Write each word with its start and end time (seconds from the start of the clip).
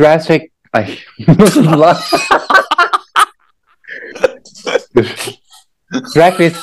Race... 0.00 0.48
Ay 0.72 0.98
nasıl 1.38 1.80
lan? 1.80 1.96
Drag 6.16 6.40
Race... 6.40 6.56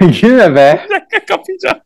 Yine 0.26 0.54
be. 0.56 0.84
Bir 0.84 0.94
dakika 0.94 1.26
kapayacağım. 1.28 1.78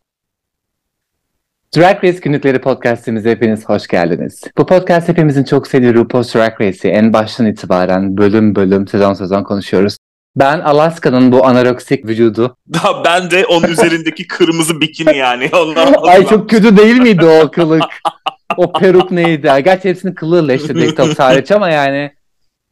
Drag 1.76 2.04
Race 2.04 2.18
Günlükleri 2.18 2.60
podcastimize 2.60 3.30
hepiniz 3.30 3.68
hoş 3.68 3.86
geldiniz. 3.86 4.42
Bu 4.58 4.66
podcast 4.66 5.08
hepimizin 5.08 5.44
çok 5.44 5.66
sevdiği 5.66 5.94
RuPaul's 5.94 6.34
Drag 6.34 6.60
Race'i 6.60 6.90
en 6.90 7.12
baştan 7.12 7.46
itibaren 7.46 8.16
bölüm 8.16 8.54
bölüm 8.54 8.88
sezon 8.88 9.14
sezon 9.14 9.42
konuşuyoruz. 9.42 9.96
Ben 10.36 10.60
Alaska'nın 10.60 11.32
bu 11.32 11.46
anoreksik 11.46 12.06
vücudu. 12.06 12.56
Daha 12.72 13.04
ben 13.04 13.30
de 13.30 13.46
onun 13.46 13.68
üzerindeki 13.68 14.26
kırmızı 14.26 14.80
bikini 14.80 15.16
yani. 15.16 15.50
Ondan 15.52 15.94
Ay 16.02 16.26
çok 16.26 16.50
kötü 16.50 16.76
değil 16.76 16.96
miydi 16.96 17.26
o 17.26 17.50
kılık? 17.50 17.82
o 18.56 18.72
peruk 18.72 19.10
neydi? 19.10 19.50
Gerçi 19.64 19.88
hepsinin 19.88 20.14
kılığı 20.14 20.48
leşti 20.48 20.74
TikTok 20.74 21.18
hariç 21.18 21.50
ama 21.50 21.70
yani. 21.70 22.12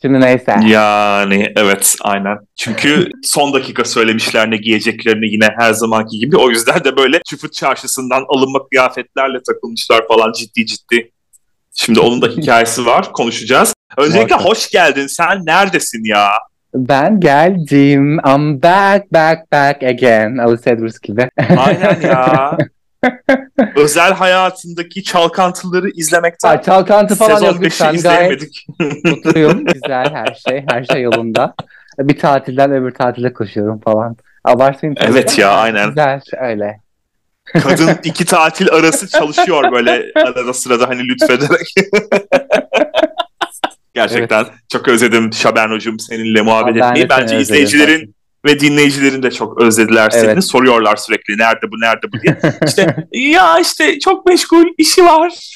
Şimdi 0.03 0.21
neyse. 0.21 0.57
Yani 0.67 1.53
evet 1.57 1.97
aynen. 2.01 2.39
Çünkü 2.57 3.11
son 3.23 3.53
dakika 3.53 3.85
söylemişler 3.85 4.51
ne 4.51 4.57
giyeceklerini 4.57 5.27
yine 5.27 5.49
her 5.59 5.73
zamanki 5.73 6.19
gibi. 6.19 6.37
O 6.37 6.51
yüzden 6.51 6.85
de 6.85 6.97
böyle 6.97 7.21
çıfıt 7.23 7.53
çarşısından 7.53 8.25
alınma 8.29 8.69
kıyafetlerle 8.69 9.39
takılmışlar 9.47 10.09
falan 10.09 10.33
ciddi 10.33 10.67
ciddi. 10.67 11.11
Şimdi 11.75 12.01
onun 12.01 12.23
da 12.23 12.27
hikayesi 12.37 12.87
var 12.87 13.13
konuşacağız. 13.13 13.75
Öncelikle 13.97 14.35
hoş 14.37 14.71
geldin. 14.71 15.07
Sen 15.07 15.47
neredesin 15.47 16.05
ya? 16.05 16.29
Ben 16.75 17.21
geldim. 17.21 18.19
I'm 18.19 18.63
back, 18.63 19.13
back, 19.13 19.53
back 19.53 19.83
again. 19.83 20.37
Alice 20.37 20.71
Edwards 20.71 21.01
gibi. 21.01 21.29
Aynen 21.57 22.01
ya. 22.01 22.59
Özel 23.77 24.13
hayatındaki 24.13 25.05
çalkantıları 25.05 25.91
izlemekten 25.91 26.51
Ay, 26.51 26.63
çalkantı 26.63 27.15
falan 27.15 27.35
sezon 27.35 27.47
yok 27.47 27.57
5'i 27.57 27.65
lütfen. 27.65 27.87
Gayet 27.87 27.99
izleyemedik. 27.99 28.67
mutluyum. 29.05 29.65
Güzel 29.65 30.11
her 30.15 30.39
şey. 30.49 30.65
Her 30.69 30.85
şey 30.85 31.03
yolunda. 31.03 31.55
Bir 31.99 32.19
tatilden 32.19 32.73
öbür 32.73 32.91
tatile 32.91 33.33
koşuyorum 33.33 33.81
falan. 33.81 34.17
Abartmayayım. 34.45 34.97
Evet 35.03 35.39
ya, 35.39 35.51
aynen. 35.51 35.89
Güzel 35.89 36.21
öyle. 36.41 36.81
Kadın 37.45 37.99
iki 38.05 38.25
tatil 38.25 38.71
arası 38.71 39.09
çalışıyor 39.09 39.73
böyle 39.73 40.13
arada 40.15 40.55
sırada 40.55 40.89
hani 40.89 41.09
lütfederek. 41.09 41.75
Gerçekten 43.95 44.47
çok 44.69 44.89
özledim 44.89 45.33
Şabernocuğum 45.33 45.99
seninle 45.99 46.43
muhabbet 46.43 46.75
de 46.75 46.79
etmeyi. 46.79 47.09
Bence 47.09 47.41
izleyicilerin. 47.41 48.15
Ve 48.45 48.61
dinleyicilerin 48.61 49.23
de 49.23 49.31
çok 49.31 49.63
özlediler 49.63 50.11
seni. 50.11 50.31
Evet. 50.31 50.45
Soruyorlar 50.45 50.97
sürekli 50.97 51.39
nerede 51.39 51.73
bu 51.73 51.81
nerede 51.81 52.13
bu 52.13 52.21
diye. 52.21 52.39
İşte 52.67 53.09
ya 53.13 53.59
işte 53.59 53.99
çok 53.99 54.27
meşgul 54.27 54.65
işi 54.79 55.05
var. 55.05 55.33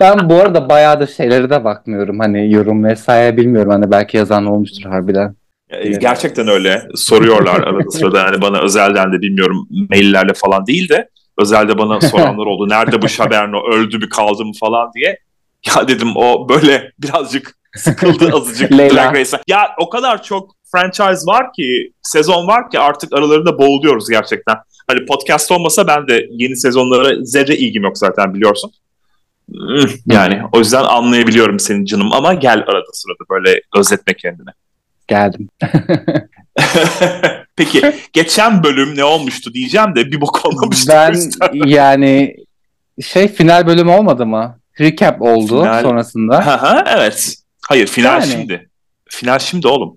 Ben 0.00 0.30
bu 0.30 0.34
arada 0.34 0.68
bayağı 0.68 1.00
da 1.00 1.06
şeylere 1.06 1.50
de 1.50 1.64
bakmıyorum. 1.64 2.18
Hani 2.20 2.52
yorum 2.52 2.84
vesaire 2.84 3.36
bilmiyorum. 3.36 3.70
Hani 3.70 3.90
belki 3.90 4.16
yazan 4.16 4.46
olmuştur 4.46 4.90
harbiden. 4.90 5.36
Gerçekten 6.00 6.48
öyle. 6.48 6.82
Soruyorlar 6.94 7.60
arada 7.60 7.90
sırada. 7.90 8.18
Yani 8.18 8.42
bana 8.42 8.60
özelden 8.60 9.12
de 9.12 9.22
bilmiyorum 9.22 9.68
maillerle 9.90 10.34
falan 10.34 10.66
değil 10.66 10.88
de 10.88 11.08
özelde 11.38 11.78
bana 11.78 12.00
soranlar 12.00 12.46
oldu. 12.46 12.68
Nerede 12.68 13.02
bu 13.02 13.08
Şaberno 13.08 13.62
öldü 13.72 13.98
mü 13.98 14.08
kaldı 14.08 14.44
mı 14.44 14.52
falan 14.60 14.92
diye. 14.92 15.18
Ya 15.66 15.88
dedim 15.88 16.08
o 16.16 16.48
böyle 16.48 16.92
birazcık 16.98 17.54
sıkıldı 17.76 18.30
azıcık. 18.36 18.70
Drag 18.72 19.16
Race'e. 19.16 19.40
Ya 19.48 19.68
o 19.80 19.88
kadar 19.90 20.22
çok 20.22 20.54
franchise 20.72 21.26
var 21.26 21.52
ki, 21.52 21.92
sezon 22.02 22.46
var 22.46 22.70
ki 22.70 22.78
artık 22.78 23.12
aralarında 23.12 23.58
boğuluyoruz 23.58 24.08
gerçekten. 24.10 24.56
Hani 24.88 25.06
podcast 25.06 25.50
olmasa 25.50 25.86
ben 25.86 26.08
de 26.08 26.26
yeni 26.30 26.56
sezonlara 26.56 27.14
zerre 27.24 27.56
ilgim 27.56 27.82
yok 27.82 27.98
zaten 27.98 28.34
biliyorsun. 28.34 28.72
Hmm, 29.52 29.88
Yani 30.06 30.42
o 30.52 30.58
yüzden 30.58 30.82
anlayabiliyorum 30.84 31.60
senin 31.60 31.84
canım 31.84 32.12
ama 32.12 32.34
gel 32.34 32.58
arada 32.66 32.86
sırada 32.92 33.24
böyle 33.30 33.60
özletme 33.76 34.14
kendini. 34.14 34.48
Geldim. 35.08 35.48
Peki 37.56 37.92
geçen 38.12 38.62
bölüm 38.64 38.96
ne 38.96 39.04
olmuştu 39.04 39.54
diyeceğim 39.54 39.94
de 39.94 40.06
bir 40.12 40.20
bok 40.20 40.46
olmamıştı. 40.46 40.92
ben 40.92 41.14
yani 41.66 42.36
şey 43.02 43.28
final 43.28 43.66
bölümü 43.66 43.90
olmadı 43.90 44.26
mı? 44.26 44.58
Recap 44.80 45.22
oldu 45.22 45.62
Final- 45.62 45.82
sonrasında. 45.82 46.62
Hı, 46.62 46.84
evet. 46.86 47.34
Hayır 47.68 47.86
final 47.86 48.20
Yani. 48.20 48.32
şimdi. 48.32 48.68
Final 49.08 49.38
şimdi 49.38 49.68
oğlum. 49.68 49.96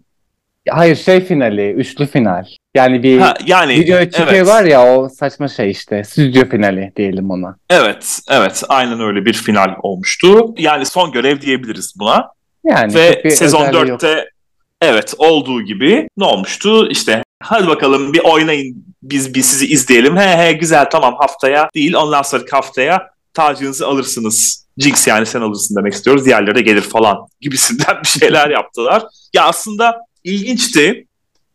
Hayır 0.69 0.95
şey 0.95 1.22
finali, 1.22 1.72
üçlü 1.72 2.05
final. 2.05 2.45
Yani 2.75 3.03
bir 3.03 3.19
Ha, 3.19 3.33
yani 3.45 3.73
video 3.75 4.05
çıkıyor 4.05 4.28
evet, 4.28 4.47
var 4.47 4.63
ya 4.63 4.95
o 4.95 5.09
saçma 5.09 5.47
şey 5.47 5.72
işte. 5.72 6.03
Stüdyo 6.03 6.50
finali 6.50 6.94
diyelim 6.95 7.31
ona. 7.31 7.55
evet, 7.69 8.19
evet. 8.29 8.63
Aynen 8.69 9.00
öyle 9.01 9.25
bir 9.25 9.33
final 9.33 9.75
olmuştu. 9.83 10.53
Yani 10.57 10.85
son 10.85 11.11
görev 11.11 11.41
diyebiliriz 11.41 11.94
buna. 12.00 12.29
Yani 12.63 12.95
Ve 12.95 13.29
sezon 13.29 13.61
özelliği 13.61 13.89
yok. 13.89 14.01
4'te 14.01 14.29
evet 14.81 15.13
olduğu 15.17 15.61
gibi 15.61 16.07
ne 16.17 16.23
olmuştu? 16.23 16.89
İşte 16.89 17.23
hadi 17.44 17.67
bakalım 17.67 18.13
bir 18.13 18.19
oynayın 18.19 18.85
biz 19.03 19.34
bir 19.34 19.41
sizi 19.41 19.67
izleyelim. 19.67 20.17
He 20.17 20.38
he 20.38 20.53
güzel 20.53 20.89
tamam 20.89 21.16
haftaya 21.19 21.69
değil 21.75 21.94
ondan 21.94 22.22
sonraki 22.22 22.51
haftaya 22.51 23.09
tacınızı 23.34 23.88
alırsınız. 23.88 24.66
Jinx 24.78 25.08
yani 25.08 25.26
sen 25.26 25.42
alırsın 25.42 25.76
demek 25.76 25.94
istiyoruz. 25.94 26.26
Diğerleri 26.26 26.56
de 26.56 26.62
gelir 26.62 26.82
falan 26.82 27.18
gibisinden 27.42 27.98
bir 28.04 28.08
şeyler 28.20 28.50
yaptılar. 28.50 29.04
Ya 29.34 29.46
aslında 29.46 29.98
ilginçti. 30.24 31.08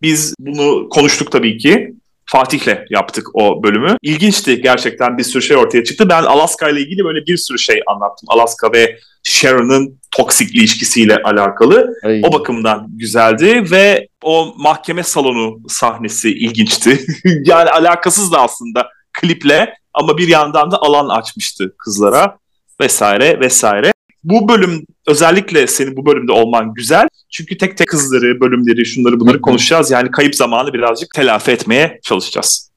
Biz 0.03 0.34
bunu 0.38 0.88
konuştuk 0.88 1.33
tabii 1.33 1.59
ki. 1.59 1.94
Fatih'le 2.27 2.78
yaptık 2.91 3.27
o 3.34 3.62
bölümü. 3.62 3.97
İlginçti 4.03 4.62
gerçekten 4.62 5.19
bir 5.19 5.22
sürü 5.22 5.43
şey 5.43 5.56
ortaya 5.56 5.84
çıktı. 5.84 6.09
Ben 6.09 6.22
Alaska 6.22 6.69
ile 6.69 6.81
ilgili 6.81 7.05
böyle 7.05 7.27
bir 7.27 7.37
sürü 7.37 7.59
şey 7.59 7.83
anlattım. 7.87 8.27
Alaska 8.28 8.72
ve 8.72 8.99
Sharon'ın 9.22 10.00
toksik 10.10 10.54
ilişkisiyle 10.54 11.22
alakalı. 11.22 11.94
Ay. 12.04 12.22
O 12.25 12.33
bakımdan 12.33 12.87
güzeldi 12.91 13.71
ve 13.71 14.09
o 14.22 14.54
mahkeme 14.56 15.03
salonu 15.03 15.60
sahnesi 15.69 16.31
ilginçti. 16.31 17.06
yani 17.44 17.71
alakasız 17.71 18.33
da 18.33 18.43
aslında 18.43 18.89
kliple 19.12 19.75
ama 19.94 20.19
bir 20.19 20.28
yandan 20.28 20.71
da 20.71 20.83
alan 20.83 21.09
açmıştı 21.09 21.75
kızlara 21.78 22.39
vesaire 22.81 23.41
vesaire. 23.41 23.93
Bu 24.25 24.49
bölüm 24.49 24.87
özellikle 25.06 25.66
senin 25.66 25.97
bu 25.97 26.06
bölümde 26.06 26.33
olman 26.33 26.75
güzel. 26.75 27.09
Çünkü 27.31 27.59
tek 27.59 27.77
tek 27.77 27.88
kızları, 27.88 28.41
bölümleri, 28.41 28.87
şunları 28.87 29.21
bunları 29.21 29.41
konuşacağız. 29.41 29.91
Yani 29.91 30.10
kayıp 30.10 30.34
zamanı 30.34 30.72
birazcık 30.72 31.15
telafi 31.15 31.50
etmeye 31.50 32.00
çalışacağız. 32.03 32.71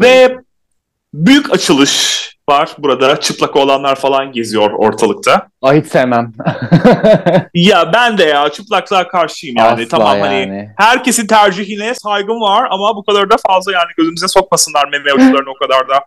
Ve 0.00 0.36
büyük 1.14 1.52
açılış 1.52 2.22
var 2.48 2.76
burada. 2.78 3.20
Çıplak 3.20 3.56
olanlar 3.56 3.96
falan 3.96 4.32
geziyor 4.32 4.70
ortalıkta. 4.70 5.48
Ay 5.62 5.80
hiç 5.80 5.86
sevmem. 5.86 6.32
Ya 7.54 7.92
ben 7.92 8.18
de 8.18 8.24
ya 8.24 8.48
çıplaklığa 8.48 9.08
karşıyım 9.08 9.56
yani. 9.56 9.82
Asla 9.82 9.88
tamam 9.88 10.20
hani 10.20 10.40
yani. 10.40 10.70
herkesin 10.76 11.26
tercihine 11.26 11.94
saygım 11.94 12.40
var 12.40 12.68
ama 12.70 12.96
bu 12.96 13.04
kadar 13.04 13.30
da 13.30 13.36
fazla 13.46 13.72
yani 13.72 13.88
gözümüze 13.96 14.28
sokmasınlar 14.28 14.88
meme 14.88 15.12
uçlarını 15.12 15.50
o 15.54 15.54
kadar 15.54 15.88
da. 15.88 16.04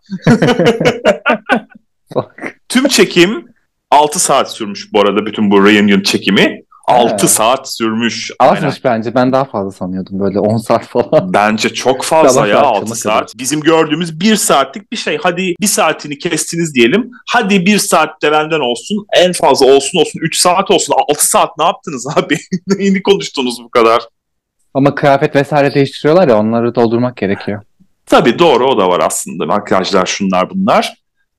Tüm 2.70 2.88
çekim 2.88 3.46
6 3.92 4.20
saat 4.20 4.52
sürmüş 4.52 4.94
bu 4.94 5.00
arada 5.02 5.26
bütün 5.26 5.52
bu 5.52 5.66
reunion 5.66 6.02
çekimi. 6.02 6.62
6 6.88 7.10
Evet. 7.10 7.30
saat 7.30 7.74
sürmüş. 7.74 8.32
Azmış 8.40 8.84
bence. 8.84 9.16
Ben 9.16 9.32
daha 9.32 9.46
fazla 9.46 9.72
sanıyordum 9.72 10.20
böyle 10.20 10.40
10 10.40 10.58
saat 10.58 10.86
falan. 10.86 11.34
Bence 11.34 11.70
çok 11.70 12.04
fazla 12.04 12.30
Sabah 12.30 12.48
ya 12.48 12.56
saat, 12.56 12.66
6 12.66 12.78
akşama 12.80 12.96
saat. 12.96 13.34
Bizim 13.38 13.62
gördüğümüz 13.62 14.20
1 14.20 14.36
saatlik 14.36 14.92
bir 14.92 14.98
şey. 14.98 15.18
Hadi 15.24 15.54
1 15.62 15.68
saatini 15.68 16.18
kestiniz 16.18 16.76
diyelim. 16.76 17.12
Hadi 17.30 17.66
1 17.66 17.78
saat 17.78 18.22
de 18.22 18.32
benden 18.32 18.60
olsun. 18.60 19.06
En 19.18 19.34
fazla 19.34 19.66
olsun 19.66 20.00
olsun 20.00 20.20
3 20.22 20.38
saat 20.38 20.72
olsun. 20.72 20.96
6 21.10 21.28
saat 21.28 21.50
ne 21.58 21.66
yaptınız 21.66 22.08
abi? 22.18 22.38
Neyini 22.68 23.04
konuştunuz 23.04 23.64
bu 23.64 23.70
kadar? 23.70 24.02
Ama 24.74 24.96
kıyafet 24.96 25.36
vesaire 25.36 25.74
değiştiriyorlar 25.74 26.28
ya 26.28 26.40
onları 26.40 26.76
doldurmak 26.76 27.18
gerekiyor. 27.18 27.62
Tabii 28.06 28.40
doğru 28.40 28.68
o 28.68 28.78
da 28.78 28.90
var 28.90 29.02
aslında. 29.06 29.46
Makyajlar 29.46 30.06
şunlar 30.06 30.50
bunlar. 30.50 30.94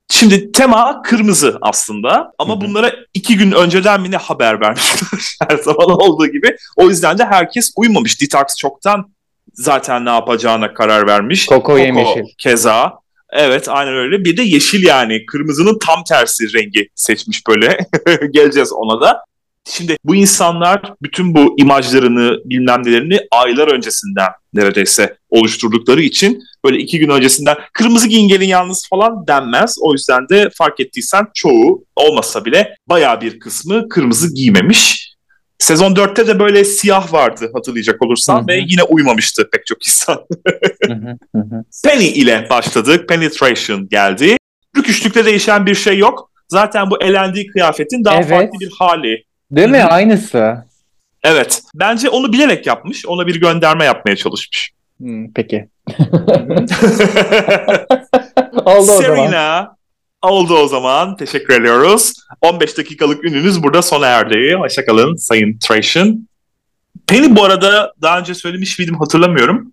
Şimdi 0.09 0.51
tema 0.51 1.01
kırmızı 1.01 1.57
aslında 1.61 2.31
ama 2.37 2.53
Hı 2.53 2.57
hı. 2.57 2.61
bunlara 2.61 2.91
iki 3.13 3.37
gün 3.37 3.51
önceden 3.51 4.01
mi 4.01 4.11
ne 4.11 4.17
haber 4.17 4.61
vermişler 4.61 5.35
her 5.49 5.57
zaman 5.57 5.89
olduğu 5.89 6.27
gibi. 6.27 6.55
O 6.75 6.89
yüzden 6.89 7.17
de 7.17 7.25
herkes 7.25 7.73
uymamış. 7.75 8.21
Detox 8.21 8.55
çoktan 8.57 9.13
zaten 9.53 10.05
ne 10.05 10.09
yapacağına 10.09 10.73
karar 10.73 11.07
vermiş. 11.07 11.45
Koko 11.45 11.77
yemyeşil. 11.77 12.23
Keza. 12.37 12.93
Evet 13.29 13.69
aynen 13.69 13.95
öyle. 13.95 14.25
Bir 14.25 14.37
de 14.37 14.41
yeşil 14.41 14.83
yani. 14.83 15.25
Kırmızının 15.25 15.77
tam 15.79 16.03
tersi 16.03 16.53
rengi 16.53 16.89
seçmiş 16.95 17.47
böyle. 17.47 17.79
Geleceğiz 18.31 18.73
ona 18.73 19.01
da. 19.01 19.25
Şimdi 19.69 19.97
bu 20.03 20.15
insanlar 20.15 20.81
bütün 21.01 21.35
bu 21.35 21.55
imajlarını 21.57 22.37
bilmem 22.45 22.81
nelerini 22.85 23.19
aylar 23.31 23.67
öncesinden 23.67 24.29
neredeyse 24.53 25.17
oluşturdukları 25.29 26.01
için 26.01 26.43
böyle 26.65 26.77
iki 26.77 26.99
gün 26.99 27.09
öncesinden 27.09 27.55
kırmızı 27.73 28.07
giyin 28.07 28.27
gelin 28.27 28.47
yalnız 28.47 28.87
falan 28.89 29.27
denmez. 29.27 29.75
O 29.81 29.93
yüzden 29.93 30.29
de 30.29 30.49
fark 30.57 30.79
ettiysen 30.79 31.27
çoğu 31.33 31.85
olmasa 31.95 32.45
bile 32.45 32.75
baya 32.87 33.21
bir 33.21 33.39
kısmı 33.39 33.89
kırmızı 33.89 34.33
giymemiş. 34.33 35.07
Sezon 35.59 35.95
4'te 35.95 36.27
de 36.27 36.39
böyle 36.39 36.63
siyah 36.65 37.13
vardı 37.13 37.51
hatırlayacak 37.53 38.01
olursan 38.01 38.37
Hı 38.39 38.43
hı. 38.43 38.47
ve 38.47 38.57
yine 38.67 38.83
uymamıştı 38.83 39.49
pek 39.51 39.65
çok 39.65 39.87
insan. 39.87 40.15
Hı 40.87 40.93
hı, 40.93 41.17
hı 41.35 41.41
hı. 41.41 41.63
Penny 41.83 42.07
ile 42.07 42.47
başladık. 42.49 43.09
Penetration 43.09 43.89
geldi. 43.89 44.37
Rüküşlükte 44.77 45.25
değişen 45.25 45.65
bir 45.65 45.75
şey 45.75 45.97
yok. 45.97 46.31
zaten 46.49 46.91
bu 46.91 47.03
elendiği 47.03 47.47
kıyafetin 47.47 48.03
daha 48.05 48.15
Evet. 48.15 48.29
farklı 48.29 48.59
bir 48.59 48.71
hali. 48.79 49.26
Değil 49.51 49.69
mi? 49.69 49.83
Aynısı. 49.83 50.65
Evet. 51.23 51.61
Bence 51.75 52.09
onu 52.09 52.33
bilerek 52.33 52.67
yapmış. 52.67 53.05
Ona 53.05 53.27
bir 53.27 53.41
gönderme 53.41 53.85
yapmaya 53.85 54.15
çalışmış. 54.15 54.71
Hmm, 54.99 55.33
peki. 55.33 55.69
Oldu 58.65 58.91
o 58.91 59.01
zaman. 59.01 59.01
Serena 59.01 59.77
oldu 60.21 60.57
o 60.57 60.67
zaman. 60.67 61.15
Teşekkür 61.15 61.61
ediyoruz. 61.61 62.13
15 62.41 62.77
dakikalık 62.77 63.23
ününüz 63.25 63.63
burada 63.63 63.81
sona 63.81 64.07
erdi. 64.07 64.55
Hoşçakalın 64.59 65.15
Sayın 65.15 65.57
Trash'ın. 65.59 66.27
Penny 67.07 67.35
bu 67.35 67.43
arada 67.43 67.93
daha 68.01 68.19
önce 68.19 68.35
söylemiş 68.35 68.79
miydim 68.79 68.95
hatırlamıyorum. 68.95 69.71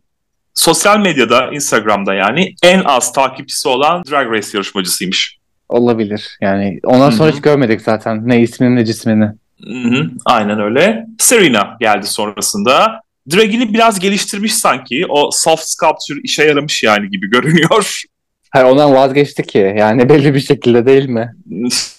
Sosyal 0.55 0.99
medyada, 0.99 1.51
Instagram'da 1.53 2.15
yani 2.15 2.55
en 2.63 2.85
az 2.85 3.13
takipçisi 3.13 3.69
olan 3.69 4.05
Drag 4.11 4.33
Race 4.33 4.49
yarışmacısıymış. 4.55 5.39
Olabilir. 5.69 6.39
Yani 6.41 6.81
ondan 6.85 7.11
sonra 7.11 7.29
Hı 7.29 7.33
hı. 7.33 7.37
hiç 7.37 7.43
görmedik 7.43 7.81
zaten. 7.81 8.29
Ne 8.29 8.41
ismini 8.41 8.77
ne 8.77 8.85
cismini. 8.85 9.31
Hı 9.67 9.89
hı, 9.89 10.11
aynen 10.25 10.61
öyle. 10.61 11.07
Serena 11.19 11.77
geldi 11.81 12.07
sonrasında. 12.07 13.01
Drag'ini 13.33 13.75
biraz 13.75 13.99
geliştirmiş 13.99 14.55
sanki. 14.55 15.07
O 15.09 15.31
soft 15.33 15.63
sculpture 15.65 16.21
işe 16.23 16.45
yaramış 16.45 16.83
yani 16.83 17.11
gibi 17.11 17.31
görünüyor. 17.31 18.03
Hayır 18.51 18.67
ondan 18.67 18.95
vazgeçti 18.95 19.43
ki. 19.43 19.75
Yani 19.79 20.09
belli 20.09 20.35
bir 20.35 20.41
şekilde 20.41 20.87
değil 20.87 21.09
mi? 21.09 21.35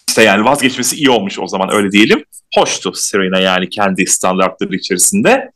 İşte 0.08 0.24
yani 0.24 0.46
vazgeçmesi 0.46 0.96
iyi 0.96 1.10
olmuş 1.10 1.40
o 1.40 1.48
zaman 1.48 1.74
öyle 1.74 1.92
diyelim. 1.92 2.24
Hoştu 2.56 2.94
Serena 2.94 3.40
yani 3.40 3.70
kendi 3.70 4.08
standartları 4.08 4.76
içerisinde. 4.76 5.52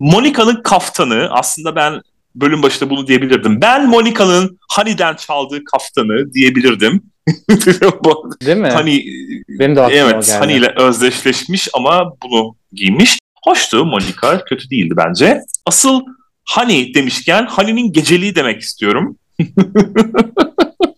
Monica'nın 0.00 0.62
kaftanı 0.62 1.28
aslında 1.30 1.76
ben 1.76 2.00
bölüm 2.34 2.62
başında 2.62 2.90
bunu 2.90 3.06
diyebilirdim. 3.06 3.60
Ben 3.60 3.88
Monica'nın 3.88 4.58
Honey'den 4.72 5.14
çaldığı 5.14 5.64
kaftanı 5.64 6.32
diyebilirdim. 6.32 7.02
Değil 8.46 8.56
mi? 8.56 8.70
Honey 8.70 9.06
Benim 9.48 9.76
de 9.76 9.80
evet. 9.90 10.38
Honey 10.40 10.56
ile 10.56 10.72
özdeşleşmiş 10.76 11.68
ama 11.74 12.12
bunu 12.22 12.54
giymiş. 12.72 13.18
Hoştu 13.44 13.84
Monica 13.84 14.44
kötü 14.44 14.70
değildi 14.70 14.94
bence. 14.96 15.40
Asıl 15.66 16.00
Honey 16.54 16.94
demişken 16.94 17.46
Honey'nin 17.46 17.92
geceliği 17.92 18.34
demek 18.34 18.60
istiyorum. 18.60 19.16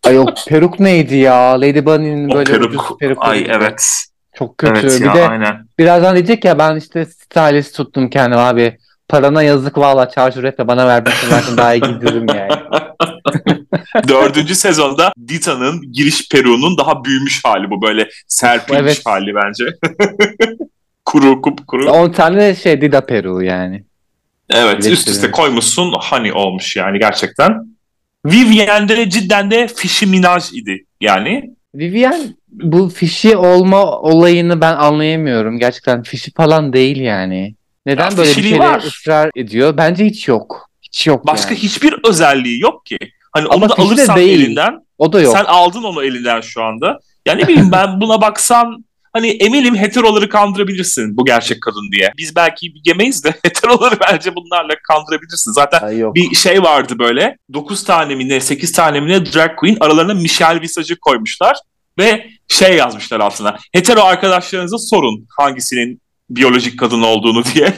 Ay 0.04 0.18
o 0.18 0.26
peruk 0.48 0.80
neydi 0.80 1.16
ya? 1.16 1.60
Lady 1.60 1.86
Bunny'nin 1.86 2.30
O 2.30 2.34
böyle 2.34 2.52
peruk. 2.52 2.66
ucuz 2.66 2.98
peruk. 3.00 3.18
Ay 3.20 3.46
evet. 3.48 3.86
Çok 4.34 4.58
kötü. 4.58 4.80
Evet 4.80 5.00
bir 5.00 5.06
ya 5.06 5.14
de 5.14 5.28
aynen. 5.28 5.66
birazdan 5.78 6.14
diyecek 6.16 6.44
ya 6.44 6.58
ben 6.58 6.76
işte 6.76 7.04
stylist 7.04 7.76
tuttum 7.76 8.10
kendime 8.10 8.40
abi. 8.40 8.78
Parana 9.08 9.42
yazık 9.42 9.78
valla 9.78 10.08
çarşur 10.08 10.44
etme 10.44 10.68
bana 10.68 10.86
ver 10.88 11.06
ben 11.06 11.12
sana 11.30 11.56
daha 11.56 11.74
iyi 11.74 11.80
giydiririm 11.80 12.26
yani. 12.28 12.52
Dördüncü 14.08 14.54
sezonda 14.54 15.12
Dita'nın 15.28 15.92
giriş 15.92 16.28
peruğunun 16.28 16.78
daha 16.78 17.04
büyümüş 17.04 17.44
hali 17.44 17.70
bu. 17.70 17.82
Böyle 17.82 18.08
serpilmiş 18.28 18.80
Evet. 18.82 19.02
hali 19.04 19.34
bence. 19.34 19.64
kuru 21.04 21.42
kupkuru. 21.42 21.90
10 21.90 22.12
tane 22.12 22.54
şey 22.54 22.80
Dida 22.80 23.06
peruğu 23.06 23.42
yani. 23.42 23.84
Evet 24.50 24.86
üst 24.86 25.08
üste 25.08 25.30
koymuşsun 25.30 25.92
honey 25.92 26.32
olmuş 26.32 26.76
yani 26.76 26.98
gerçekten. 26.98 27.76
Vivienne 28.26 28.88
de 28.88 29.10
cidden 29.10 29.50
de 29.50 29.68
Fişi 29.68 30.06
Minaj 30.06 30.52
idi 30.52 30.84
yani. 31.00 31.50
Vivian 31.74 32.34
bu 32.48 32.88
fişi 32.88 33.36
olma 33.36 33.86
olayını 34.00 34.60
ben 34.60 34.74
anlayamıyorum. 34.74 35.58
Gerçekten 35.58 36.02
fişi 36.02 36.32
falan 36.32 36.72
değil 36.72 36.96
yani. 37.00 37.54
Neden 37.86 38.10
Ya 38.10 38.16
böyle 38.16 38.30
bir 38.30 38.42
şeyle 38.42 38.58
var. 38.58 38.82
ısrar 38.82 39.30
ediyor? 39.36 39.76
Bence 39.76 40.04
hiç 40.04 40.28
yok. 40.28 40.70
Hiç 40.82 41.06
yok 41.06 41.26
Başka 41.26 41.50
yani. 41.54 41.62
hiçbir 41.62 41.94
özelliği 42.08 42.60
yok 42.60 42.86
ki. 42.86 42.98
Hani 43.32 43.46
Ama 43.50 43.54
onu 43.54 43.68
da 43.70 43.74
fişi 43.74 43.88
de 43.88 43.92
alırsan 43.92 44.16
değil. 44.16 44.40
elinden 44.46 44.74
O 44.98 45.12
da 45.12 45.20
yok. 45.20 45.36
sen 45.36 45.44
aldın 45.44 45.82
onu 45.82 46.04
elinden 46.04 46.40
şu 46.40 46.62
anda. 46.62 46.98
Yani 47.26 47.42
ne 47.42 47.48
bileyim 47.48 47.72
ben 47.72 48.00
buna 48.00 48.20
baksan 48.20 48.84
hani 49.12 49.28
eminim 49.28 49.76
heteroları 49.76 50.28
kandırabilirsin 50.28 51.16
bu 51.16 51.24
gerçek 51.24 51.62
kadın 51.62 51.90
diye. 51.92 52.12
Biz 52.18 52.36
belki 52.36 52.72
yemeyiz 52.84 53.24
de 53.24 53.34
heteroları 53.44 53.94
bence 54.00 54.34
bunlarla 54.34 54.74
kandırabilirsin. 54.88 55.52
Zaten 55.52 55.80
Ay 55.82 55.98
yok. 55.98 56.14
bir 56.14 56.34
şey 56.34 56.62
vardı 56.62 56.98
böyle 56.98 57.36
9 57.52 57.84
tane 57.84 58.14
mi 58.14 58.28
ne 58.28 58.40
8 58.40 58.72
tane 58.72 59.00
mi 59.00 59.08
ne 59.10 59.32
drag 59.32 59.56
queen 59.56 59.76
aralarına 59.80 60.14
Michelle 60.14 60.60
Visag'ı 60.60 60.96
koymuşlar 61.00 61.56
ve 61.98 62.26
şey 62.48 62.76
yazmışlar 62.76 63.20
altına 63.20 63.56
hetero 63.74 64.00
arkadaşlarınıza 64.02 64.78
sorun 64.78 65.26
hangisinin 65.38 66.00
biyolojik 66.30 66.78
kadın 66.78 67.02
olduğunu 67.02 67.44
diye. 67.44 67.74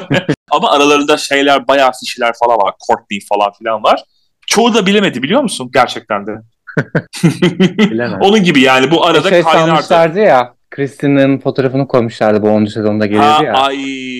Ama 0.50 0.70
aralarında 0.70 1.16
şeyler 1.16 1.68
bayağı 1.68 1.92
fişiler 2.00 2.32
falan 2.44 2.56
var. 2.58 2.74
Courtney 2.86 3.20
falan 3.28 3.52
filan 3.58 3.82
var. 3.82 4.00
Çoğu 4.46 4.74
da 4.74 4.86
bilemedi 4.86 5.22
biliyor 5.22 5.42
musun 5.42 5.70
gerçekten 5.74 6.26
de. 6.26 6.30
Bilemem. 7.90 8.18
Onun 8.20 8.44
gibi 8.44 8.60
yani 8.60 8.90
bu 8.90 9.06
arada 9.06 9.28
şey 9.28 9.42
kaynardı. 9.42 10.18
ya. 10.20 10.56
Kristin'in 10.70 11.38
fotoğrafını 11.38 11.88
koymuşlardı 11.88 12.42
bu 12.42 12.48
10. 12.48 12.64
sezonda 12.64 13.04
Ha, 13.04 13.08
geliyordu 13.08 13.44
ya. 13.44 13.52
ay 13.52 13.78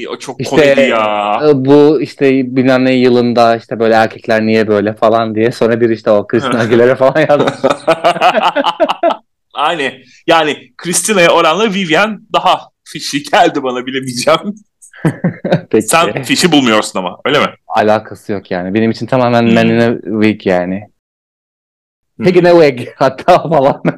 o 0.09 0.19
çok 0.19 0.41
İşte, 0.41 0.57
komedi 0.57 0.81
ya. 0.81 1.41
e, 1.51 1.65
Bu 1.65 2.01
işte 2.01 2.57
bilmem 2.57 2.85
ne 2.85 2.93
yılında 2.95 3.57
işte 3.57 3.79
böyle 3.81 3.95
erkekler 3.95 4.47
niye 4.47 4.69
böyle 4.69 4.93
falan 4.93 5.35
diye 5.35 5.53
sonra 5.53 5.81
bir 5.81 5.91
işte 5.91 6.11
o 6.11 6.27
Kristin 6.27 6.51
Aguilera 6.59 6.97
falan 6.97 7.21
yazmış. 7.29 7.53
Aynı. 9.55 9.93
Yani 10.27 10.57
Christina'ya 10.77 11.31
oranla 11.31 11.75
Vivian 11.75 12.21
daha 12.33 12.61
fişi 12.85 13.23
geldi 13.23 13.63
bana 13.63 13.87
bilemeyeceğim. 13.87 14.55
Peki. 15.71 15.87
Sen 15.87 16.23
fişi 16.23 16.53
bulmuyorsun 16.53 16.99
ama 16.99 17.19
öyle 17.25 17.39
mi? 17.39 17.47
Alakası 17.69 18.33
yok 18.33 18.51
yani. 18.51 18.75
Benim 18.75 18.91
için 18.91 19.07
tamamen 19.07 19.43
Hmm. 19.47 19.55
men 19.55 19.67
in 19.67 19.81
a 19.81 20.23
wig 20.23 20.47
yani. 20.47 20.83
Peki 22.25 22.45
ne 22.45 22.51
wig 22.51 22.89
hatta 22.97 23.43
falan. 23.49 23.83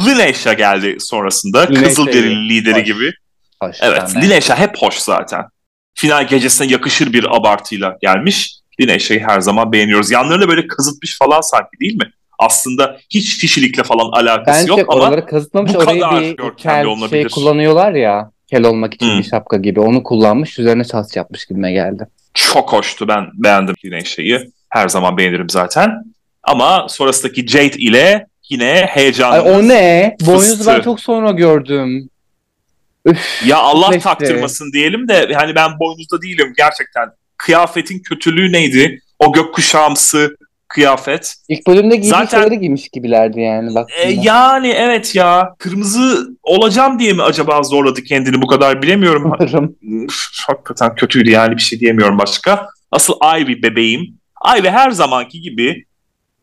Lineşa 0.00 0.52
geldi 0.52 0.96
sonrasında. 1.00 1.60
Lineşa 1.60 1.82
Kızılderili 1.84 2.48
lideri 2.48 2.74
Hoş. 2.80 2.84
gibi. 2.84 3.12
Hoş, 3.62 3.76
Evet. 3.80 4.14
de. 4.14 4.22
Lineşa 4.22 4.56
hep 4.58 4.78
hoş 4.78 4.94
zaten. 4.94 5.44
Final 5.94 6.26
gecesine 6.26 6.66
yakışır 6.72 7.12
bir 7.12 7.36
abartıyla 7.36 7.96
gelmiş. 8.00 8.54
Lineşa'yı 8.80 9.20
her 9.28 9.40
zaman 9.40 9.72
beğeniyoruz. 9.72 10.10
Yanlarını 10.10 10.48
böyle 10.48 10.66
kazıtmış 10.66 11.18
falan 11.18 11.40
sanki 11.40 11.70
değil 11.80 11.96
mi? 11.96 12.12
Aslında 12.38 12.98
hiç 13.10 13.38
fişilikle 13.38 13.82
falan 13.82 14.10
alakası 14.12 14.60
Bence 14.60 14.80
yok 14.80 14.92
ama 14.94 15.02
oraları 15.02 15.26
kazıtmamış. 15.26 15.74
bu 15.74 15.78
Orayı 15.78 16.00
kadar 16.00 16.22
bir 16.22 16.36
kel 16.56 17.08
şey 17.10 17.24
kullanıyorlar 17.28 17.92
ya. 17.92 18.30
Kel 18.50 18.64
olmak 18.64 18.94
için 18.94 19.06
Hmm. 19.10 19.18
bir 19.18 19.24
şapka 19.24 19.56
gibi. 19.56 19.80
Onu 19.80 20.02
kullanmış. 20.02 20.58
Üzerine 20.58 20.84
şas 20.84 21.16
yapmış 21.16 21.46
gibime 21.46 21.72
geldi. 21.72 22.06
çok 22.34 22.72
hoştu. 22.72 23.08
Ben 23.08 23.26
beğendim 23.34 23.74
Lineşa'yı. 23.84 24.50
Her 24.68 24.88
zaman 24.88 25.16
beğenirim 25.16 25.50
zaten. 25.50 25.90
Ama 26.42 26.86
sonrasındaki 26.88 27.46
Jade 27.48 27.76
ile 27.76 28.26
yine 28.50 28.86
heyecanlı. 28.90 29.34
Ay 29.34 29.40
o 29.40 29.68
ne? 29.68 30.16
Boynuzu 30.26 30.66
ben 30.66 30.80
çok 30.80 31.00
sonra 31.00 31.30
gördüm. 31.30 32.08
Üf. 33.04 33.42
Ya 33.46 33.56
Allah 33.58 33.88
Neyse. 33.90 34.02
taktırmasın 34.04 34.72
diyelim 34.72 35.08
de 35.08 35.34
hani 35.34 35.54
ben 35.54 35.78
boynuzda 35.80 36.22
değilim 36.22 36.52
gerçekten. 36.56 37.08
Kıyafetin 37.36 37.98
kötülüğü 37.98 38.52
neydi? 38.52 39.00
O 39.18 39.32
gökkuşağımsı 39.32 40.36
kıyafet. 40.78 41.34
İlk 41.48 41.66
bölümde 41.66 41.96
giydiği 41.96 42.10
Zaten- 42.10 42.40
şeyleri 42.42 42.60
giymiş 42.60 42.88
gibilerdi 42.88 43.40
yani. 43.40 43.74
Bak. 43.74 43.90
E, 44.02 44.10
yani 44.12 44.68
evet 44.68 45.14
ya. 45.14 45.54
Kırmızı 45.58 46.28
olacağım 46.42 46.98
diye 46.98 47.12
mi 47.12 47.22
acaba 47.22 47.62
zorladı 47.62 48.02
kendini 48.02 48.42
bu 48.42 48.46
kadar 48.46 48.82
bilemiyorum. 48.82 49.32
Hakikaten 50.46 50.94
kötüydü 50.94 51.30
yani 51.30 51.56
bir 51.56 51.62
şey 51.62 51.80
diyemiyorum 51.80 52.18
başka. 52.18 52.68
Asıl 52.92 53.14
Ivy 53.40 53.62
bebeğim. 53.62 54.18
Ivy 54.58 54.68
her 54.68 54.90
zamanki 54.90 55.40
gibi 55.40 55.84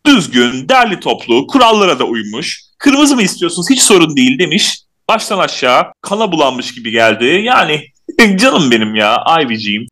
düzgün, 0.06 0.70
derli 0.70 1.00
toplu, 1.00 1.48
kurallara 1.48 2.00
da 2.00 2.04
uymuş. 2.04 2.62
Kırmızı 2.78 3.16
mı 3.16 3.22
istiyorsunuz 3.22 3.70
hiç 3.70 3.82
sorun 3.82 4.16
değil 4.18 4.40
demiş. 4.40 4.80
Baştan 5.10 5.40
aşağı 5.40 5.84
kana 6.02 6.32
bulanmış 6.32 6.76
gibi 6.76 6.92
geldi. 6.92 7.26
Yani 7.44 7.82
canım 8.38 8.72
benim 8.72 8.96
ya 8.96 9.24
Ivy'ciğim. 9.42 9.86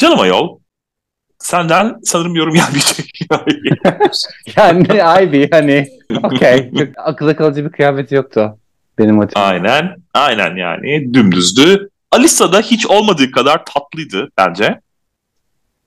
Canım 0.00 0.20
ayol. 0.20 0.59
Senden 1.40 1.96
sanırım 2.04 2.34
yorum 2.34 2.54
gelmeyecek. 2.54 3.10
Yani 4.56 4.86
Ivy 5.22 5.48
hani. 5.50 5.88
Okey. 6.22 6.70
Akılda 6.96 7.36
kalıcı 7.36 7.64
bir 7.64 7.70
kıyafeti 7.70 8.14
yoktu. 8.14 8.58
Benim 8.98 9.20
açımdan. 9.20 9.48
aynen. 9.50 9.96
Aynen 10.14 10.56
yani 10.56 11.14
dümdüzdü. 11.14 11.88
Alisa 12.10 12.52
da 12.52 12.60
hiç 12.60 12.86
olmadığı 12.86 13.30
kadar 13.30 13.64
tatlıydı 13.64 14.28
bence. 14.38 14.80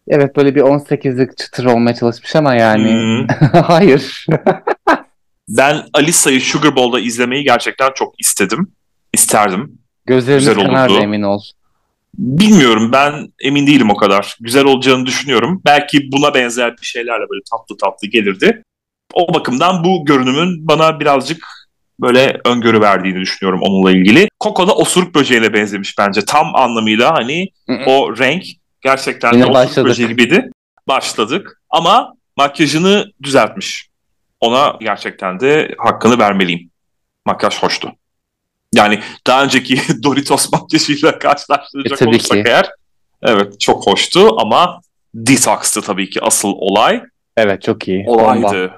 Evet 0.07 0.35
böyle 0.35 0.55
bir 0.55 0.61
18'lik 0.61 1.37
çıtır 1.37 1.65
olmaya 1.65 1.95
çalışmış 1.95 2.35
ama 2.35 2.55
yani. 2.55 2.91
Hmm. 2.91 3.27
Hayır. 3.61 4.25
Ben 5.49 5.77
Alisa'yı 5.93 6.41
Sugar 6.41 6.75
Bowl'da 6.75 6.99
izlemeyi 6.99 7.43
gerçekten 7.43 7.91
çok 7.95 8.21
istedim. 8.21 8.71
İsterdim. 9.13 9.77
Gözlerimiz 10.05 10.47
Güzel 10.49 10.65
kanardı 10.65 10.93
emin 10.93 11.21
ol. 11.21 11.41
Bilmiyorum 12.17 12.91
ben 12.91 13.33
emin 13.41 13.67
değilim 13.67 13.89
o 13.89 13.95
kadar. 13.95 14.37
Güzel 14.39 14.65
olacağını 14.65 15.05
düşünüyorum. 15.05 15.61
Belki 15.65 16.11
buna 16.11 16.33
benzer 16.33 16.71
bir 16.81 16.85
şeylerle 16.85 17.29
böyle 17.29 17.41
tatlı 17.51 17.77
tatlı 17.77 18.07
gelirdi. 18.07 18.63
O 19.13 19.33
bakımdan 19.33 19.83
bu 19.83 20.05
görünümün 20.05 20.67
bana 20.67 20.99
birazcık 20.99 21.45
böyle 21.99 22.41
öngörü 22.45 22.81
verdiğini 22.81 23.19
düşünüyorum 23.19 23.61
onunla 23.63 23.91
ilgili. 23.91 24.27
Coco 24.43 24.67
da 24.67 24.75
osuruk 24.75 25.15
böceğine 25.15 25.53
benzemiş 25.53 25.97
bence. 25.97 26.25
Tam 26.25 26.55
anlamıyla 26.55 27.13
hani 27.13 27.47
o 27.87 28.17
renk 28.17 28.43
gerçekten 28.81 29.33
de 29.33 29.45
osuruk 29.45 29.89
böceği 29.89 30.07
gibiydi. 30.09 30.51
Başladık 30.87 31.61
ama 31.69 32.13
makyajını 32.37 33.11
düzeltmiş. 33.23 33.89
ona 34.39 34.77
gerçekten 34.81 35.39
de 35.39 35.75
hakkını 35.77 36.19
vermeliyim. 36.19 36.69
Makyaj 37.25 37.57
hoştu. 37.63 37.91
Yani 38.73 38.99
daha 39.27 39.43
önceki 39.43 39.81
Doritos 40.03 40.51
makyajıyla 40.51 41.19
karşılaştıracak 41.19 42.01
E, 42.01 42.05
olursak 42.05 42.31
ki. 42.37 42.43
eğer 42.47 42.69
evet 43.23 43.59
çok 43.59 43.87
hoştu 43.87 44.35
ama 44.39 44.81
Detox'tı 45.15 45.81
tabii 45.81 46.09
ki 46.09 46.21
asıl 46.21 46.49
olay. 46.55 47.03
Evet 47.37 47.61
çok 47.61 47.87
iyi. 47.87 48.05
Bomba. 48.05 48.21
Olaydı. 48.47 48.71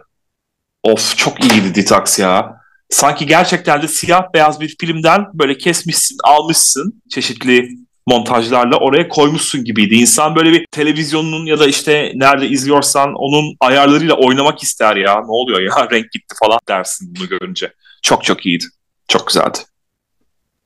Of 0.83 1.17
çok 1.17 1.43
iyiydi 1.43 1.75
Detox 1.75 2.19
ya. 2.19 2.57
Sanki 2.89 3.25
gerçekten 3.25 3.81
de 3.81 3.87
siyah 3.87 4.23
beyaz 4.33 4.61
bir 4.61 4.75
filmden 4.81 5.25
böyle 5.33 5.57
kesmişsin, 5.57 6.17
almışsın 6.23 7.01
çeşitli 7.09 7.69
montajlarla 8.07 8.77
oraya 8.77 9.07
koymuşsun 9.09 9.63
gibiydi. 9.63 9.95
İnsan 9.95 10.35
böyle 10.35 10.51
bir 10.51 10.65
televizyonun 10.71 11.45
ya 11.45 11.59
da 11.59 11.67
işte 11.67 12.11
nerede 12.15 12.47
izliyorsan 12.47 13.13
onun 13.13 13.55
ayarlarıyla 13.59 14.13
oynamak 14.15 14.63
ister 14.63 14.95
ya. 14.95 15.15
Ne 15.15 15.31
oluyor 15.31 15.61
ya 15.61 15.89
renk 15.91 16.11
gitti 16.11 16.35
falan 16.43 16.59
dersin 16.67 17.13
bunu 17.19 17.27
görünce. 17.27 17.73
Çok 18.01 18.23
çok 18.23 18.45
iyiydi. 18.45 18.65
Çok 19.07 19.27
güzeldi. 19.27 19.57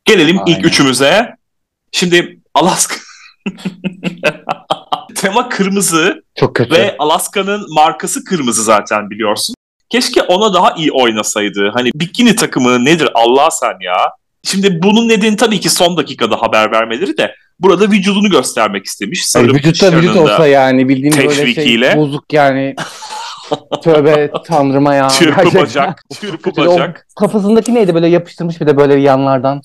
Gelelim 0.09 0.39
Aynen. 0.39 0.57
ilk 0.57 0.65
üçümüze. 0.65 1.35
Şimdi 1.91 2.39
Alaska. 2.53 2.95
Tema 5.15 5.49
kırmızı 5.49 6.23
Çok 6.35 6.55
kötü. 6.55 6.71
ve 6.71 6.95
Alaska'nın 6.99 7.73
markası 7.73 8.23
kırmızı 8.23 8.63
zaten 8.63 9.09
biliyorsun. 9.09 9.55
Keşke 9.89 10.21
ona 10.21 10.53
daha 10.53 10.71
iyi 10.71 10.91
oynasaydı. 10.91 11.71
Hani 11.73 11.91
bikini 11.95 12.35
takımı 12.35 12.85
nedir 12.85 13.09
Allah 13.13 13.51
sen 13.51 13.73
ya. 13.81 14.11
Şimdi 14.43 14.81
bunun 14.83 15.07
nedeni 15.09 15.35
tabii 15.35 15.59
ki 15.59 15.69
son 15.69 15.97
dakikada 15.97 16.41
haber 16.41 16.71
vermeleri 16.71 17.17
de 17.17 17.35
burada 17.59 17.91
vücudunu 17.91 18.29
göstermek 18.29 18.85
istemiş. 18.85 19.19
Hani 19.19 19.27
Sanırım 19.29 19.55
vücutta 19.55 19.91
vücut 19.91 20.15
olsa 20.15 20.47
yani 20.47 20.89
bildiğin 20.89 21.17
böyle 21.17 21.53
şey 21.53 21.95
bozuk 21.95 22.33
yani. 22.33 22.75
Tövbe 23.83 24.31
tanrıma 24.45 24.95
ya. 24.95 25.09
Çırpı 25.09 25.55
bacak, 25.55 26.03
çırpı 26.21 26.51
kötü. 26.51 26.61
O 26.61 26.73
bacak. 26.73 27.07
kafasındaki 27.19 27.73
neydi 27.73 27.95
böyle 27.95 28.07
yapıştırmış 28.07 28.61
bir 28.61 28.67
de 28.67 28.77
böyle 28.77 28.95
yanlardan. 28.95 29.61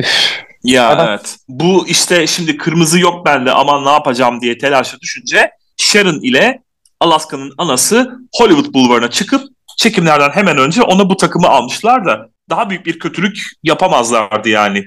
Üf. 0.00 0.40
Ya 0.64 0.88
Adam- 0.88 1.08
evet. 1.08 1.36
Bu 1.48 1.88
işte 1.88 2.26
şimdi 2.26 2.56
kırmızı 2.56 2.98
yok 2.98 3.26
bende 3.26 3.52
aman 3.52 3.84
ne 3.84 3.90
yapacağım 3.90 4.40
diye 4.40 4.58
telaşa 4.58 5.00
düşünce 5.00 5.50
Sharon 5.76 6.20
ile 6.22 6.62
Alaska'nın 7.00 7.52
anası 7.58 8.18
Hollywood 8.36 8.74
bulvarına 8.74 9.10
çıkıp 9.10 9.42
çekimlerden 9.76 10.30
hemen 10.30 10.58
önce 10.58 10.82
ona 10.82 11.10
bu 11.10 11.16
takımı 11.16 11.48
almışlar 11.48 12.04
da 12.04 12.28
daha 12.50 12.70
büyük 12.70 12.86
bir 12.86 12.98
kötülük 12.98 13.42
yapamazlardı 13.62 14.48
yani. 14.48 14.84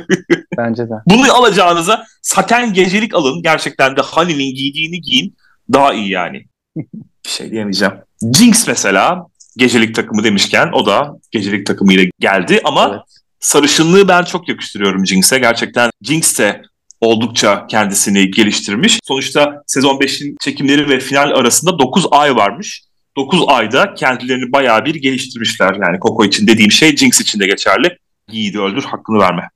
Bence 0.58 0.82
de. 0.88 0.94
Bunu 1.06 1.34
alacağınıza 1.34 2.06
saten 2.22 2.72
gecelik 2.72 3.14
alın. 3.14 3.42
Gerçekten 3.42 3.96
de 3.96 4.00
Honey'nin 4.00 4.54
giydiğini 4.54 5.00
giyin. 5.00 5.36
Daha 5.72 5.92
iyi 5.94 6.10
yani. 6.10 6.44
Bir 7.24 7.30
şey 7.30 7.50
diyemeyeceğim. 7.50 7.94
Jinx 8.34 8.68
mesela 8.68 9.26
gecelik 9.56 9.94
takımı 9.94 10.24
demişken 10.24 10.70
o 10.72 10.86
da 10.86 11.12
gecelik 11.30 11.66
takımıyla 11.66 12.04
geldi 12.20 12.60
ama 12.64 12.88
Evet. 12.90 13.02
Sarışınlığı 13.40 14.08
ben 14.08 14.22
çok 14.24 14.48
yakıştırıyorum 14.48 15.06
Jinx'e. 15.06 15.38
Gerçekten 15.38 15.90
Jinx 16.02 16.38
de 16.38 16.62
oldukça 17.00 17.66
kendisini 17.66 18.30
geliştirmiş. 18.30 19.00
Sonuçta 19.04 19.62
sezon 19.66 19.96
5'in 19.96 20.36
çekimleri 20.40 20.88
ve 20.88 21.00
final 21.00 21.30
arasında 21.30 21.78
9 21.78 22.06
ay 22.10 22.36
varmış. 22.36 22.82
9 23.16 23.44
ayda 23.46 23.94
kendilerini 23.94 24.52
bayağı 24.52 24.84
bir 24.84 24.94
geliştirmişler. 24.94 25.76
Yani 25.82 25.98
Coco 26.00 26.24
için 26.24 26.46
dediğim 26.46 26.70
şey 26.70 26.96
Jinx 26.96 27.20
için 27.20 27.40
de 27.40 27.46
geçerli. 27.46 27.98
Yiğidi 28.30 28.60
öldür, 28.60 28.82
hakkını 28.82 29.18
verme. 29.18 29.48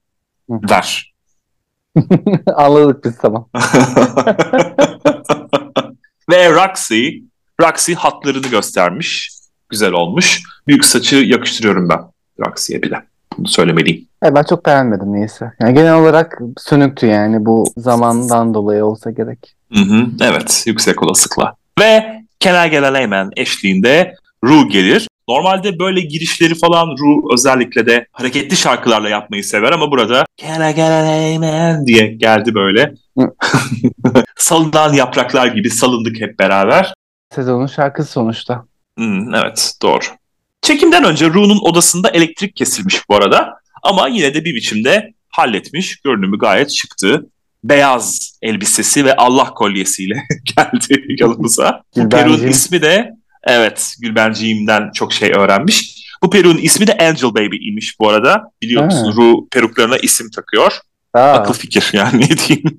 Ver. 0.50 1.12
Anladık 2.56 3.04
biz 3.04 3.18
tamam. 3.18 3.48
Ve 6.30 6.50
Roxy, 6.50 7.08
Roxy 7.60 7.94
hatlarını 7.94 8.46
göstermiş. 8.46 9.30
Güzel 9.68 9.92
olmuş. 9.92 10.42
Büyük 10.66 10.84
saçı 10.84 11.16
yakıştırıyorum 11.16 11.88
ben 11.88 12.00
Roxy'ye 12.46 12.82
bile. 12.82 13.09
Bunu 13.38 13.48
söylemeliyim. 13.48 14.08
Evet, 14.22 14.34
ben 14.34 14.42
çok 14.42 14.66
beğenmedim 14.66 15.12
neyse. 15.12 15.52
Yani 15.60 15.74
genel 15.74 15.94
olarak 15.94 16.38
sönüktü 16.58 17.06
yani 17.06 17.46
bu 17.46 17.64
zamandan 17.76 18.54
dolayı 18.54 18.84
olsa 18.84 19.10
gerek. 19.10 19.56
Hı 19.72 19.80
hı, 19.80 20.06
evet, 20.22 20.62
yüksek 20.66 21.02
olasılıkla. 21.02 21.54
Ve 21.80 22.22
Kenan 22.40 22.70
Gelen 22.70 22.94
Eymen 22.94 23.30
eşliğinde 23.36 24.14
Ru 24.44 24.68
gelir. 24.68 25.08
Normalde 25.28 25.78
böyle 25.78 26.00
girişleri 26.00 26.54
falan 26.54 26.88
Ru 26.88 27.32
özellikle 27.34 27.86
de 27.86 28.06
hareketli 28.12 28.56
şarkılarla 28.56 29.08
yapmayı 29.08 29.44
sever 29.44 29.72
ama 29.72 29.90
burada 29.90 30.24
Kenan 30.36 30.74
Gelen 30.74 31.06
Eymen 31.06 31.86
diye 31.86 32.06
geldi 32.06 32.54
böyle. 32.54 32.94
Salınan 34.36 34.92
yapraklar 34.92 35.46
gibi 35.46 35.70
salındık 35.70 36.20
hep 36.20 36.38
beraber. 36.38 36.94
Sezonun 37.34 37.66
şarkısı 37.66 38.12
sonuçta. 38.12 38.64
Hmm, 38.98 39.34
evet 39.34 39.74
doğru. 39.82 40.04
Çekimden 40.70 41.04
önce 41.04 41.26
Ru'nun 41.26 41.58
odasında 41.62 42.08
elektrik 42.10 42.56
kesilmiş 42.56 43.08
bu 43.08 43.16
arada. 43.16 43.54
Ama 43.82 44.08
yine 44.08 44.34
de 44.34 44.44
bir 44.44 44.54
biçimde 44.54 45.14
halletmiş. 45.28 46.00
Görünümü 46.00 46.38
gayet 46.38 46.70
şıktı. 46.70 47.26
Beyaz 47.64 48.38
elbisesi 48.42 49.04
ve 49.04 49.16
Allah 49.16 49.44
kolyesiyle 49.44 50.14
geldi 50.56 51.04
yanımıza. 51.18 51.82
Bu. 51.96 52.08
Peru'nun 52.08 52.46
ismi 52.46 52.82
de 52.82 53.10
evet 53.44 53.94
Gülbenciğim'den 54.00 54.90
çok 54.94 55.12
şey 55.12 55.32
öğrenmiş. 55.32 56.04
Bu 56.22 56.30
Peru'nun 56.30 56.58
ismi 56.58 56.86
de 56.86 56.92
Angel 56.98 57.34
Baby 57.34 57.68
imiş 57.68 58.00
bu 58.00 58.08
arada. 58.08 58.42
Biliyor 58.62 58.84
musun? 58.84 59.14
Ru 59.16 59.48
peruklarına 59.52 59.96
isim 59.96 60.30
takıyor. 60.30 60.72
Aa, 61.14 61.20
Akıl 61.20 61.54
fikir 61.54 61.90
yani 61.92 62.20
ne 62.20 62.28
diyeyim. 62.28 62.78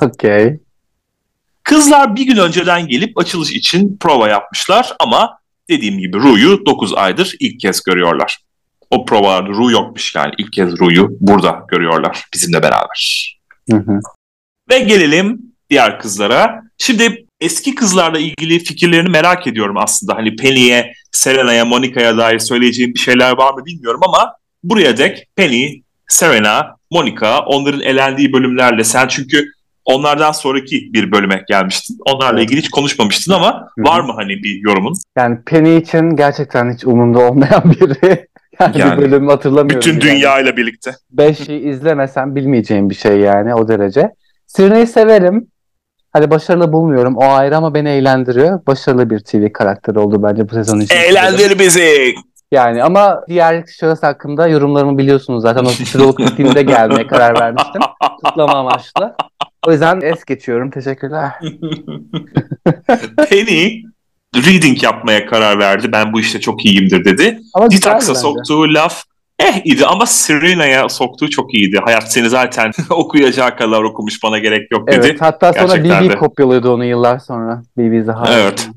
okey. 0.02 0.60
Kızlar 1.62 2.16
bir 2.16 2.26
gün 2.26 2.36
önceden 2.36 2.88
gelip 2.88 3.18
açılış 3.18 3.52
için 3.52 3.96
prova 4.00 4.28
yapmışlar 4.28 4.96
ama 4.98 5.41
dediğim 5.70 5.98
gibi 5.98 6.18
Ru'yu 6.18 6.66
9 6.66 6.94
aydır 6.94 7.34
ilk 7.40 7.60
kez 7.60 7.82
görüyorlar. 7.82 8.38
O 8.90 9.04
provalarda 9.04 9.48
Ru 9.48 9.70
yokmuş 9.70 10.14
yani 10.14 10.32
ilk 10.38 10.52
kez 10.52 10.78
Ru'yu 10.78 11.16
burada 11.20 11.64
görüyorlar 11.68 12.24
bizimle 12.34 12.62
beraber. 12.62 13.38
Hı 13.70 13.76
hı. 13.76 14.00
Ve 14.70 14.78
gelelim 14.78 15.42
diğer 15.70 16.00
kızlara. 16.00 16.62
Şimdi 16.78 17.26
eski 17.40 17.74
kızlarla 17.74 18.18
ilgili 18.18 18.58
fikirlerini 18.58 19.08
merak 19.08 19.46
ediyorum 19.46 19.76
aslında. 19.78 20.16
Hani 20.16 20.36
Penny'e, 20.36 20.92
Serena'ya, 21.12 21.64
Monica'ya 21.64 22.16
dair 22.16 22.38
söyleyeceğim 22.38 22.94
bir 22.94 22.98
şeyler 22.98 23.36
var 23.36 23.54
mı 23.54 23.64
bilmiyorum 23.64 24.00
ama 24.04 24.34
buraya 24.62 24.96
dek 24.96 25.26
Penny, 25.36 25.82
Serena, 26.08 26.76
Monica 26.90 27.40
onların 27.40 27.80
elendiği 27.80 28.32
bölümlerle 28.32 28.84
sen 28.84 29.08
çünkü 29.08 29.52
onlardan 29.84 30.32
sonraki 30.32 30.92
bir 30.92 31.12
bölüme 31.12 31.44
gelmiştin. 31.48 31.98
Onlarla 32.06 32.40
ilgili 32.40 32.58
hiç 32.58 32.70
konuşmamıştın 32.70 33.32
ama 33.32 33.68
var 33.78 34.00
mı 34.00 34.12
hani 34.16 34.28
bir 34.42 34.60
yorumun? 34.60 34.94
Yani 35.16 35.38
Penny 35.46 35.76
için 35.76 36.16
gerçekten 36.16 36.74
hiç 36.74 36.84
umurumda 36.84 37.18
olmayan 37.18 37.62
biri. 37.80 38.26
Yani, 38.60 38.78
Yani, 38.78 38.96
bir 38.96 39.02
bölüm 39.02 39.28
hatırlamıyorum. 39.28 39.76
Bütün 39.76 39.92
yani. 39.92 40.00
dünya 40.02 40.40
ile 40.40 40.56
birlikte. 40.56 40.90
Beşi 41.10 41.54
izlemesem 41.54 42.34
bilmeyeceğim 42.34 42.90
bir 42.90 42.94
şey 42.94 43.18
yani 43.18 43.54
o 43.54 43.68
derece. 43.68 44.10
Serena'yı 44.46 44.86
severim. 44.86 45.46
Hadi 46.12 46.30
başarılı 46.30 46.72
bulmuyorum. 46.72 47.16
O 47.16 47.24
ayrı 47.24 47.56
ama 47.56 47.74
beni 47.74 47.88
eğlendiriyor. 47.88 48.66
Başarılı 48.66 49.10
bir 49.10 49.18
TV 49.18 49.52
karakteri 49.52 49.98
oldu 49.98 50.22
bence 50.22 50.48
bu 50.48 50.54
sezon 50.54 50.80
için. 50.80 50.96
Eğlendir 50.96 51.58
bizi. 51.58 52.14
Yani 52.52 52.82
ama 52.82 53.20
diğer 53.28 53.64
şahıs 53.80 54.02
hakkında 54.02 54.48
yorumlarımı 54.48 54.98
biliyorsunuz 54.98 55.42
zaten. 55.42 55.64
O 55.64 55.68
Şuroluk 55.68 56.18
gittiğinde 56.18 56.62
gelmeye 56.62 57.06
karar 57.06 57.40
vermiştim. 57.40 57.82
Kutlama 58.24 58.52
amaçlı. 58.52 59.14
O 59.66 59.72
yüzden 59.72 60.00
es 60.00 60.24
geçiyorum. 60.24 60.70
Teşekkürler. 60.70 61.30
Penny 63.28 63.82
reading 64.36 64.82
yapmaya 64.82 65.26
karar 65.26 65.58
verdi. 65.58 65.92
Ben 65.92 66.12
bu 66.12 66.20
işte 66.20 66.40
çok 66.40 66.64
iyiyimdir 66.64 67.04
dedi. 67.04 67.40
Ama 67.54 67.68
bence. 67.70 68.14
soktuğu 68.14 68.74
laf 68.74 69.04
eh 69.38 69.60
idi 69.64 69.86
ama 69.86 70.06
Serena'ya 70.06 70.88
soktuğu 70.88 71.30
çok 71.30 71.54
iyiydi. 71.54 71.78
Hayat 71.84 72.12
seni 72.12 72.28
zaten 72.28 72.72
okuyacağı 72.90 73.56
kadar 73.56 73.82
okumuş 73.82 74.22
bana 74.22 74.38
gerek 74.38 74.72
yok 74.72 74.88
dedi. 74.88 75.06
Evet 75.06 75.20
hatta 75.22 75.52
sonra 75.52 75.76
Gerçekten 75.76 76.04
BB 76.04 76.10
de. 76.10 76.16
kopyalıyordu 76.16 76.74
onu 76.74 76.84
yıllar 76.84 77.18
sonra. 77.18 77.62
BB 77.76 78.04
Zaha. 78.04 78.34
Evet. 78.34 78.68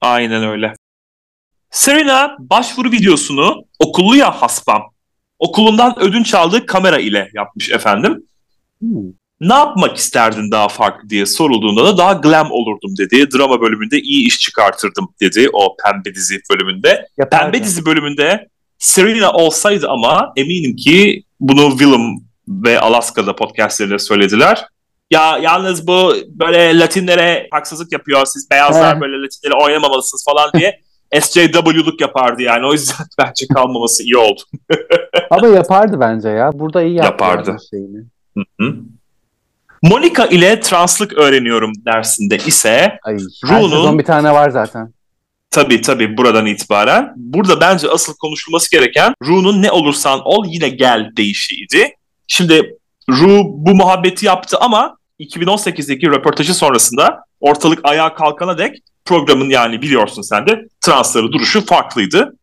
Aynen 0.00 0.44
öyle. 0.44 0.74
Serena 1.70 2.36
başvuru 2.38 2.92
videosunu 2.92 3.64
okullu 3.78 4.16
ya 4.16 4.30
haspam. 4.30 4.82
Okulundan 5.38 5.98
ödünç 5.98 6.34
aldığı 6.34 6.66
kamera 6.66 6.98
ile 6.98 7.30
yapmış 7.34 7.70
efendim. 7.70 8.22
Hmm. 8.80 9.12
Ne 9.40 9.54
yapmak 9.54 9.96
isterdin 9.96 10.50
daha 10.50 10.68
farklı 10.68 11.08
diye 11.08 11.26
sorulduğunda 11.26 11.84
da 11.84 11.98
daha 11.98 12.12
glam 12.12 12.50
olurdum 12.50 12.96
dedi. 12.98 13.30
Drama 13.30 13.60
bölümünde 13.60 14.00
iyi 14.00 14.26
iş 14.26 14.40
çıkartırdım 14.40 15.08
dedi 15.20 15.48
o 15.52 15.76
pembe 15.84 16.14
dizi 16.14 16.40
bölümünde. 16.52 17.08
Yapardı. 17.18 17.42
Pembe 17.44 17.64
dizi 17.64 17.86
bölümünde 17.86 18.48
Serena 18.78 19.32
olsaydı 19.32 19.88
ama 19.88 20.32
eminim 20.36 20.76
ki 20.76 21.22
bunu 21.40 21.70
Willem 21.70 22.16
ve 22.48 22.80
Alaska'da 22.80 23.36
podcastlerinde 23.36 23.98
söylediler. 23.98 24.66
Ya 25.10 25.38
yalnız 25.42 25.86
bu 25.86 26.14
böyle 26.28 26.78
Latinlere 26.78 27.48
haksızlık 27.50 27.92
yapıyor. 27.92 28.26
Siz 28.26 28.50
beyazlar 28.50 28.96
He. 28.96 29.00
böyle 29.00 29.16
Latinlere 29.22 29.64
oynamamalısınız 29.64 30.24
falan 30.24 30.50
diye 30.54 30.80
SJW'luk 31.20 32.00
yapardı 32.00 32.42
yani. 32.42 32.66
O 32.66 32.72
yüzden 32.72 33.06
bence 33.18 33.46
kalmaması 33.54 34.02
iyi 34.02 34.16
oldu. 34.16 34.40
Ama 35.30 35.46
yapardı 35.46 36.00
bence 36.00 36.28
ya. 36.28 36.50
Burada 36.54 36.82
iyi 36.82 36.96
Yapardı. 36.96 37.50
yani 37.50 37.60
şeyini. 37.70 37.98
Hı 38.36 38.42
hı. 38.60 38.74
Monica 39.82 40.26
ile 40.26 40.60
translık 40.60 41.12
öğreniyorum 41.12 41.72
dersinde 41.84 42.36
ise 42.36 42.98
Ay, 43.04 43.16
Rune'un- 43.44 43.98
bir 43.98 44.04
tane 44.04 44.32
var 44.32 44.50
zaten. 44.50 44.92
Tabii 45.50 45.80
tabii 45.80 46.16
buradan 46.16 46.46
itibaren. 46.46 47.12
Burada 47.16 47.60
bence 47.60 47.88
asıl 47.90 48.14
konuşulması 48.16 48.70
gereken 48.70 49.14
Ru'nun 49.24 49.62
ne 49.62 49.70
olursan 49.70 50.20
ol 50.24 50.44
yine 50.48 50.68
gel 50.68 51.10
deyişiydi. 51.16 51.94
Şimdi 52.26 52.76
Ru 53.10 53.42
bu 53.46 53.74
muhabbeti 53.74 54.26
yaptı 54.26 54.56
ama 54.60 54.96
2018'deki 55.20 56.06
röportajı 56.06 56.54
sonrasında 56.54 57.18
ortalık 57.40 57.80
ayağa 57.84 58.14
kalkana 58.14 58.58
dek 58.58 58.76
programın 59.04 59.50
yani 59.50 59.82
biliyorsun 59.82 60.22
sen 60.22 60.46
de 60.46 60.68
transları 60.80 61.32
duruşu 61.32 61.66
farklıydı. 61.66 62.36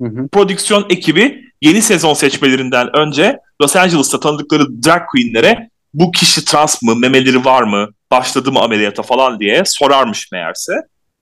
Hı 0.00 0.08
hı. 0.08 0.28
Prodüksiyon 0.32 0.86
ekibi 0.90 1.44
yeni 1.62 1.82
sezon 1.82 2.14
seçmelerinden 2.14 2.96
önce 2.96 3.38
Los 3.62 3.76
Angeles'ta 3.76 4.20
tanıdıkları 4.20 4.82
drag 4.84 5.02
queenlere 5.10 5.70
bu 5.94 6.10
kişi 6.10 6.44
trans 6.44 6.82
mı, 6.82 6.96
memeleri 6.96 7.44
var 7.44 7.62
mı, 7.62 7.88
başladı 8.10 8.52
mı 8.52 8.60
ameliyata 8.60 9.02
falan 9.02 9.40
diye 9.40 9.62
sorarmış 9.64 10.32
meğerse. 10.32 10.72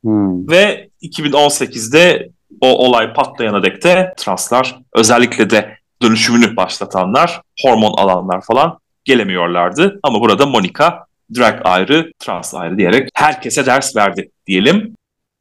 Hmm. 0.02 0.48
Ve 0.48 0.88
2018'de 1.02 2.28
o 2.60 2.68
olay 2.68 3.12
patlayana 3.12 3.62
dek 3.62 3.84
de 3.84 4.14
translar 4.16 4.76
özellikle 4.94 5.50
de 5.50 5.76
dönüşümünü 6.02 6.56
başlatanlar, 6.56 7.40
hormon 7.62 7.92
alanlar 7.92 8.40
falan 8.40 8.78
gelemiyorlardı. 9.04 10.00
Ama 10.02 10.20
burada 10.20 10.46
Monica 10.46 11.06
drag 11.36 11.60
ayrı, 11.64 12.12
trans 12.18 12.54
ayrı 12.54 12.78
diyerek 12.78 13.08
herkese 13.14 13.66
ders 13.66 13.96
verdi 13.96 14.30
diyelim. 14.46 14.94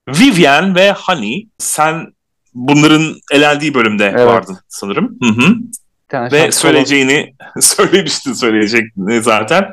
Vivian 0.08 0.76
ve 0.76 0.92
Honey 0.92 1.48
sen 1.58 2.14
bunların 2.54 3.16
elendiği 3.32 3.74
bölümde 3.74 4.06
Evet. 4.06 4.28
vardın 4.28 4.58
sanırım. 4.68 5.18
Hı 5.22 5.30
hı. 5.30 5.56
Tane 6.10 6.32
Ve 6.32 6.52
söyleyeceğini 6.52 7.36
söylemiştin 7.62 8.34
söyleyecekini 8.34 9.22
zaten. 9.22 9.66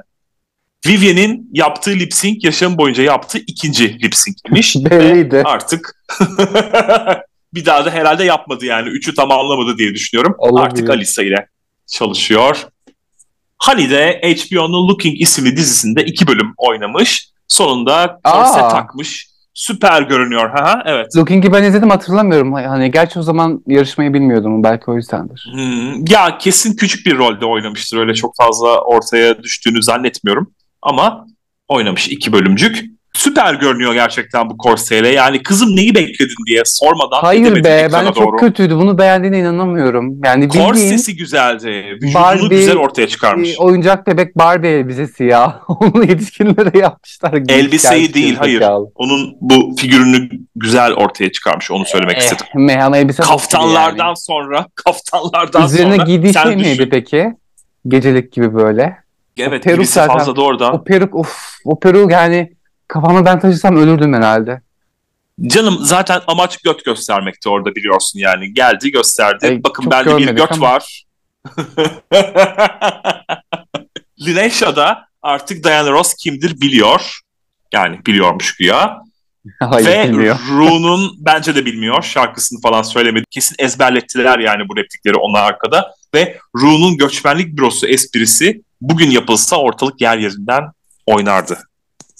Vivian'in 0.86 1.50
yaptığı 1.52 1.90
lip 1.90 2.14
sync 2.14 2.44
yaşam 2.44 2.78
boyunca 2.78 3.02
yaptığı 3.02 3.38
ikinci 3.38 4.02
lip 4.02 4.14
sync'miş. 4.14 4.76
Belliydi. 4.90 5.42
Artık 5.44 6.04
bir 7.54 7.66
daha 7.66 7.84
da 7.84 7.90
herhalde 7.90 8.24
yapmadı 8.24 8.66
yani. 8.66 8.88
Üçü 8.88 9.14
tamamlamadı 9.14 9.78
diye 9.78 9.94
düşünüyorum. 9.94 10.34
Olabilir. 10.38 10.66
Artık 10.66 10.90
Alisa 10.90 11.22
ile 11.22 11.48
çalışıyor. 11.86 12.66
Honey 13.62 13.90
de 13.90 14.20
HBO'nun 14.24 14.88
Looking 14.88 15.20
isimli 15.20 15.56
dizisinde 15.56 16.04
iki 16.04 16.26
bölüm 16.26 16.54
oynamış. 16.56 17.28
Sonunda 17.48 18.20
korse 18.24 18.62
Aa. 18.62 18.68
takmış. 18.68 19.31
Süper 19.54 20.02
görünüyor. 20.02 20.50
Ha, 20.50 20.64
ha, 20.64 20.82
evet. 20.86 21.16
Looking'i 21.16 21.52
ben 21.52 21.62
izledim 21.62 21.90
hatırlamıyorum. 21.90 22.52
Hani 22.52 22.90
gerçi 22.90 23.18
o 23.18 23.22
zaman 23.22 23.62
yarışmayı 23.66 24.14
bilmiyordum. 24.14 24.62
Belki 24.62 24.90
o 24.90 24.94
yüzdendir. 24.94 25.48
Hmm, 25.52 26.06
ya 26.08 26.38
kesin 26.38 26.76
küçük 26.76 27.06
bir 27.06 27.18
rolde 27.18 27.46
oynamıştır. 27.46 27.98
Öyle 27.98 28.14
çok 28.14 28.36
fazla 28.36 28.80
ortaya 28.80 29.42
düştüğünü 29.42 29.82
zannetmiyorum. 29.82 30.54
Ama 30.82 31.26
oynamış 31.68 32.08
iki 32.08 32.32
bölümcük. 32.32 32.84
Süper 33.16 33.54
görünüyor 33.54 33.94
gerçekten 33.94 34.50
bu 34.50 34.58
korseyle. 34.58 35.08
Yani 35.08 35.42
kızım 35.42 35.76
neyi 35.76 35.94
bekledin 35.94 36.34
diye 36.46 36.62
sormadan 36.64 37.20
Hayır 37.20 37.64
be 37.64 37.88
bence 37.92 38.06
çok 38.06 38.16
doğru. 38.16 38.36
kötüydü. 38.36 38.76
Bunu 38.76 38.98
beğendiğine 38.98 39.38
inanamıyorum. 39.38 40.20
Yani 40.24 40.48
Korsesi 40.48 41.16
güzeldi. 41.16 41.84
Vücudunu 42.02 42.12
Barbie- 42.22 42.48
güzel 42.48 42.76
ortaya 42.76 43.08
çıkarmış. 43.08 43.50
e, 43.50 43.56
oyuncak 43.58 44.06
bebek 44.06 44.38
Barbie 44.38 44.70
elbisesi 44.70 45.24
ya. 45.24 45.60
Onu 45.68 46.04
yetişkinlere 46.04 46.78
yapmışlar. 46.78 47.32
Elbiseyi 47.48 48.14
değil, 48.14 48.36
hayır. 48.36 48.60
zekalı. 48.60 48.86
Onun 48.94 49.36
bu 49.40 49.74
figürünü 49.78 50.28
güzel 50.56 50.92
ortaya 50.92 51.32
çıkarmış. 51.32 51.70
Onu 51.70 51.84
söylemek 51.84 52.18
istedim. 52.18 52.46
Eh, 52.50 52.54
mehan 52.54 52.92
elbise 52.92 53.22
Kaftanlardan 53.22 54.06
yani. 54.06 54.16
sonra, 54.16 54.66
kaftanlardan 54.74 55.64
Üzerine 55.66 55.94
sonra 55.94 56.04
giydiği 56.04 56.32
sen 56.32 56.42
şey 56.44 56.56
neydi 56.58 56.78
düşün. 56.78 56.90
peki? 56.90 57.32
Gecelik 57.88 58.32
gibi 58.32 58.54
böyle. 58.54 58.96
Evet, 59.38 59.64
peruk 59.64 59.78
birisi 59.78 59.92
zaten- 59.92 60.18
fazla 60.18 60.36
da 60.36 60.42
orada. 60.42 60.72
O 60.72 60.84
peruk 60.84 61.14
of 61.14 61.56
o 61.64 61.78
peruk 61.80 62.10
yani 62.10 62.52
kafama 62.92 63.24
ben 63.24 63.40
taşısam 63.40 63.76
ölürdüm 63.76 64.14
herhalde. 64.14 64.62
Canım 65.46 65.78
zaten 65.80 66.20
amaç 66.26 66.56
göt 66.56 66.84
göstermekti 66.84 67.48
orada 67.48 67.74
biliyorsun 67.74 68.18
yani. 68.18 68.54
Geldi 68.54 68.90
gösterdi. 68.90 69.46
Ey, 69.46 69.64
Bakın 69.64 69.90
bende 69.90 70.18
bir 70.18 70.28
göt 70.28 70.52
ama. 70.52 70.66
var. 70.66 71.04
Linesha 74.20 74.76
da 74.76 75.06
artık 75.22 75.64
Diana 75.64 75.90
Ross 75.90 76.14
kimdir 76.14 76.60
biliyor. 76.60 77.20
Yani 77.72 78.06
biliyormuş 78.06 78.56
güya. 78.56 78.98
Hayır 79.60 79.86
Ve 79.86 80.04
bilmiyor. 80.04 80.38
Ru'nun 80.50 81.16
bence 81.18 81.54
de 81.54 81.66
bilmiyor. 81.66 82.02
Şarkısını 82.02 82.60
falan 82.60 82.82
söylemedi. 82.82 83.24
Kesin 83.30 83.56
ezberlettiler 83.58 84.38
yani 84.38 84.68
bu 84.68 84.76
replikleri 84.76 85.16
ona 85.16 85.40
arkada. 85.40 85.94
Ve 86.14 86.38
Ru'nun 86.56 86.96
göçmenlik 86.96 87.56
bürosu 87.56 87.86
esprisi 87.86 88.62
bugün 88.80 89.10
yapılsa 89.10 89.56
ortalık 89.56 90.00
yer 90.00 90.18
yerinden 90.18 90.64
oynardı 91.06 91.58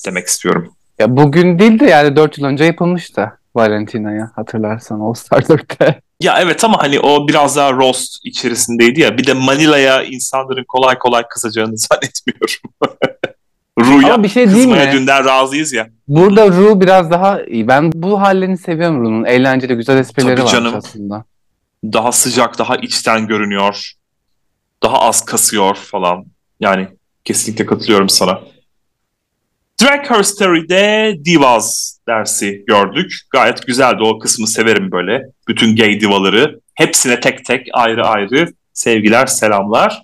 demek 0.07 0.27
istiyorum. 0.27 0.73
Ya 0.99 1.17
bugün 1.17 1.59
değil 1.59 1.81
de 1.81 1.85
yani 1.87 2.17
4 2.17 2.39
yıl 2.39 2.47
önce 2.47 2.65
yapılmıştı 2.65 3.33
Valentina'ya 3.55 4.31
hatırlarsan 4.37 5.01
All 5.01 5.15
Star 5.15 5.41
4'te. 5.43 6.01
Ya 6.21 6.39
evet 6.41 6.65
ama 6.65 6.83
hani 6.83 7.01
o 7.01 7.29
biraz 7.29 7.57
daha 7.57 7.73
roast 7.73 8.17
içerisindeydi 8.25 9.01
ya. 9.01 9.19
Bir 9.19 9.27
de 9.27 9.33
Manila'ya 9.35 10.03
insanların 10.03 10.65
kolay 10.69 10.99
kolay 10.99 11.23
kızacağını 11.31 11.77
zannetmiyorum. 11.77 12.93
Ru'ya 13.79 14.15
Ama 14.15 14.23
bir 14.25 14.29
şey 14.29 14.45
kızmaya 14.45 14.87
mi? 14.87 14.93
dünden 14.93 15.25
razıyız 15.25 15.73
ya. 15.73 15.89
Burada 16.09 16.49
Ru 16.49 16.81
biraz 16.81 17.11
daha 17.11 17.43
iyi. 17.43 17.69
Ben 17.69 17.93
bu 17.93 18.21
hallerini 18.21 18.59
seviyorum 18.59 19.01
Ru'nun. 19.01 19.25
Eğlenceli, 19.25 19.75
güzel 19.75 19.97
esprileri 19.99 20.35
Tabii 20.37 20.45
var 20.47 20.53
canım. 20.53 20.75
aslında. 20.77 21.25
Daha 21.85 22.13
sıcak, 22.13 22.59
daha 22.59 22.77
içten 22.77 23.27
görünüyor. 23.27 23.93
Daha 24.83 25.01
az 25.01 25.25
kasıyor 25.25 25.75
falan. 25.75 26.25
Yani 26.61 26.89
kesinlikle 27.25 27.67
katılıyorum 27.67 28.09
sana. 28.09 28.41
Drag 29.81 30.11
Her 30.11 30.23
Story'de 30.23 31.15
Divas 31.25 31.99
dersi 32.09 32.65
gördük. 32.67 33.13
Gayet 33.31 33.67
güzeldi. 33.67 34.03
O 34.03 34.19
kısmı 34.19 34.47
severim 34.47 34.91
böyle. 34.93 35.23
Bütün 35.49 35.77
gay 35.77 36.01
divaları. 36.01 36.61
Hepsine 36.75 37.21
tek 37.21 37.45
tek 37.45 37.67
ayrı 37.73 38.07
ayrı 38.07 38.53
sevgiler, 38.73 39.27
selamlar. 39.27 40.03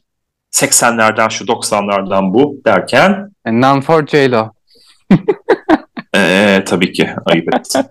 80'lerden 0.52 1.31
şu 1.31 1.44
90'lardan 1.44 2.35
bu 2.35 2.61
derken 2.64 3.31
And 3.44 3.62
none 3.62 3.81
for 3.81 4.07
J-Lo. 4.07 4.52
ee, 6.14 6.62
tabii 6.66 6.92
ki 6.92 7.11
ayıp 7.26 7.54
ettim. 7.54 7.83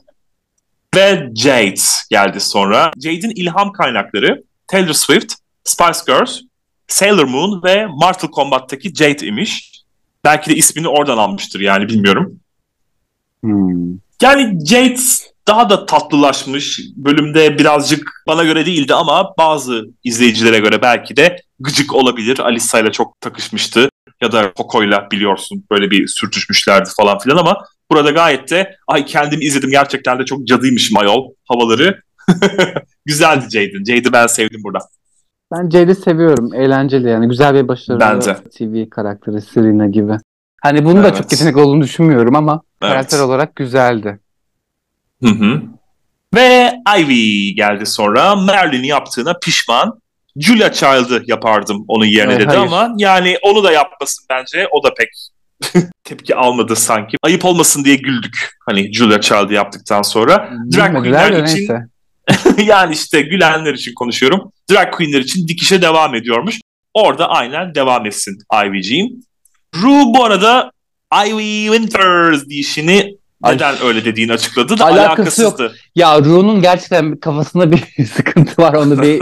Ve 0.96 1.30
Jade 1.36 1.76
geldi 2.10 2.40
sonra. 2.40 2.92
Jade'in 3.04 3.34
ilham 3.36 3.72
kaynakları 3.72 4.44
Taylor 4.68 4.94
Swift, 4.94 5.34
Spice 5.64 6.00
Girls, 6.08 6.40
Sailor 6.88 7.26
Moon 7.26 7.64
ve 7.64 7.86
Mortal 7.86 8.28
Kombat'taki 8.28 8.96
Jade 8.96 9.28
imiş. 9.28 9.77
Belki 10.28 10.50
de 10.50 10.56
ismini 10.56 10.88
oradan 10.88 11.18
almıştır 11.18 11.60
yani 11.60 11.88
bilmiyorum. 11.88 12.40
Hmm. 13.44 13.92
Yani 14.22 14.66
Jade 14.66 15.00
daha 15.48 15.70
da 15.70 15.86
tatlılaşmış. 15.86 16.80
Bölümde 16.96 17.60
birazcık 17.60 18.24
bana 18.28 18.44
göre 18.44 18.66
değildi 18.66 18.94
ama 18.94 19.34
bazı 19.38 19.86
izleyicilere 20.04 20.60
göre 20.60 20.82
belki 20.82 21.18
de 21.18 21.42
gıcık 21.60 21.96
olabilir. 21.96 22.40
Alisa 22.40 22.80
ile 22.80 22.92
çok 22.92 23.22
takışmıştı. 23.22 23.90
Ya 24.22 24.32
da 24.32 24.54
Coco'yla 24.58 25.12
biliyorsun 25.12 25.64
böyle 25.72 25.92
bir 25.92 26.08
sürtüşmüşlerdi 26.08 26.90
falan 26.98 27.20
filan 27.20 27.38
ama 27.38 27.66
burada 27.92 28.12
gayet 28.12 28.50
de 28.50 28.76
ay 28.88 29.06
kendim 29.06 29.42
izledim 29.42 29.70
gerçekten 29.70 30.20
de 30.20 30.26
çok 30.26 30.48
cadıymışım 30.48 30.98
ayol 30.98 31.32
havaları. 31.46 32.02
Güzeldi 33.06 33.46
Jade'in. 33.52 33.86
Jade'i 33.86 34.14
ben 34.14 34.28
sevdim 34.28 34.64
burada. 34.64 34.80
Ben 35.52 35.70
Jade'i 35.70 35.96
seviyorum. 35.96 36.54
Eğlenceli 36.54 37.10
yani. 37.10 37.28
Güzel 37.28 37.56
bir 37.56 37.68
başarılı 37.68 38.00
Ben 38.00 38.22
de. 38.22 38.36
TV 38.58 38.90
karakteri 38.90 39.42
Serena 39.42 39.88
gibi. 39.88 40.14
Hani 40.64 40.86
bunun 40.86 41.04
da 41.04 41.08
Evet. 41.08 41.18
çok 41.18 41.32
yetenek 41.32 41.58
olduğunu 41.58 41.82
düşünmüyorum 41.82 42.36
ama 42.36 42.62
Evet. 42.82 42.92
karakter 42.94 43.20
olarak 43.20 43.56
güzeldi. 43.56 44.20
Hı 45.24 45.30
hı. 45.30 45.62
Ve 46.36 46.74
Ivy 47.00 47.54
geldi 47.56 47.86
sonra. 47.86 48.36
Merlin 48.36 48.84
yaptığına 48.84 49.34
pişman. 49.44 50.00
Julia 50.40 50.72
Child'ı 50.72 51.24
yapardım 51.28 51.86
onun 51.88 52.06
yerine 52.06 52.34
Evet, 52.34 52.42
dedi 52.42 52.50
hayır. 52.58 52.62
ama 52.62 52.94
yani 52.98 53.38
onu 53.44 53.64
da 53.64 53.72
yapmasın 53.72 54.26
bence. 54.30 54.68
O 54.72 54.84
da 54.84 54.94
pek 54.94 55.10
tepki 56.04 56.36
almadı 56.36 56.76
sanki. 56.76 57.18
Ayıp 57.24 57.46
olmasın 57.46 57.84
diye 57.84 57.96
güldük. 57.96 58.50
Hani 58.66 58.94
Julia 58.94 59.22
Child'ı 59.22 59.54
yaptıktan 59.54 60.02
sonra. 60.02 60.50
Drag 60.78 60.98
Queen'ler 60.98 61.44
için 61.44 61.58
neyse. 61.60 61.86
yani 62.66 62.94
işte 62.94 63.22
gülenler 63.22 63.74
için 63.74 63.94
konuşuyorum. 63.94 64.52
Drag 64.72 64.92
Queen'ler 64.94 65.20
için 65.20 65.48
dikişe 65.48 65.82
devam 65.82 66.16
ediyormuş. 66.16 66.60
Orada 66.94 67.30
aynen 67.30 67.76
devam 67.76 68.06
etsin 68.06 68.38
Ivy'ciğim. 68.66 69.10
Ru 69.76 70.14
bu 70.14 70.24
arada 70.24 70.72
Ivy 71.28 71.66
Winters 71.78 72.46
diyişini 72.46 73.18
Ay. 73.44 73.56
neden 73.56 73.76
öyle 73.84 74.06
dediğini 74.06 74.34
açıkladı 74.34 74.80
da 74.80 74.86
Alakası 74.86 75.08
alakasızdı. 75.10 75.76
Ya 75.96 76.20
Ru'nun 76.20 76.62
gerçekten 76.62 77.16
kafasında 77.18 77.72
bir 77.72 78.06
sıkıntı 78.16 78.62
var. 78.62 78.74
Onu 78.74 79.02
bir 79.02 79.22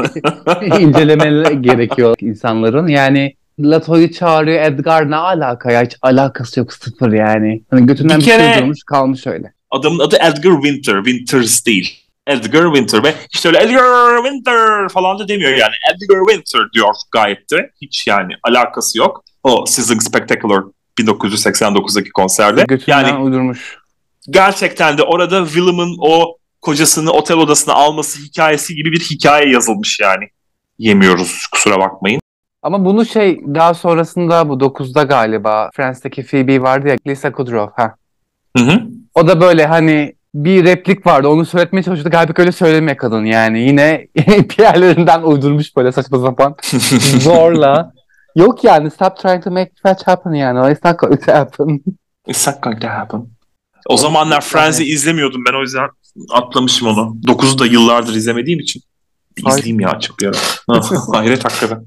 incelemeleri 0.79 1.61
gerekiyor 1.61 2.15
insanların. 2.19 2.87
Yani 2.87 3.35
Lato'yu 3.59 4.11
çağırıyor. 4.13 4.61
Edgar 4.63 5.11
ne 5.11 5.15
alaka 5.15 5.71
ya? 5.71 5.83
Hiç 5.83 5.95
alakası 6.01 6.59
yok 6.59 6.73
sıfır 6.73 7.11
yani. 7.13 7.63
Hani 7.71 7.85
götünden 7.85 8.17
Bir 8.19 8.25
bir, 8.25 8.29
şey 8.31 8.37
kere- 8.37 8.61
durmuş 8.61 8.83
kalmış 8.83 9.27
öyle. 9.27 9.53
Adamın 9.71 9.99
adı 9.99 10.15
Edgar 10.15 10.61
Winter. 10.61 11.03
Winters 11.03 11.65
değil. 11.65 11.99
Edgar 12.27 12.65
Winter 12.65 13.03
ve 13.03 13.13
hiç 13.35 13.45
öyle 13.45 13.63
Edgar 13.63 14.23
Winter 14.23 14.89
falan 14.89 15.19
da 15.19 15.27
demiyor 15.27 15.51
yani. 15.51 15.73
Edgar 15.93 16.19
Winter 16.29 16.61
diyor 16.73 16.93
gayet 17.11 17.51
de. 17.51 17.71
Hiç 17.81 18.07
yani 18.07 18.33
alakası 18.43 18.97
yok. 18.97 19.23
O 19.43 19.65
Sizzling 19.65 20.01
Spectacular 20.01 20.63
1989'daki 20.99 22.09
konserde. 22.11 22.63
Götünden 22.67 23.03
Yani 23.03 23.23
uydurmuş. 23.23 23.77
gerçekten 24.29 24.97
de 24.97 25.03
orada 25.03 25.45
Willem'ın 25.45 25.95
o 25.99 26.37
kocasını 26.61 27.11
otel 27.11 27.37
odasına 27.37 27.73
alması 27.73 28.19
hikayesi 28.21 28.75
gibi 28.75 28.91
bir 28.91 28.99
hikaye 28.99 29.49
yazılmış 29.49 29.99
yani. 29.99 30.29
Yemiyoruz 30.79 31.47
kusura 31.51 31.79
bakmayın. 31.79 32.19
Ama 32.61 32.85
bunu 32.85 33.05
şey 33.05 33.41
daha 33.55 33.73
sonrasında 33.73 34.49
bu 34.49 34.53
9'da 34.53 35.03
galiba 35.03 35.69
Friends'teki 35.75 36.23
Phoebe 36.25 36.61
vardı 36.61 36.87
ya 36.87 36.97
Lisa 37.07 37.31
Kudrow. 37.31 37.83
Ha. 37.83 37.95
Hı 38.57 38.63
hı. 38.63 38.81
O 39.13 39.27
da 39.27 39.41
böyle 39.41 39.65
hani 39.65 40.14
bir 40.35 40.63
replik 40.63 41.07
vardı 41.07 41.27
onu 41.27 41.45
söyletmeye 41.45 41.83
çalışıyordu. 41.83 42.09
Galiba 42.09 42.33
öyle 42.37 42.51
söylemiyor 42.51 42.97
kadın 42.97 43.25
yani. 43.25 43.59
Yine 43.59 44.07
bir 44.17 44.63
yerlerinden 44.63 45.21
uydurmuş 45.21 45.75
böyle 45.75 45.91
saçma 45.91 46.19
sapan. 46.19 46.55
Zorla. 47.19 47.93
Yok 48.35 48.63
yani 48.63 48.91
stop 48.91 49.17
trying 49.17 49.43
to 49.43 49.51
make 49.51 49.71
fetch 49.83 50.07
happen 50.07 50.31
yani. 50.31 50.71
It's 50.71 50.85
not 50.85 50.99
going 50.99 51.25
to 51.25 51.31
happen. 51.31 51.81
It's 52.27 52.47
not 52.47 52.63
going 52.63 52.81
to 52.81 52.87
happen. 52.87 53.27
O 53.89 53.97
zamanlar 53.97 54.41
Friends'i 54.41 54.83
izlemiyordum 54.83 55.43
ben 55.49 55.53
o 55.59 55.61
yüzden 55.61 55.89
atlamışım 56.31 56.87
onu. 56.87 57.17
9'u 57.27 57.59
da 57.59 57.65
yıllardır 57.65 58.15
izlemediğim 58.15 58.59
için. 58.59 58.81
Bir 59.37 59.49
izleyeyim 59.49 59.79
ya 59.79 59.89
açıp 59.89 60.19
bir 60.19 60.27
ara. 60.27 60.81
Hayret 61.13 61.45
hakikaten. 61.45 61.85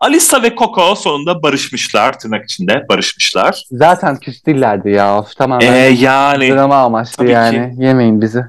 Alisa 0.00 0.42
ve 0.42 0.54
Coco 0.56 0.94
sonunda 0.94 1.42
barışmışlar 1.42 2.18
tırnak 2.18 2.44
içinde 2.44 2.86
barışmışlar. 2.88 3.64
Zaten 3.70 4.16
küs 4.20 4.46
değillerdi 4.46 4.90
ya. 4.90 5.18
Of, 5.18 5.36
tamamen 5.36 5.72
Ee, 5.72 5.76
yani 6.00 6.48
drama 6.50 6.76
amaçlı 6.76 7.26
yani. 7.30 7.74
Yemeyin 7.78 8.20
bizi. 8.20 8.42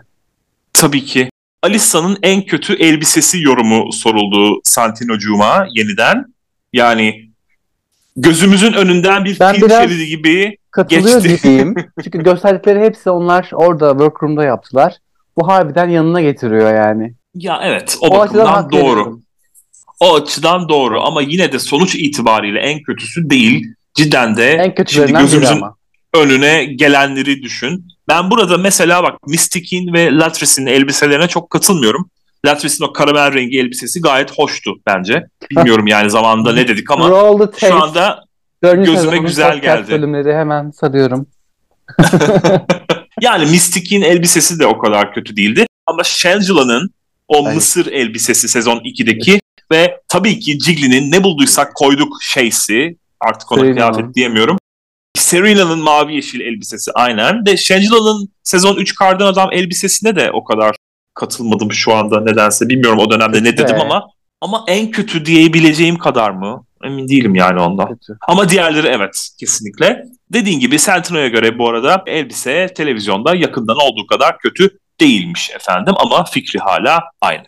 tabii 0.73 1.05
ki. 1.05 1.29
Alisa'nın 1.63 2.17
en 2.23 2.41
kötü 2.41 2.73
elbisesi 2.73 3.41
yorumu 3.41 3.91
soruldu 3.93 4.61
Santinocuğuma 4.63 5.67
yeniden. 5.75 6.25
Yani 6.73 7.29
gözümüzün 8.17 8.73
önünden 8.73 9.25
bir 9.25 9.39
Ben 9.39 9.55
biraz- 9.55 9.69
şeridi 9.83 10.05
gibi 10.05 10.57
Katılıyor 10.71 11.21
Geçti. 11.23 11.47
gibiyim. 11.49 11.75
Çünkü 12.03 12.23
gösterdikleri 12.23 12.79
hepsi 12.79 13.09
onlar 13.09 13.49
orada 13.53 13.89
workroom'da 13.91 14.43
yaptılar. 14.43 14.93
Bu 15.37 15.47
harbiden 15.47 15.89
yanına 15.89 16.21
getiriyor 16.21 16.73
yani. 16.75 17.13
ya 17.35 17.59
evet 17.63 17.97
o, 18.01 18.07
O 18.07 18.17
bakımdan 18.19 18.71
doğru. 18.71 18.79
veriyorum. 18.81 19.23
O 19.99 20.15
açıdan 20.15 20.69
doğru 20.69 21.01
ama 21.01 21.21
yine 21.21 21.51
de 21.51 21.59
sonuç 21.59 21.95
itibariyle 21.95 22.59
en 22.59 22.81
kötüsü 22.81 23.29
değil. 23.29 23.67
Cidden 23.93 24.37
de 24.37 24.51
En 24.51 24.85
şimdi 24.85 25.13
gözümüzün 25.13 25.55
ama. 25.55 25.75
önüne 26.13 26.65
gelenleri 26.65 27.41
düşün. 27.41 27.87
Ben 28.07 28.31
burada 28.31 28.57
mesela 28.57 29.03
bak 29.03 29.27
Mystic'in 29.27 29.93
ve 29.93 30.11
Latris'in 30.11 30.65
elbiselerine 30.65 31.27
çok 31.27 31.49
katılmıyorum. 31.49 32.09
Latris'in 32.45 32.83
o 32.83 32.93
karamel 32.93 33.33
rengi 33.33 33.59
elbisesi 33.59 34.01
gayet 34.01 34.31
hoştu 34.31 34.71
bence. 34.87 35.23
Bilmiyorum 35.51 35.87
yani 35.87 36.09
zamanında 36.09 36.53
ne 36.53 36.67
dedik 36.67 36.91
ama 36.91 37.09
tape. 37.51 37.67
şu 37.67 37.83
anda 37.83 38.23
gözüme 38.61 39.17
güzel 39.17 39.61
geldi. 39.61 39.91
bölümleri 39.91 40.33
hemen 40.33 40.71
sarıyorum. 40.71 41.27
yani 43.21 43.45
Mystic'in 43.45 44.01
elbisesi 44.01 44.59
de 44.59 44.65
o 44.65 44.77
kadar 44.77 45.13
kötü 45.13 45.35
değildi. 45.35 45.65
Ama 45.85 46.03
Shangela-'nın 46.03 46.89
o 47.27 47.43
Evet. 47.45 47.55
Mısır 47.55 47.85
elbisesi 47.91 48.47
sezon 48.47 48.77
2'deki 48.77 49.39
ve 49.71 50.01
tabii 50.07 50.39
ki 50.39 50.59
Jiggly'nin 50.59 51.11
ne 51.11 51.23
bulduysak 51.23 51.75
koyduk 51.75 52.17
şeysi 52.21 52.97
artık 53.19 53.51
ona 53.51 53.59
Serena. 53.59 53.75
kıyafet 53.75 54.15
diyemiyorum. 54.15 54.57
Serena'nın 55.17 55.79
mavi 55.79 56.15
yeşil 56.15 56.41
elbisesi 56.41 56.91
aynen. 56.91 57.45
De 57.45 57.57
Shangela'nın 57.57 58.29
sezon 58.43 58.75
3 58.75 58.95
kardan 58.95 59.27
adam 59.27 59.49
elbisesine 59.51 60.15
de 60.15 60.31
o 60.31 60.43
kadar 60.43 60.75
katılmadım 61.13 61.71
şu 61.71 61.93
anda 61.93 62.21
nedense. 62.21 62.69
Bilmiyorum 62.69 62.99
o 62.99 63.11
dönemde 63.11 63.43
ne 63.43 63.57
dedim 63.57 63.75
ama 63.81 64.07
ama 64.41 64.63
en 64.67 64.91
kötü 64.91 65.25
diyebileceğim 65.25 65.97
kadar 65.97 66.31
mı? 66.31 66.65
Emin 66.83 67.07
değilim 67.07 67.35
yani 67.35 67.61
ondan. 67.61 67.87
Kötü. 67.87 68.17
Ama 68.27 68.49
diğerleri 68.49 68.87
evet 68.87 69.29
kesinlikle. 69.39 70.03
Dediğin 70.33 70.59
gibi 70.59 70.79
Santino'ya 70.79 71.27
göre 71.27 71.57
bu 71.57 71.69
arada 71.69 72.03
elbise 72.05 72.73
televizyonda 72.75 73.35
yakından 73.35 73.77
olduğu 73.77 74.07
kadar 74.07 74.37
kötü 74.37 74.79
değilmiş 75.01 75.49
efendim 75.49 75.93
ama 75.97 76.23
fikri 76.23 76.59
hala 76.59 77.03
aynı. 77.21 77.43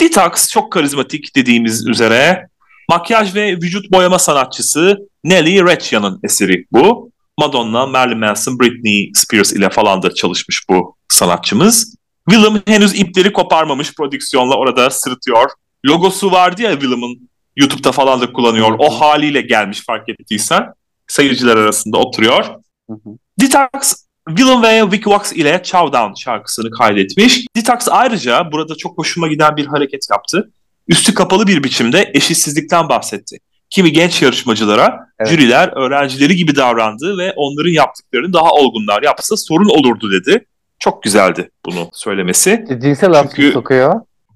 Detox 0.00 0.50
çok 0.50 0.72
karizmatik 0.72 1.36
dediğimiz 1.36 1.86
üzere 1.86 2.48
makyaj 2.88 3.34
ve 3.34 3.52
vücut 3.52 3.92
boyama 3.92 4.18
sanatçısı 4.18 4.98
Nelly 5.24 5.64
Recchia'nın 5.64 6.20
eseri 6.24 6.66
bu. 6.72 7.10
Madonna, 7.38 7.86
Marilyn 7.86 8.18
Manson, 8.18 8.60
Britney 8.60 9.10
Spears 9.14 9.52
ile 9.52 9.70
falan 9.70 10.02
da 10.02 10.14
çalışmış 10.14 10.68
bu 10.68 10.96
sanatçımız. 11.08 11.96
Willem 12.30 12.62
henüz 12.66 13.00
ipleri 13.00 13.32
koparmamış 13.32 13.94
prodüksiyonla 13.94 14.54
orada 14.54 14.90
sırıtıyor. 14.90 15.50
Logosu 15.86 16.32
vardı 16.32 16.62
ya 16.62 16.72
Willem'ın 16.72 17.28
YouTube'da 17.56 17.92
falan 17.92 18.20
da 18.20 18.32
kullanıyor. 18.32 18.76
O 18.78 19.00
haliyle 19.00 19.40
gelmiş 19.40 19.84
fark 19.86 20.08
ettiysen. 20.08 20.66
Seyirciler 21.06 21.56
arasında 21.56 21.98
oturuyor. 21.98 22.46
Detox, 23.40 23.94
Willem 24.28 24.62
ve 24.62 24.90
Vicky 24.92 25.14
Vox 25.16 25.32
ile 25.32 25.60
Chow 25.64 25.98
Down 25.98 26.14
şarkısını 26.14 26.70
kaydetmiş. 26.70 27.46
Detox 27.56 27.88
ayrıca 27.90 28.52
burada 28.52 28.74
çok 28.74 28.98
hoşuma 28.98 29.28
giden 29.28 29.56
bir 29.56 29.66
hareket 29.66 30.06
yaptı. 30.10 30.50
Üstü 30.88 31.14
kapalı 31.14 31.46
bir 31.46 31.64
biçimde 31.64 32.10
eşitsizlikten 32.14 32.88
bahsetti. 32.88 33.38
Kimi 33.70 33.92
genç 33.92 34.22
yarışmacılara 34.22 34.98
Evet. 35.20 35.30
jüriler 35.30 35.68
öğrencileri 35.76 36.36
gibi 36.36 36.56
davrandığı 36.56 37.18
ve 37.18 37.32
onların 37.36 37.70
yaptıklarını 37.70 38.32
daha 38.32 38.50
olgunlar 38.50 39.02
yapsa 39.02 39.36
sorun 39.36 39.68
olurdu 39.68 40.12
dedi. 40.12 40.44
Çok 40.78 41.02
güzeldi 41.02 41.50
bunu 41.66 41.88
söylemesi. 41.92 42.64
Cinsel 42.82 43.10
laf 43.12 43.24
sokuyor. 43.26 43.52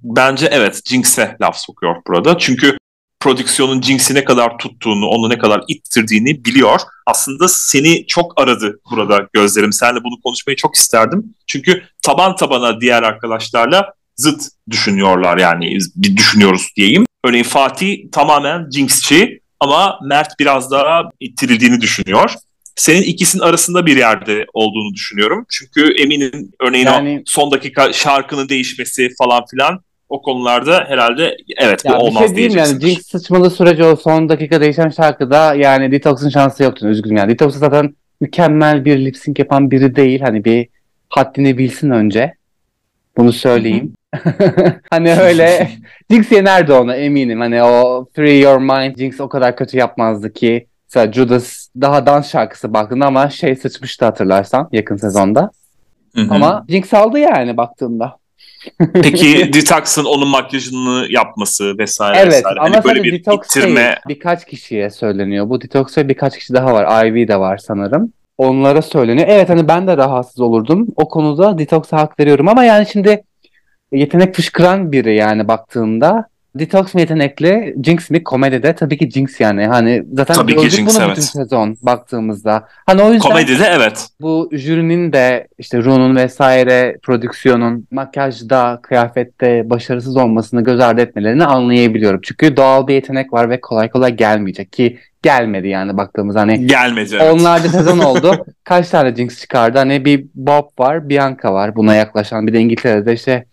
Bence 0.02 0.48
evet 0.52 0.80
Jinx'e 0.84 1.36
laf 1.40 1.56
sokuyor 1.56 1.96
burada. 2.06 2.38
Çünkü 2.38 2.76
prodüksiyonun 3.22 3.82
Jinx'i 3.82 4.14
ne 4.14 4.24
kadar 4.24 4.58
tuttuğunu, 4.58 5.06
onu 5.06 5.30
ne 5.30 5.38
kadar 5.38 5.62
ittirdiğini 5.68 6.44
biliyor. 6.44 6.80
Aslında 7.06 7.48
seni 7.48 8.06
çok 8.06 8.40
aradı 8.40 8.80
burada 8.90 9.28
gözlerim. 9.32 9.72
Seninle 9.72 10.04
bunu 10.04 10.20
konuşmayı 10.24 10.56
çok 10.56 10.74
isterdim. 10.74 11.34
Çünkü 11.46 11.82
taban 12.02 12.36
tabana 12.36 12.80
diğer 12.80 13.02
arkadaşlarla 13.02 13.92
zıt 14.16 14.42
düşünüyorlar 14.70 15.38
yani 15.38 15.78
bir 15.96 16.16
düşünüyoruz 16.16 16.68
diyeyim. 16.76 17.04
Örneğin 17.24 17.44
Fatih 17.44 17.98
tamamen 18.12 18.70
Jinx'çi 18.70 19.40
ama 19.60 19.98
Mert 20.04 20.28
biraz 20.40 20.70
daha 20.70 21.02
ittirildiğini 21.20 21.80
düşünüyor. 21.80 22.34
Senin 22.76 23.02
ikisinin 23.02 23.42
arasında 23.42 23.86
bir 23.86 23.96
yerde 23.96 24.46
olduğunu 24.54 24.94
düşünüyorum. 24.94 25.46
Çünkü 25.50 25.94
eminim 26.02 26.50
örneğin 26.60 26.86
o 26.86 26.90
Yani- 26.90 27.22
son 27.26 27.50
dakika 27.50 27.92
şarkının 27.92 28.48
değişmesi 28.48 29.10
falan 29.18 29.42
filan 29.50 29.80
o 30.12 30.22
konularda 30.22 30.84
herhalde 30.88 31.36
evet 31.56 31.84
bu 31.84 31.88
Ya 31.88 31.98
bir 31.98 32.04
olmaz 32.04 32.26
şey 32.26 32.36
diyeyim 32.36 32.56
yani. 32.56 32.80
Jinx 32.80 33.06
sıçmalı 33.06 33.50
süreci 33.50 33.84
o 33.84 33.96
son 33.96 34.28
dakika 34.28 34.60
değişen 34.60 34.88
şarkıda 34.88 35.54
yani 35.54 35.92
Detox'un 35.92 36.28
şansı 36.28 36.62
yoktu 36.62 36.88
üzgünüm 36.88 37.16
yani. 37.16 37.30
Detox 37.30 37.56
zaten 37.56 37.94
mükemmel 38.20 38.84
bir 38.84 39.04
lip 39.04 39.16
sync 39.16 39.38
yapan 39.38 39.70
biri 39.70 39.96
değil. 39.96 40.20
Hani 40.20 40.44
bir 40.44 40.68
haddini 41.08 41.58
bilsin 41.58 41.90
önce. 41.90 42.34
Bunu 43.16 43.32
söyleyeyim. 43.32 43.94
hani 44.90 45.14
öyle 45.14 45.70
Jinx 46.10 46.32
yenerdi 46.32 46.72
onu 46.72 46.94
eminim. 46.94 47.40
Hani 47.40 47.62
o 47.62 48.06
Free 48.14 48.38
Your 48.38 48.58
Mind 48.58 48.98
Jinx 48.98 49.20
o 49.20 49.28
kadar 49.28 49.56
kötü 49.56 49.76
yapmazdı 49.76 50.32
ki. 50.32 50.66
Mesela 50.88 51.12
Judas 51.12 51.68
daha 51.80 52.06
dans 52.06 52.30
şarkısı 52.30 52.74
baktığında 52.74 53.06
ama 53.06 53.30
şey 53.30 53.56
sıçmıştı 53.56 54.04
hatırlarsan 54.04 54.68
yakın 54.72 54.96
sezonda. 54.96 55.50
Hı 56.14 56.20
hı. 56.20 56.34
Ama 56.34 56.64
Jinx 56.68 56.94
aldı 56.94 57.18
yani 57.18 57.56
baktığımda. 57.56 58.21
Peki 58.94 59.52
Detox'ın 59.54 60.04
onun 60.04 60.28
makyajını 60.28 61.06
yapması 61.10 61.78
vesaire 61.78 62.18
Evet 62.18 62.32
vesaire. 62.32 62.60
ama 62.60 62.76
Hani 62.76 62.84
böyle 62.84 63.02
bir 63.04 63.12
detox 63.12 63.46
ittirme 63.46 63.76
değil. 63.80 63.96
Birkaç 64.08 64.46
kişiye 64.46 64.90
söyleniyor. 64.90 65.48
Bu 65.48 65.60
detox 65.60 65.98
ve 65.98 66.08
birkaç 66.08 66.38
kişi 66.38 66.54
daha 66.54 66.72
var. 66.72 67.06
Ivy 67.06 67.28
de 67.28 67.36
var 67.40 67.58
sanırım. 67.58 68.12
Onlara 68.38 68.82
söyleniyor. 68.82 69.26
Evet 69.30 69.48
hani 69.48 69.68
ben 69.68 69.86
de 69.86 69.96
rahatsız 69.96 70.40
olurdum. 70.40 70.86
O 70.96 71.08
konuda 71.08 71.58
detox'a 71.58 71.96
hak 71.96 72.20
veriyorum 72.20 72.48
ama 72.48 72.64
yani 72.64 72.86
şimdi 72.92 73.24
yetenek 73.92 74.34
fışkıran 74.34 74.92
biri 74.92 75.14
yani 75.14 75.48
baktığında 75.48 76.26
Detox 76.54 76.94
mu 76.94 77.00
yetenekli, 77.00 77.74
Jinx 77.80 78.10
mi 78.10 78.24
komedide? 78.24 78.74
Tabii 78.74 78.98
ki 78.98 79.10
Jinx 79.10 79.40
yani. 79.40 79.66
Hani 79.66 80.04
zaten 80.12 80.34
Tabii 80.34 80.54
gördük 80.54 80.70
Jinx, 80.70 80.94
bunu 80.94 81.04
evet. 81.04 81.16
bütün 81.16 81.22
sezon 81.22 81.76
baktığımızda. 81.82 82.68
Hani 82.86 83.02
o 83.02 83.12
yüzden 83.12 83.28
komedide 83.28 83.64
evet. 83.64 84.08
bu 84.20 84.50
jürinin 84.52 85.12
de 85.12 85.48
işte 85.58 85.82
Rune'un 85.82 86.16
vesaire 86.16 86.98
prodüksiyonun 87.02 87.86
makyajda, 87.90 88.80
kıyafette 88.82 89.70
başarısız 89.70 90.16
olmasını 90.16 90.64
göz 90.64 90.80
ardı 90.80 91.00
etmelerini 91.00 91.44
anlayabiliyorum. 91.44 92.20
Çünkü 92.22 92.56
doğal 92.56 92.88
bir 92.88 92.94
yetenek 92.94 93.32
var 93.32 93.50
ve 93.50 93.60
kolay 93.60 93.90
kolay 93.90 94.16
gelmeyecek 94.16 94.72
ki 94.72 94.98
gelmedi 95.22 95.68
yani 95.68 95.96
baktığımız 95.96 96.36
hani 96.36 96.66
Gelmedi 96.66 97.16
evet. 97.20 97.34
onlarca 97.34 97.68
sezon 97.68 97.98
oldu. 97.98 98.46
Kaç 98.64 98.88
tane 98.88 99.16
Jinx 99.16 99.40
çıkardı? 99.40 99.78
Hani 99.78 100.04
bir 100.04 100.24
Bob 100.34 100.68
var, 100.78 101.08
Bianca 101.08 101.52
var 101.52 101.76
buna 101.76 101.94
yaklaşan. 101.94 102.46
Bir 102.46 102.52
de 102.52 102.60
İngiltere'de 102.60 103.12
işte 103.12 103.44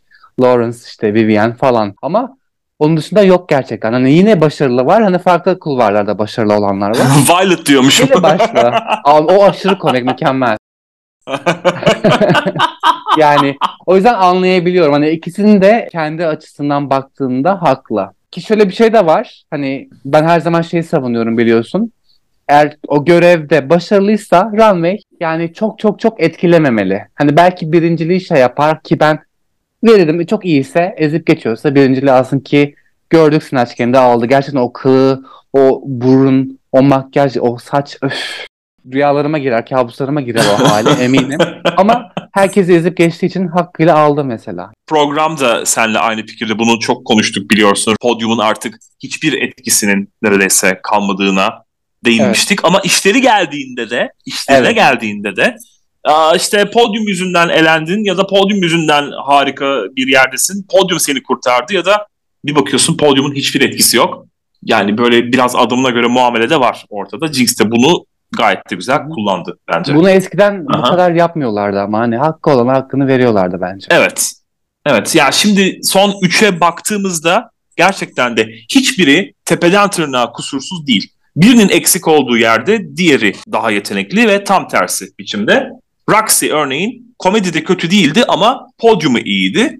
Lawrence 0.41 0.77
işte 0.87 1.13
Vivian 1.13 1.53
falan. 1.53 1.95
Ama 2.01 2.38
onun 2.79 2.97
dışında 2.97 3.23
yok 3.23 3.49
gerçekten. 3.49 3.93
Hani 3.93 4.11
yine 4.11 4.41
başarılı 4.41 4.85
var. 4.85 5.03
Hani 5.03 5.19
farklı 5.19 5.59
kulvarlarda 5.59 6.17
başarılı 6.19 6.53
olanlar 6.53 6.89
var. 6.89 7.07
Violet 7.29 7.65
diyormuşum. 7.65 8.07
Yine 8.11 8.23
başla. 8.23 8.83
O 9.05 9.43
aşırı 9.43 9.79
komik, 9.79 10.03
mükemmel. 10.03 10.57
Yani 13.17 13.57
o 13.85 13.95
yüzden 13.95 14.13
anlayabiliyorum. 14.13 14.93
Hani 14.93 15.09
ikisinin 15.09 15.61
de 15.61 15.87
kendi 15.91 16.25
açısından 16.25 16.89
baktığında 16.89 17.61
haklı. 17.61 18.09
Ki 18.31 18.41
şöyle 18.41 18.69
bir 18.69 18.73
şey 18.73 18.93
de 18.93 19.05
var. 19.05 19.43
Hani 19.51 19.89
ben 20.05 20.23
her 20.23 20.39
zaman 20.39 20.61
şeyi 20.61 20.83
savunuyorum 20.83 21.37
biliyorsun. 21.37 21.91
Eğer 22.47 22.77
o 22.87 23.05
görevde 23.05 23.69
başarılıysa 23.69 24.51
runway 24.53 24.97
yani 25.19 25.53
çok 25.53 25.79
çok 25.79 25.99
çok 25.99 26.21
etkilememeli. 26.21 27.01
Hani 27.15 27.37
belki 27.37 27.71
birinciliği 27.71 28.21
şey 28.21 28.37
yapar 28.37 28.83
ki 28.83 28.99
ben 28.99 29.19
Verelim 29.83 30.25
çok 30.25 30.45
iyiyse 30.45 30.93
ezip 30.97 31.27
geçiyorsa 31.27 31.75
birinciliği 31.75 32.11
alsın 32.11 32.39
ki 32.39 32.75
gördük 33.09 33.43
Snatch 33.43 33.77
Game'de 33.77 33.99
aldı. 33.99 34.25
Gerçekten 34.25 34.59
o 34.59 34.73
kılı, 34.73 35.23
o 35.53 35.81
burun, 35.85 36.59
o 36.71 36.81
makyaj, 36.81 37.37
o 37.39 37.57
saç 37.57 37.97
öf. 38.01 38.45
Rüyalarıma 38.93 39.37
girer, 39.37 39.65
kabuslarıma 39.65 40.21
girer 40.21 40.43
o 40.53 40.69
hali 40.69 40.89
eminim. 41.03 41.39
Ama 41.77 42.11
herkesi 42.33 42.73
ezip 42.73 42.97
geçtiği 42.97 43.25
için 43.25 43.47
hakkıyla 43.47 43.97
aldı 43.97 44.23
mesela. 44.23 44.71
Programda 44.87 45.65
seninle 45.65 45.99
aynı 45.99 46.25
fikirde 46.25 46.59
bunu 46.59 46.79
çok 46.79 47.05
konuştuk 47.05 47.51
biliyorsun. 47.51 47.95
Podyumun 48.01 48.37
artık 48.37 48.75
hiçbir 49.03 49.41
etkisinin 49.41 50.09
neredeyse 50.21 50.79
kalmadığına 50.83 51.63
değinmiştik. 52.05 52.65
Ama 52.65 52.79
işleri 52.79 53.21
geldiğinde 53.21 53.89
de, 53.89 54.11
işlerine 54.25 54.67
Evet. 54.67 54.75
geldiğinde 54.75 55.35
de 55.35 55.55
işte 56.35 56.71
podyum 56.71 57.07
yüzünden 57.07 57.49
elendin 57.49 58.03
ya 58.03 58.17
da 58.17 58.27
podyum 58.27 58.63
yüzünden 58.63 59.11
harika 59.25 59.83
bir 59.95 60.07
yerdesin. 60.07 60.65
Podyum 60.69 60.99
seni 60.99 61.23
kurtardı 61.23 61.73
ya 61.73 61.85
da 61.85 62.07
bir 62.45 62.55
bakıyorsun 62.55 62.97
podyumun 62.97 63.35
hiçbir 63.35 63.61
etkisi 63.61 63.97
yok. 63.97 64.25
Yani 64.63 64.97
böyle 64.97 65.31
biraz 65.31 65.55
adımına 65.55 65.89
göre 65.89 66.07
muamele 66.07 66.49
de 66.49 66.59
var 66.59 66.85
ortada. 66.89 67.33
Jinx 67.33 67.59
de 67.59 67.71
bunu 67.71 68.05
gayet 68.37 68.69
de 68.71 68.75
güzel 68.75 69.09
kullandı 69.09 69.57
bence. 69.67 69.95
Bunu 69.95 70.09
eskiden 70.09 70.65
bu 70.65 70.77
Aha. 70.77 70.83
kadar 70.83 71.11
yapmıyorlardı 71.11 71.79
ama 71.79 71.99
hani 71.99 72.17
hakkı 72.17 72.49
olana 72.49 72.73
hakkını 72.73 73.07
veriyorlardı 73.07 73.57
bence. 73.61 73.87
Evet. 73.89 74.31
Evet. 74.85 75.15
Ya 75.15 75.31
şimdi 75.31 75.79
son 75.83 76.09
3'e 76.09 76.59
baktığımızda 76.59 77.49
gerçekten 77.75 78.37
de 78.37 78.49
hiçbiri 78.69 79.33
tepeden 79.45 79.89
tırnağa 79.89 80.31
kusursuz 80.31 80.87
değil. 80.87 81.11
Birinin 81.35 81.69
eksik 81.69 82.07
olduğu 82.07 82.37
yerde 82.37 82.97
diğeri 82.97 83.35
daha 83.51 83.71
yetenekli 83.71 84.27
ve 84.27 84.43
tam 84.43 84.67
tersi 84.67 85.05
biçimde. 85.19 85.69
Roxy 86.09 86.51
örneğin 86.51 87.15
komedide 87.19 87.63
kötü 87.63 87.91
değildi 87.91 88.25
ama 88.27 88.67
podyumu 88.77 89.19
iyiydi. 89.19 89.79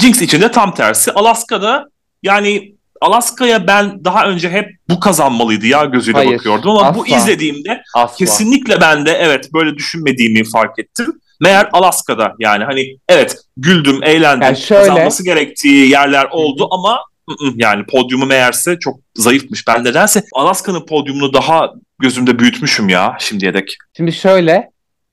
Jinx 0.00 0.22
için 0.22 0.40
de 0.40 0.50
tam 0.50 0.74
tersi. 0.74 1.12
Alaska'da 1.12 1.84
yani 2.22 2.74
Alaska'ya 3.00 3.66
ben 3.66 4.04
daha 4.04 4.26
önce 4.26 4.50
hep 4.50 4.68
bu 4.88 5.00
kazanmalıydı 5.00 5.66
ya 5.66 5.84
gözüyle 5.84 6.18
Hayır, 6.18 6.38
bakıyordum 6.38 6.70
ama 6.70 6.94
bu 6.94 7.02
asla. 7.02 7.16
izlediğimde 7.16 7.82
Asla. 7.94 8.16
Kesinlikle 8.16 8.80
ben 8.80 9.06
de 9.06 9.10
evet 9.12 9.52
böyle 9.54 9.74
düşünmediğimi 9.76 10.44
fark 10.44 10.78
ettim. 10.78 11.06
Meğer 11.40 11.68
Alaska'da 11.72 12.32
yani 12.38 12.64
hani 12.64 12.86
evet 13.08 13.36
güldüm, 13.56 14.02
eğlendim, 14.02 14.42
Yani 14.42 14.56
şöyle- 14.56 14.86
kazanması 14.88 15.24
gerektiği 15.24 15.90
yerler 15.90 16.26
oldu 16.30 16.68
ama 16.70 17.00
ı-ı, 17.30 17.52
yani 17.56 17.86
podyumu 17.86 18.26
meğerse 18.26 18.78
çok 18.78 18.98
zayıfmış. 19.14 19.66
Ben 19.68 19.84
nedense 19.84 20.22
Alaska'nın 20.34 20.86
podyumunu 20.86 21.32
daha 21.32 21.70
gözümde 21.98 22.38
büyütmüşüm 22.38 22.88
ya 22.88 23.16
şimdiye 23.20 23.54
dek. 23.54 23.76
Şimdi 23.96 24.12
şöyle 24.12 24.70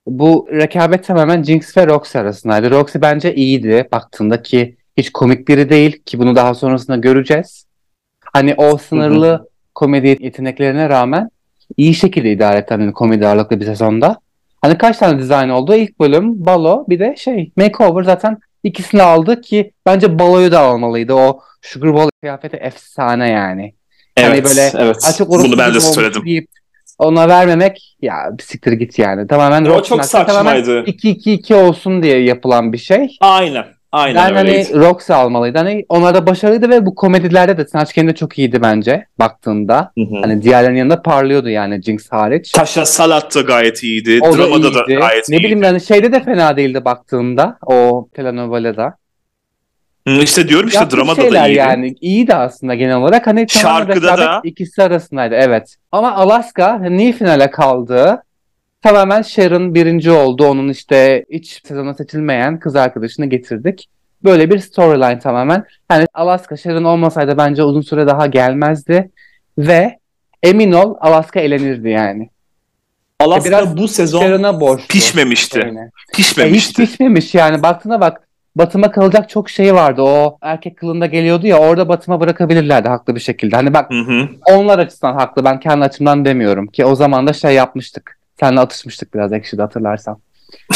bu 0.08 0.48
rekabet 0.52 1.04
tamamen 1.08 1.44
Jinx 1.44 1.78
ve 1.78 1.88
Roxy 1.88 2.18
arasındaydı. 2.18 2.72
Roxy 2.72 2.98
bence 3.02 3.36
iyiydi 3.36 3.88
baktığında 3.92 4.42
ki 4.42 4.76
hiç 4.98 5.12
komik 5.12 5.48
biri 5.48 5.70
değil 5.70 6.04
ki 6.06 6.20
bunu 6.20 6.36
daha 6.36 6.54
sonrasında 6.54 6.98
göreceğiz. 6.98 7.66
Hani 8.34 8.56
o 8.58 8.78
sınırlı 8.78 9.50
komedi 9.76 10.18
yeteneklerine 10.20 10.90
rağmen 10.90 11.30
iyi 11.78 11.94
şekilde 11.96 12.32
idare 12.32 12.58
etti 12.58 12.74
hani 12.74 12.94
komedi 12.94 13.28
ağırlıklı 13.28 13.60
bir 13.60 13.66
sezonda. 13.66 14.20
Hani 14.62 14.78
kaç 14.78 14.98
tane 14.98 15.20
dizayn 15.20 15.50
oldu? 15.50 15.76
İlk 15.76 16.00
bölüm 16.00 16.46
balo 16.46 16.86
bir 16.90 17.00
de 17.00 17.16
şey 17.18 17.52
makeover 17.58 18.04
zaten 18.04 18.38
ikisini 18.64 19.02
aldı 19.02 19.42
ki 19.42 19.72
bence 19.86 20.20
baloyu 20.20 20.52
da 20.52 20.60
almalıydı. 20.60 21.14
O 21.14 21.40
Sugar 21.62 21.94
Bowl 21.94 22.10
kıyafeti 22.22 22.58
efsane 22.58 23.30
yani. 23.30 23.74
Hani 24.20 24.28
Evet, 24.28 24.46
böyle 24.46 24.72
evet. 24.86 24.98
Açık 25.10 25.30
orospu 25.30 25.52
Bunu 25.52 25.58
ben 25.58 25.74
de 25.74 25.80
söyledim. 25.80 26.26
deyip 26.26 26.48
ona 27.00 27.28
vermemek 27.28 27.96
ya 28.02 28.16
siktir 28.42 28.72
git 28.72 29.00
yani. 29.00 29.28
Tamamen 29.28 29.66
O 29.66 29.84
çok 29.84 30.06
saçmaydı. 30.06 30.84
2-2-2 30.84 31.54
olsun 31.56 32.04
diye 32.04 32.20
yapılan 32.24 32.74
bir 32.74 32.78
şey. 32.78 33.18
Aynen. 33.22 33.66
Aynen 33.92 34.30
ben 34.30 34.36
hani. 34.36 34.74
Roxy 34.74 35.14
almalıydı. 35.14 35.58
Hani 35.58 35.86
onlar 35.90 36.16
da 36.16 36.28
başarılıydı 36.28 36.70
ve 36.70 36.86
bu 36.86 36.96
komedilerde 36.96 37.58
de 37.58 37.66
Snatch 37.68 37.96
Game'de 37.96 38.16
çok 38.16 38.40
iyiydi 38.40 38.62
bence 38.62 39.06
baktığında. 39.20 39.92
Hı 39.98 40.02
hı. 40.02 40.22
Hani 40.22 40.42
diğerlerinin 40.42 40.78
yanında 40.78 41.02
parlıyordu 41.02 41.50
yani 41.50 41.82
Jinx 41.82 42.12
hariç. 42.12 42.52
Taşa 42.52 42.86
Salat 42.86 43.36
da 43.36 43.42
gayet 43.42 43.84
iyiydi. 43.84 44.20
O 44.22 44.34
da 44.34 44.38
Dramada 44.38 44.74
da 44.74 44.84
iyiydi. 44.88 45.00
gayet 45.00 45.30
ne 45.30 45.36
iyiydi. 45.36 45.44
bileyim 45.44 45.64
yani 45.64 45.82
şeyde 45.82 46.12
de 46.12 46.24
fena 46.24 46.58
değildi 46.58 46.86
baktığında 46.86 47.58
o 47.66 48.08
telenovela'da. 48.14 48.96
İşte 50.06 50.48
diyorum 50.48 50.68
işte 50.68 50.80
Yaptığı 50.80 51.16
şeyler 51.16 51.44
da 51.44 51.48
iyiydi. 51.48 51.58
yani 51.58 51.96
iyiydi 52.02 52.36
aslında 52.36 52.76
genel 52.76 52.96
olarak. 52.96 53.28
Hani 53.28 53.46
Şarkıda 53.50 54.18
da- 54.18 54.42
ikisi 54.44 54.84
arasındaydı 54.84 55.36
evet. 55.36 55.76
Ama 55.92 56.12
Alaska 56.16 56.78
niye 56.80 57.12
finale 57.12 57.52
kaldı? 57.52 58.24
Tamamen 58.82 59.22
Sharon 59.22 59.76
birinci 59.76 60.12
oldu. 60.12 60.46
Onun 60.48 60.70
işte 60.70 61.26
iç 61.30 61.62
sezona 61.68 61.94
seçilmeyen 61.94 62.60
kız 62.60 62.76
arkadaşını 62.76 63.26
getirdik. 63.26 63.90
Böyle 64.24 64.50
bir 64.50 64.60
storyline 64.60 65.20
tamamen. 65.20 65.66
Yani 65.92 66.06
Alaska 66.14 66.58
Sharon 66.58 66.84
olmasaydı 66.84 67.38
bence 67.38 67.64
uzun 67.64 67.82
süre 67.82 68.08
daha 68.08 68.28
gelmezdi. 68.28 69.12
Ve 69.58 70.00
emin 70.44 70.72
ol 70.72 70.96
Alaska 71.00 71.40
elenirdi 71.40 71.90
yani. 71.90 72.30
Alaska 73.20 73.50
Biraz 73.50 73.78
bu 73.78 73.88
sezon 73.88 74.78
pişmemişti. 74.90 75.60
Yani. 75.60 75.80
E, 75.80 75.90
hiç 76.10 76.16
Pişmemişti. 76.18 76.86
pişmemiş 76.86 77.36
yani. 77.36 77.64
Baktığına 77.64 78.02
bak. 78.02 78.28
Batıma 78.56 78.92
kalacak 78.92 79.30
çok 79.30 79.50
şey 79.50 79.74
vardı. 79.76 80.02
O 80.02 80.38
erkek 80.42 80.78
kılında 80.78 81.06
geliyordu 81.06 81.48
ya 81.48 81.58
orada 81.58 81.90
batıma 81.90 82.20
bırakabilirlerdi 82.20 82.90
haklı 82.90 83.16
bir 83.16 83.20
şekilde. 83.20 83.56
Hani 83.56 83.74
bak 83.74 83.92
Hı 83.92 84.00
hı. 84.00 84.30
onlar 84.54 84.80
açısından 84.80 85.14
haklı. 85.14 85.46
Ben 85.46 85.60
kendi 85.60 85.86
açımdan 85.86 86.26
demiyorum 86.26 86.68
ki 86.68 86.86
o 86.86 86.96
zaman 86.96 87.28
da 87.28 87.34
şey 87.34 87.54
yapmıştık. 87.54 88.20
Seninle 88.40 88.60
atışmıştık 88.60 89.14
biraz 89.14 89.34
ekşide 89.34 89.62
hatırlarsan. 89.62 90.18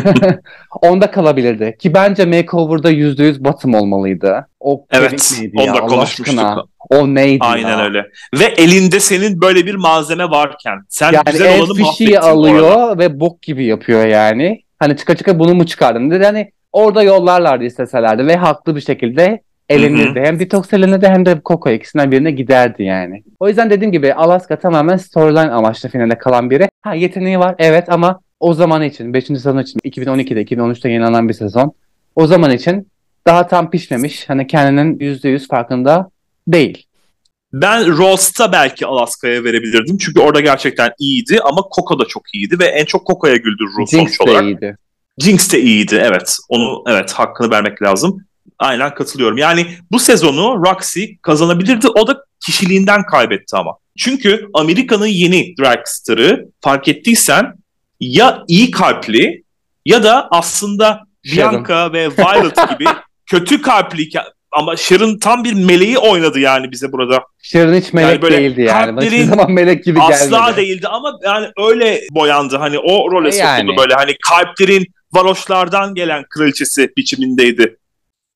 Onda 0.82 1.10
kalabilirdi. 1.10 1.76
Ki 1.78 1.94
bence 1.94 2.24
Makeover'da 2.26 2.92
%100 2.92 3.44
Batım 3.44 3.74
olmalıydı. 3.74 4.46
O 4.60 4.84
Evet, 4.90 5.32
neydi 5.40 5.56
ya, 5.60 5.66
da 5.66 5.70
Allah 5.72 5.80
konuşmuştuk. 5.86 6.28
aşkına? 6.28 6.64
O 6.90 7.06
neydi 7.14 7.44
Aynen 7.44 7.78
ya? 7.78 7.84
öyle. 7.84 8.06
Ve 8.40 8.44
elinde 8.44 9.00
senin 9.00 9.40
böyle 9.40 9.66
bir 9.66 9.74
malzeme 9.74 10.24
varken 10.30 10.78
sen 10.88 11.12
Yani 11.12 11.24
güzel 11.32 11.46
el 11.46 11.60
olanı 11.60 11.78
mahvettin 11.80 12.14
arada. 12.14 12.26
alıyor 12.30 12.98
ve 12.98 13.20
bok 13.20 13.42
gibi 13.42 13.64
yapıyor 13.64 14.06
yani. 14.06 14.62
Hani 14.78 14.96
çıka 14.96 15.16
çıka 15.16 15.38
bunu 15.38 15.54
mu 15.54 15.66
çıkardın 15.66 16.10
dedi. 16.10 16.24
Hani 16.24 16.52
orada 16.72 17.02
yollarlardı 17.02 17.64
isteselerdi 17.64 18.26
ve 18.26 18.36
haklı 18.36 18.76
bir 18.76 18.80
şekilde 18.80 19.42
elenirdi. 19.68 20.20
Hem 20.20 20.40
Detox 20.40 20.72
elenirdi 20.72 21.06
hem 21.06 21.26
de 21.26 21.40
Coco 21.44 21.70
ikisinden 21.70 22.10
birine 22.10 22.30
giderdi 22.30 22.82
yani. 22.82 23.22
O 23.40 23.48
yüzden 23.48 23.70
dediğim 23.70 23.92
gibi 23.92 24.14
Alaska 24.14 24.58
tamamen 24.58 24.96
storyline 24.96 25.50
amaçlı 25.50 25.88
finale 25.88 26.18
kalan 26.18 26.50
biri. 26.50 26.68
Ha 26.82 26.94
yeteneği 26.94 27.38
var 27.38 27.54
evet 27.58 27.84
ama 27.88 28.20
o 28.40 28.54
zaman 28.54 28.82
için 28.82 29.14
5. 29.14 29.24
sezon 29.26 29.58
için 29.58 29.80
2012'de 29.84 30.42
2013'te 30.42 30.88
yayınlanan 30.88 31.28
bir 31.28 31.34
sezon. 31.34 31.72
O 32.16 32.26
zaman 32.26 32.50
için 32.50 32.88
daha 33.26 33.46
tam 33.46 33.70
pişmemiş. 33.70 34.28
Hani 34.28 34.46
kendinin 34.46 34.98
%100 34.98 35.48
farkında 35.48 36.10
değil. 36.48 36.86
Ben 37.52 37.98
Roast'a 37.98 38.52
belki 38.52 38.86
Alaska'ya 38.86 39.44
verebilirdim. 39.44 39.98
Çünkü 39.98 40.20
orada 40.20 40.40
gerçekten 40.40 40.90
iyiydi 40.98 41.40
ama 41.44 41.62
Coco 41.76 41.98
da 41.98 42.04
çok 42.04 42.34
iyiydi 42.34 42.58
ve 42.58 42.64
en 42.64 42.84
çok 42.84 43.06
Coco'ya 43.06 43.36
güldü 43.36 43.64
Ru 43.78 43.86
Jinx 43.86 44.16
sonuç 44.16 44.20
olarak. 44.20 44.44
iyiydi. 44.44 44.76
Jinx 45.20 45.52
de 45.52 45.60
iyiydi 45.60 46.02
evet. 46.04 46.36
Onu 46.48 46.82
evet 46.88 47.12
hakkını 47.12 47.50
vermek 47.50 47.82
lazım. 47.82 48.24
Aynen 48.58 48.94
katılıyorum. 48.94 49.38
Yani 49.38 49.66
bu 49.90 49.98
sezonu 49.98 50.62
Roxy 50.66 51.04
kazanabilirdi. 51.22 51.88
O 51.88 52.06
da 52.06 52.24
kişiliğinden 52.46 53.02
kaybetti 53.06 53.56
ama. 53.56 53.70
Çünkü 53.98 54.46
Amerika'nın 54.54 55.06
yeni 55.06 55.54
drag 55.60 55.78
starı 55.84 56.48
fark 56.60 56.88
ettiysen 56.88 57.52
ya 58.00 58.44
iyi 58.48 58.70
kalpli 58.70 59.42
ya 59.86 60.02
da 60.02 60.28
aslında 60.30 61.00
Sharon. 61.24 61.52
Bianca 61.52 61.92
ve 61.92 62.08
Violet 62.08 62.56
gibi 62.78 62.84
kötü 63.26 63.62
kalpli 63.62 64.08
ama 64.52 64.76
Sharon 64.76 65.18
tam 65.18 65.44
bir 65.44 65.52
meleği 65.52 65.98
oynadı 65.98 66.38
yani 66.40 66.72
bize 66.72 66.92
burada. 66.92 67.24
Sharon 67.42 67.74
hiç 67.74 67.92
melek 67.92 68.08
Yani 68.10 68.22
böyle 68.22 68.38
değildi 68.38 68.60
yani. 68.62 69.06
Hiçbir 69.06 69.24
zaman 69.24 69.50
melek 69.52 69.84
gibi 69.84 70.00
Asla 70.00 70.38
gelmedi. 70.38 70.56
değildi 70.56 70.88
ama 70.88 71.12
yani 71.24 71.46
öyle 71.58 72.00
boyandı. 72.10 72.56
Hani 72.56 72.78
o 72.78 73.10
role 73.10 73.28
E 73.28 73.32
sokuldu 73.32 73.46
yani. 73.46 73.76
böyle. 73.76 73.94
Hani 73.94 74.16
kalplerin 74.28 74.86
varoşlardan 75.12 75.94
gelen 75.94 76.24
kraliçesi 76.30 76.92
biçimindeydi. 76.96 77.76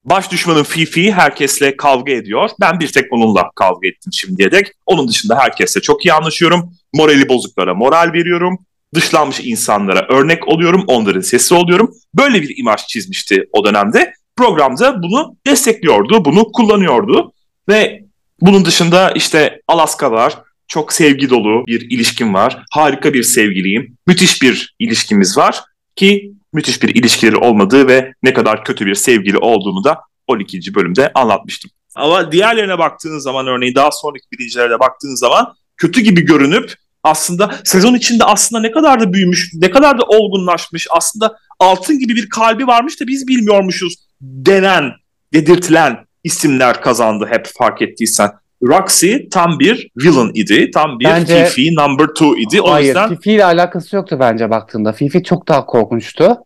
Baş 0.05 0.31
düşmanın 0.33 0.63
Fifi 0.63 1.13
herkesle 1.13 1.77
kavga 1.77 2.13
ediyor. 2.13 2.51
Ben 2.61 2.81
bir 2.81 2.89
tek 2.89 3.13
onunla 3.13 3.51
kavga 3.55 3.89
ettim 3.89 4.13
şimdiye 4.13 4.53
dek. 4.53 4.73
Onun 4.87 5.09
dışında 5.09 5.39
herkesle 5.39 5.81
çok 5.81 6.05
iyi 6.05 6.13
anlaşıyorum. 6.13 6.73
Morali 6.93 7.29
bozuklara 7.29 7.75
moral 7.75 8.13
veriyorum. 8.13 8.59
Dışlanmış 8.95 9.41
insanlara 9.41 10.07
örnek 10.09 10.49
oluyorum. 10.49 10.85
Onların 10.87 11.21
sesi 11.21 11.55
oluyorum. 11.55 11.95
Böyle 12.15 12.43
bir 12.43 12.59
imaj 12.59 12.87
çizmişti 12.87 13.45
o 13.53 13.65
dönemde. 13.65 14.13
Programda 14.37 15.03
bunu 15.03 15.37
destekliyordu, 15.47 16.25
bunu 16.25 16.53
kullanıyordu. 16.53 17.33
Ve 17.69 18.05
bunun 18.41 18.65
dışında 18.65 19.11
işte 19.11 19.61
Alaska 19.69 20.13
var. 20.13 20.39
Çok 20.69 20.93
sevgi 20.93 21.31
dolu 21.31 21.67
bir 21.67 21.91
ilişkim 21.91 22.35
var. 22.35 22.65
Harika 22.71 23.15
bir 23.15 23.23
sevgiliyim. 23.23 23.97
Müthiş 24.07 24.43
bir 24.43 24.75
ilişkimiz 24.79 25.39
var. 25.39 25.65
Ki 25.97 26.33
müthiş 26.55 26.83
bir 26.83 26.95
ilişkileri 26.95 27.37
olmadığı 27.37 27.89
ve 27.89 28.13
ne 28.23 28.33
kadar 28.33 28.65
kötü 28.65 28.87
bir 28.87 28.95
sevgili 28.95 29.39
olduğunu 29.39 29.85
da 29.85 30.01
12. 30.27 30.75
bölümde 30.75 31.13
anlatmıştım. 31.15 31.71
Ama 31.95 32.33
diğerlerine 32.33 32.79
baktığınız 32.79 33.23
zaman 33.23 33.47
örneğin 33.47 33.75
daha 33.75 33.91
sonraki 33.91 34.25
birincilere 34.33 34.81
baktığınız 34.81 35.21
zaman 35.21 35.55
kötü 35.77 36.01
gibi 36.01 36.21
görünüp 36.21 36.75
aslında 37.03 37.55
sezon 37.65 37.95
içinde 37.95 38.25
aslında 38.25 38.63
ne 38.63 38.71
kadar 38.71 39.01
da 39.01 39.13
büyümüş, 39.13 39.51
ne 39.55 39.71
kadar 39.71 39.99
da 39.99 40.03
olgunlaşmış, 40.03 40.87
aslında 40.91 41.37
altın 41.59 41.99
gibi 41.99 42.17
bir 42.17 42.29
kalbi 42.29 42.67
varmış 42.67 43.01
da 43.01 43.07
biz 43.07 43.29
bilmiyormuşuz 43.29 43.95
denen, 44.21 44.93
dedirtilen 45.33 46.07
isimler 46.25 46.81
kazandı 46.81 47.27
hep 47.31 47.47
fark 47.59 47.83
ettiysen. 47.83 48.31
Roxy 48.69 49.17
tam 49.33 49.59
bir 49.59 49.89
villain 49.97 50.31
idi. 50.35 50.71
Tam 50.71 50.99
bir 51.01 51.05
Bence- 51.05 51.45
Fifi 51.45 51.75
number 51.75 52.07
two 52.07 52.39
idi. 52.39 52.63
O 52.63 52.73
Hayır, 52.73 52.87
yüzden 52.87 53.09
Fifi 53.09 53.33
ile 53.33 53.45
alakası 53.45 53.97
yoktu 53.97 54.17
bence 54.21 54.51
baktığında. 54.51 54.93
Fifi 54.93 55.23
çok 55.25 55.49
daha 55.49 55.67
korkunçtu. 55.67 56.37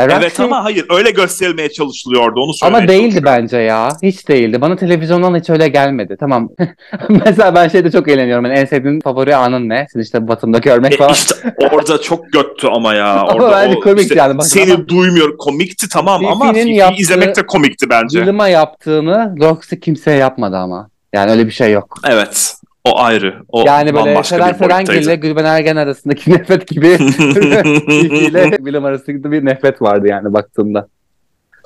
Ya 0.00 0.06
evet 0.20 0.38
Roxy- 0.38 0.42
ama 0.44 0.64
hayır 0.64 0.86
öyle 0.90 1.10
gösterilmeye 1.10 1.68
çalışılıyordu 1.72 2.40
onu 2.40 2.54
söylemeye 2.54 2.78
Ama 2.82 2.88
değildi 2.88 3.20
bence 3.24 3.56
ya. 3.58 3.88
Hiç 4.02 4.28
değildi. 4.28 4.60
Bana 4.60 4.76
televizyondan 4.76 5.38
hiç 5.38 5.50
öyle 5.50 5.68
gelmedi. 5.68 6.16
Tamam. 6.20 6.48
Mesela 7.08 7.54
ben 7.54 7.68
şeyde 7.68 7.90
çok 7.90 8.08
eğleniyorum. 8.08 8.44
Yani 8.44 8.58
en 8.58 8.64
sevdiğin 8.64 9.00
favori 9.00 9.36
anın 9.36 9.68
ne? 9.68 9.86
Seni 9.92 10.02
işte 10.02 10.28
Batım'da 10.28 10.58
görmek 10.58 10.92
E 10.92 10.96
falan. 10.96 11.12
işte 11.12 11.34
orada 11.72 12.00
çok 12.00 12.32
göttü 12.32 12.66
ama 12.68 12.94
ya. 12.94 13.06
Ama 13.20 13.32
Orada 13.32 13.52
bence 13.52 13.76
o 13.76 13.80
komikti 13.80 14.02
işte 14.02 14.14
yani. 14.14 14.38
Bak- 14.38 14.46
seni 14.46 14.74
ama- 14.74 14.88
duymuyor. 14.88 15.36
Komikti 15.38 15.88
tamam 15.88 16.26
ama 16.26 16.44
Fifi'nin 16.44 16.60
Fifi'yi 16.62 16.76
yaptığı- 16.76 17.02
izlemek 17.02 17.36
de 17.36 17.46
komikti 17.46 17.90
bence. 17.90 18.18
Yılıma 18.20 18.48
yaptığını 18.48 19.34
Roxy 19.40 19.76
kimseye 19.76 20.16
yapmadı 20.16 20.56
ama. 20.56 20.90
Yani 21.12 21.30
öyle 21.30 21.46
bir 21.46 21.52
şey 21.52 21.72
yok. 21.72 21.98
Evet. 22.08 22.54
O 22.84 22.98
ayrı. 22.98 23.42
O 23.48 23.64
yani 23.66 23.94
böyle 23.94 24.18
bir 24.18 24.22
Serengil 24.22 24.92
ile. 24.92 25.16
Gülben 25.16 25.44
Ergen 25.44 25.76
arasındaki 25.76 26.30
nefret 26.34 26.68
gibi 26.68 26.86
ile 26.88 28.64
Bilim 28.64 28.84
arasında 28.84 29.32
bir 29.32 29.44
nefret 29.44 29.82
vardı 29.82 30.08
yani 30.08 30.32
baktığımda. 30.32 30.88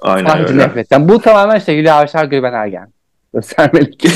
Aynen 0.03 0.29
Sadece 0.29 0.53
öyle. 0.53 0.63
nefret. 0.65 0.91
Yani 0.91 1.09
bu 1.09 1.21
tamamen 1.21 1.59
işte 1.59 1.77
Hülya 1.77 1.95
Avşar 1.95 2.25
Gülben 2.25 2.53
Ergen. 2.53 2.93
Göstermelik. 3.35 4.07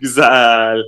Güzel. 0.00 0.78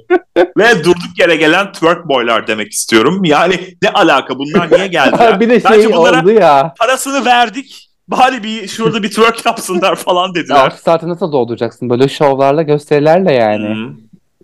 Ve 0.59 0.85
durduk 0.85 1.19
yere 1.19 1.37
gelen 1.37 1.73
twerk 1.73 2.09
boylar 2.09 2.47
demek 2.47 2.73
istiyorum. 2.73 3.25
Yani 3.25 3.61
ne 3.83 3.89
alaka 3.91 4.39
bunlar 4.39 4.71
niye 4.73 4.87
geldiler? 4.87 5.41
bir 5.41 5.49
de 5.51 5.61
şey 5.61 5.87
oldu 5.87 6.31
ya. 6.31 6.75
parasını 6.79 7.25
verdik. 7.25 7.90
Bari 8.11 8.43
bir 8.43 8.69
şurada 8.69 9.03
bir 9.03 9.09
twerk 9.09 9.47
yapsınlar 9.47 9.97
falan 9.97 10.35
dediler. 10.35 10.57
6 10.57 10.83
saati 10.83 11.09
nasıl 11.09 11.33
dolduracaksın? 11.33 11.91
Böyle 11.91 12.09
şovlarla, 12.09 12.63
gösterilerle 12.63 13.33
yani. 13.33 13.69
Hı. 13.69 13.93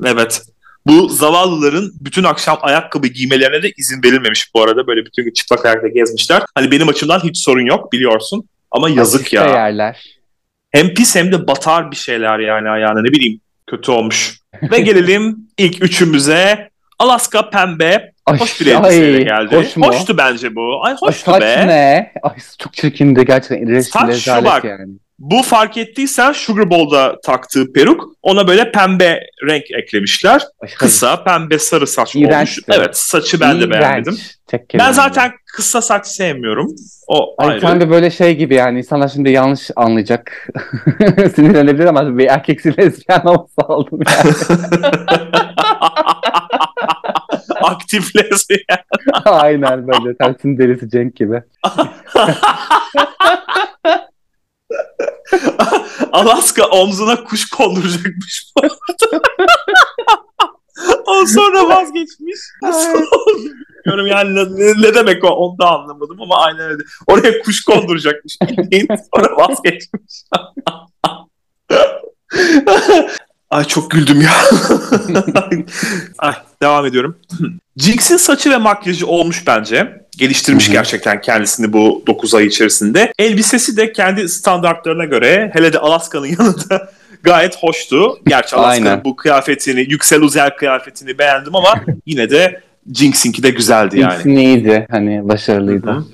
Evet. 0.05 0.42
Bu 0.87 1.09
zavallıların 1.09 1.92
bütün 2.00 2.24
akşam 2.24 2.59
ayakkabı 2.62 3.07
giymelerine 3.07 3.62
de 3.62 3.72
izin 3.76 4.02
verilmemiş 4.02 4.55
bu 4.55 4.62
arada. 4.62 4.87
Böyle 4.87 5.07
bütün 5.07 5.24
gün 5.24 5.33
çıplak 5.33 5.66
ayakta 5.66 5.88
gezmişler. 5.88 6.42
Hani 6.55 6.70
benim 6.70 6.88
açımdan 6.88 7.20
hiç 7.20 7.38
sorun 7.38 7.66
yok 7.66 7.92
biliyorsun. 7.92 8.48
Ama 8.70 8.88
yazık 8.88 9.33
ya. 9.33 9.46
yerler. 9.46 10.18
Hem 10.70 10.94
pis 10.94 11.16
hem 11.16 11.33
de 11.33 11.46
batar 11.46 11.90
bir 11.90 11.96
şeyler 11.96 12.38
yani 12.38 12.68
ayağına 12.68 13.02
ne 13.02 13.09
bileyim. 13.09 13.40
Kötü 13.66 13.90
olmuş. 13.90 14.40
Ve 14.62 14.79
gelelim 14.79 15.37
ilk 15.59 15.83
üçümüze. 15.83 16.70
Alaska 16.98 17.50
pembe. 17.50 18.12
Ay, 18.26 18.38
Hoş 18.38 18.60
bir 18.60 18.66
elbiseyle 18.66 19.16
ay, 19.16 19.24
geldi. 19.24 19.56
Hoş 19.56 19.76
mu? 19.76 19.86
Hoştu 19.86 20.18
bence 20.18 20.56
bu. 20.56 20.84
Ay 20.84 20.92
Ay, 20.92 20.96
hoştu 21.00 21.30
saç 21.30 21.40
be. 21.42 21.66
ne? 21.66 22.12
Ay 22.22 22.32
çok 22.58 22.72
çirkindi 22.74 23.24
gerçekten. 23.24 23.68
Resim 23.68 23.92
Saç 23.92 24.16
şu 24.16 24.44
bak. 24.44 24.64
yani. 24.64 24.86
Bu 25.18 25.42
fark 25.42 25.76
ettiysen 25.76 26.32
Sugar 26.32 26.70
Bowl'da 26.70 27.20
taktığı 27.20 27.72
peruk 27.72 28.04
ona 28.22 28.48
böyle 28.48 28.72
pembe 28.72 29.20
renk 29.48 29.64
eklemişler. 29.70 30.42
Ay. 30.62 30.68
Kısa 30.78 31.24
pembe 31.24 31.58
sarı 31.58 31.86
saç 31.86 32.16
İğrençti. 32.16 32.62
olmuş. 32.72 32.78
Evet 32.80 32.96
saçı 32.96 33.40
ben 33.40 33.54
de 33.60 33.64
İğrenç. 33.64 33.72
beğenmedim. 33.82 34.18
Tek 34.46 34.74
Ben 34.78 34.92
zaten 34.92 35.32
kısa 35.56 35.82
saç 35.82 36.06
sevmiyorum. 36.06 36.74
O 37.08 37.34
Ay 37.38 37.48
ayrı. 37.48 37.60
tam 37.60 37.80
bir 37.80 37.90
böyle 37.90 38.10
şey 38.10 38.36
gibi 38.36 38.54
yani 38.54 38.78
insanlar 38.78 39.08
şimdi 39.08 39.30
yanlış 39.30 39.70
anlayacak. 39.76 40.48
Sinirlenebilir 41.34 41.86
ama 41.86 42.18
bir 42.18 42.26
erkeksi 42.26 42.68
lezbiyen 42.78 43.20
havası 43.20 43.52
aldım 43.58 44.00
yani. 44.08 44.32
Aktif 47.66 48.16
lezbiyen. 48.16 48.79
Aynen 49.24 49.88
böyle 49.88 50.16
tersin 50.16 50.59
delisi 50.59 50.90
Cenk 50.90 51.16
gibi. 51.16 51.42
Alaska 56.12 56.66
omzuna 56.66 57.24
kuş 57.24 57.50
konduracakmış 57.50 58.52
o 61.07 61.26
sonra 61.26 61.68
vazgeçmiş. 61.68 62.40
Bilmiyorum 63.87 64.07
yani 64.07 64.35
ne, 64.35 64.83
ne 64.83 64.94
demek 64.94 65.24
o 65.24 65.29
onu 65.29 65.59
da 65.59 65.70
anlamadım 65.70 66.22
ama 66.22 66.37
aynen 66.37 66.70
öyle. 66.70 66.83
Oraya 67.07 67.42
kuş 67.42 67.64
konduracakmış 67.64 68.38
sonra 69.12 69.37
vazgeçmiş. 69.37 70.22
Ay 73.50 73.64
çok 73.64 73.90
güldüm 73.90 74.20
ya. 74.20 74.32
Ay 76.18 76.35
devam 76.62 76.87
ediyorum. 76.87 77.18
Jinx'in 77.76 78.16
saçı 78.16 78.50
ve 78.50 78.56
makyajı 78.56 79.06
olmuş 79.06 79.46
bence. 79.46 80.06
Geliştirmiş 80.18 80.70
gerçekten 80.70 81.20
kendisini 81.20 81.72
bu 81.72 82.02
9 82.06 82.35
ay 82.35 82.46
içerisinde. 82.46 83.12
Elbisesi 83.18 83.76
de 83.76 83.92
kendi 83.92 84.28
standartlarına 84.28 85.04
göre 85.04 85.50
hele 85.54 85.72
de 85.72 85.78
Alaska'nın 85.78 86.26
yanında 86.38 86.90
gayet 87.22 87.56
hoştu. 87.62 88.18
Gerçi 88.26 88.56
Alaska'nın 88.56 89.04
bu 89.04 89.16
kıyafetini, 89.16 89.80
Yüksel 89.80 90.22
Uzel 90.22 90.50
kıyafetini 90.50 91.18
beğendim 91.18 91.54
ama 91.56 91.74
yine 92.06 92.30
de 92.30 92.61
Jinx'inki 92.92 93.42
de 93.42 93.50
güzeldi 93.50 93.98
yani. 93.98 94.14
İkisi 94.14 94.35
iyiydi. 94.35 94.87
Hani 94.90 95.28
başarılıydı. 95.28 95.90
Hı. 95.90 96.04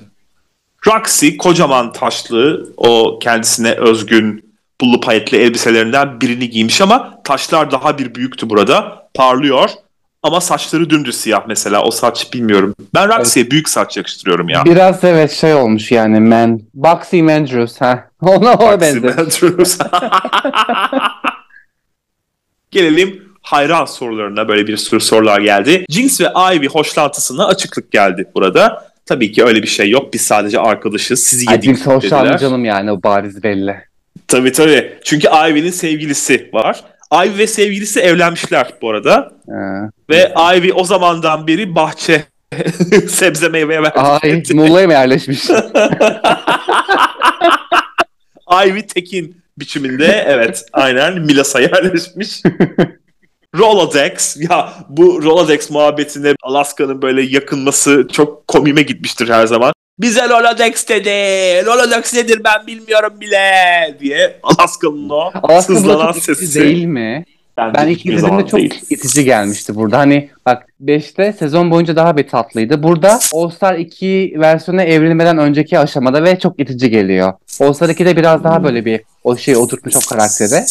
Roxy 0.87 1.37
kocaman 1.37 1.91
taşlı 1.91 2.69
o 2.77 3.19
kendisine 3.19 3.71
özgün 3.71 4.52
pullu 4.83 4.99
payetli 5.01 5.37
elbiselerinden 5.37 6.21
birini 6.21 6.49
giymiş 6.49 6.81
ama 6.81 7.21
taşlar 7.23 7.71
daha 7.71 7.97
bir 7.97 8.15
büyüktü 8.15 8.49
burada. 8.49 9.07
Parlıyor 9.13 9.69
ama 10.23 10.41
saçları 10.41 10.89
dümdüz 10.89 11.15
siyah 11.15 11.43
mesela 11.47 11.83
o 11.83 11.91
saç 11.91 12.33
bilmiyorum. 12.33 12.75
Ben 12.93 13.09
Roxy'ye 13.09 13.51
büyük 13.51 13.69
saç 13.69 13.97
yakıştırıyorum 13.97 14.49
ya. 14.49 14.65
Biraz 14.65 15.03
evet 15.03 15.31
şey 15.31 15.53
olmuş 15.53 15.91
yani 15.91 16.19
man. 16.19 16.61
Boxy 16.73 17.21
Mandrews 17.21 17.81
ha. 17.81 18.09
Ona 18.21 18.53
o 18.53 18.81
benziyor. 18.81 19.15
Matthews. 19.15 19.77
Gelelim 22.71 23.23
hayran 23.41 23.85
sorularına 23.85 24.47
böyle 24.47 24.67
bir 24.67 24.77
sürü 24.77 24.99
sorular 24.99 25.41
geldi. 25.41 25.85
Jinx 25.89 26.21
ve 26.21 26.27
Ivy 26.55 26.67
hoşlantısına 26.67 27.47
açıklık 27.47 27.91
geldi 27.91 28.31
burada. 28.35 28.87
Tabii 29.05 29.31
ki 29.31 29.43
öyle 29.43 29.63
bir 29.63 29.67
şey 29.67 29.89
yok. 29.89 30.13
Biz 30.13 30.21
sadece 30.21 30.59
arkadaşız. 30.59 31.23
Sizi 31.23 31.49
Ay 31.49 31.55
yedik 31.55 31.65
Jinx 31.65 31.87
hoşlandı 31.87 32.25
dediler. 32.25 32.37
canım 32.39 32.65
yani 32.65 32.91
o 32.91 33.03
bariz 33.03 33.43
belli. 33.43 33.92
Tabii 34.27 34.51
tabii. 34.51 34.93
Çünkü 35.03 35.27
Ivy'nin 35.27 35.71
sevgilisi 35.71 36.49
var. 36.53 36.83
Ivy 37.13 37.37
ve 37.37 37.47
sevgilisi 37.47 37.99
evlenmişler 37.99 38.73
bu 38.81 38.89
arada. 38.89 39.31
Ha. 39.49 39.89
Ve 40.09 40.33
Ivy 40.57 40.71
o 40.75 40.83
zamandan 40.83 41.47
beri 41.47 41.75
bahçe 41.75 42.23
sebze 43.09 43.49
meyveye 43.49 43.79
Ay 43.79 44.31
verdi. 44.31 44.53
Muğla'ya 44.53 44.87
mı 44.87 44.93
yerleşmiş? 44.93 45.49
Ivy 48.65 48.81
Tekin 48.81 49.37
biçiminde 49.57 50.25
evet 50.27 50.65
aynen 50.73 51.21
Milas'a 51.21 51.59
yerleşmiş. 51.59 52.41
Rolodex 53.57 54.37
ya 54.49 54.73
bu 54.89 55.23
Rolodex 55.23 55.69
muhabbetine 55.69 56.33
Alaska'nın 56.43 57.01
böyle 57.01 57.21
yakınması 57.21 58.07
çok 58.11 58.47
komime 58.47 58.81
gitmiştir 58.81 59.29
her 59.29 59.47
zaman. 59.47 59.73
Bize 59.99 60.29
Rolodex 60.29 60.87
dedi. 60.89 61.09
Rolodex 61.65 62.13
nedir 62.13 62.41
ben 62.43 62.67
bilmiyorum 62.67 63.13
bile 63.21 63.41
diye 63.99 64.39
Alaska'nın 64.43 65.09
o 65.09 65.31
Alaska 65.43 65.73
sızlanan 65.75 66.11
sesi. 66.11 66.61
değil 66.61 66.85
mi? 66.85 67.25
Bence 67.57 67.73
Ben 67.79 67.87
ilk 67.87 68.05
izlediğimde 68.05 68.47
çok 68.47 68.59
değil. 68.59 68.81
itici 68.89 69.25
gelmişti 69.25 69.75
burada. 69.75 69.97
Hani 69.97 70.29
bak 70.45 70.67
5'te 70.83 71.33
sezon 71.33 71.71
boyunca 71.71 71.95
daha 71.95 72.17
bir 72.17 72.27
tatlıydı. 72.27 72.83
Burada 72.83 73.19
All 73.33 73.49
Star 73.49 73.75
2 73.75 74.33
versiyona 74.39 74.83
evrilmeden 74.83 75.37
önceki 75.37 75.79
aşamada 75.79 76.23
ve 76.23 76.39
çok 76.39 76.59
itici 76.59 76.89
geliyor. 76.89 77.33
All 77.61 77.73
Star 77.73 77.89
2'de 77.89 78.17
biraz 78.17 78.43
daha 78.43 78.63
böyle 78.63 78.85
bir 78.85 79.01
o 79.23 79.37
şeyi 79.37 79.57
oturtmuş 79.57 79.95
o 79.95 79.99
karakteri. 80.09 80.63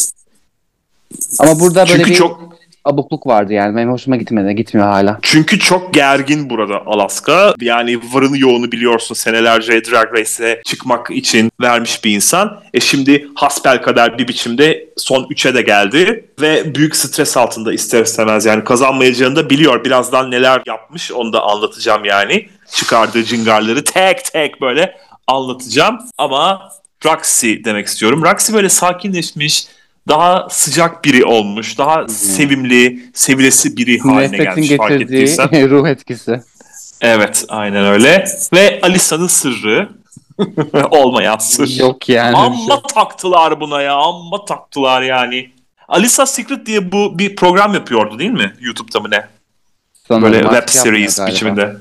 Ama 1.39 1.61
burada 1.61 1.81
böyle 1.89 1.97
Çünkü 1.99 2.11
bir 2.11 2.15
çok 2.15 2.57
abukluk 2.85 3.27
vardı 3.27 3.53
yani. 3.53 3.77
Benim 3.77 3.93
hoşuma 3.93 4.17
gitmedi. 4.17 4.55
Gitmiyor 4.55 4.89
hala. 4.89 5.19
Çünkü 5.23 5.59
çok 5.59 5.95
gergin 5.95 6.51
burada 6.51 6.87
Alaska. 6.87 7.55
Yani 7.61 8.01
varını 8.13 8.39
yoğunu 8.39 8.73
biliyorsun 8.73 9.15
senelerce 9.15 9.85
Drag 9.85 10.19
Race'e 10.19 10.63
çıkmak 10.65 11.11
için 11.11 11.51
vermiş 11.61 12.05
bir 12.05 12.11
insan. 12.15 12.61
E 12.75 12.81
şimdi 12.81 13.29
hasbel 13.35 13.83
kadar 13.83 14.19
bir 14.19 14.29
biçimde 14.29 14.89
son 14.97 15.23
3'e 15.25 15.55
de 15.55 15.63
geldi. 15.63 16.25
Ve 16.41 16.75
büyük 16.75 16.97
stres 16.97 17.37
altında 17.37 17.73
ister 17.73 18.03
istemez 18.03 18.47
yani 18.47 18.65
kazanmayacağını 18.65 19.37
da 19.37 19.51
biliyor. 19.51 19.85
Birazdan 19.85 20.31
neler 20.31 20.63
yapmış 20.67 21.13
onu 21.13 21.33
da 21.33 21.43
anlatacağım 21.43 22.05
yani. 22.05 22.49
Çıkardığı 22.75 23.25
cingarları 23.25 23.85
tek 23.85 24.25
tek 24.25 24.61
böyle 24.61 24.97
anlatacağım. 25.27 25.99
Ama 26.19 26.73
Roxy 27.05 27.55
demek 27.65 27.87
istiyorum. 27.87 28.23
Roxy 28.25 28.53
böyle 28.53 28.69
sakinleşmiş, 28.69 29.67
daha 30.09 30.47
sıcak 30.51 31.05
biri 31.05 31.25
olmuş, 31.25 31.79
daha 31.79 32.09
sevimli, 32.09 33.03
sevilesi 33.15 33.77
biri 33.77 33.99
haline 33.99 34.23
Nefretin 34.33 34.63
gelmiş 34.63 34.77
fark 34.77 35.03
ettiysen. 35.03 35.49
ruh 35.71 35.89
etkisi. 35.89 36.41
Evet, 37.01 37.45
aynen 37.49 37.85
öyle. 37.85 38.25
Ve 38.53 38.81
Alisa'nın 38.83 39.27
sırrı 39.27 39.89
olmayan 40.91 41.39
sır. 41.39 41.69
Yok 41.79 42.09
yani. 42.09 42.33
bir 42.33 42.37
şey. 42.37 42.47
Amma 42.47 42.83
taktılar 42.83 43.61
buna 43.61 43.83
ya, 43.83 43.95
amma 43.95 44.45
taktılar 44.45 45.03
yani. 45.03 45.51
Alisa 45.89 46.27
Secret 46.27 46.67
diye 46.67 46.93
bu 46.93 47.19
bir 47.19 47.37
program 47.37 47.75
yapıyordu 47.75 48.19
değil 48.19 48.31
mi? 48.31 48.53
YouTube'da 48.61 49.01
mı 49.01 49.11
ne? 49.11 49.27
Sanırım 50.09 50.25
Böyle 50.33 50.43
web 50.43 50.69
series 50.69 51.17
galiba. 51.17 51.33
biçiminde. 51.35 51.77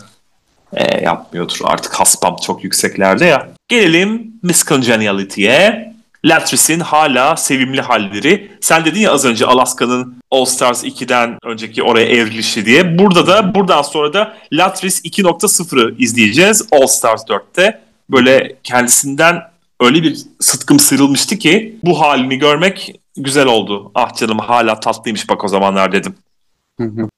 e, 0.74 1.04
yapmıyordur. 1.04 1.58
Artık 1.64 1.94
haspam 1.94 2.36
çok 2.46 2.64
yükseklerde 2.64 3.26
ya. 3.26 3.50
Gelelim 3.68 4.34
Miss 4.44 4.66
Congeniality'ye. 4.66 5.92
Latris'in 6.26 6.80
hala 6.80 7.36
sevimli 7.36 7.82
halleri. 7.82 8.52
Sen 8.62 8.86
dedin 8.86 9.00
ya 9.00 9.12
az 9.12 9.26
önce 9.26 9.46
Alaska'nın 9.46 10.16
All 10.32 10.46
Stars 10.46 10.84
2'den 10.84 11.38
önceki 11.44 11.84
oraya 11.84 12.06
evrilişi 12.06 12.66
diye. 12.66 13.00
Burada 13.00 13.28
da 13.28 13.56
buradan 13.56 13.82
sonra 13.82 14.14
da 14.14 14.34
Latris 14.54 15.06
2.0'ı 15.06 15.96
izleyeceğiz 15.98 16.68
All 16.72 16.88
Stars 16.88 17.24
4'te. 17.24 17.82
Böyle 18.10 18.56
kendisinden 18.64 19.42
öyle 19.82 20.04
bir 20.04 20.18
sıtkım 20.40 20.80
sıyrılmıştı 20.80 21.38
ki 21.38 21.76
bu 21.84 22.02
halini 22.02 22.38
görmek 22.38 23.00
güzel 23.18 23.46
oldu. 23.46 23.92
Ah 23.96 24.16
canım 24.16 24.40
hala 24.40 24.80
tatlıymış 24.80 25.30
bak 25.30 25.44
o 25.44 25.48
zamanlar 25.48 25.92
dedim. 25.92 26.16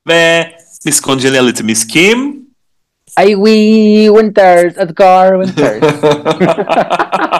Ve 0.07 0.51
Miss 0.85 1.01
Congeniality'miz 1.01 1.87
kim? 1.87 2.43
Ivy 3.21 4.07
Winters, 4.07 4.77
Edgar 4.77 5.45
Winters. 5.45 5.83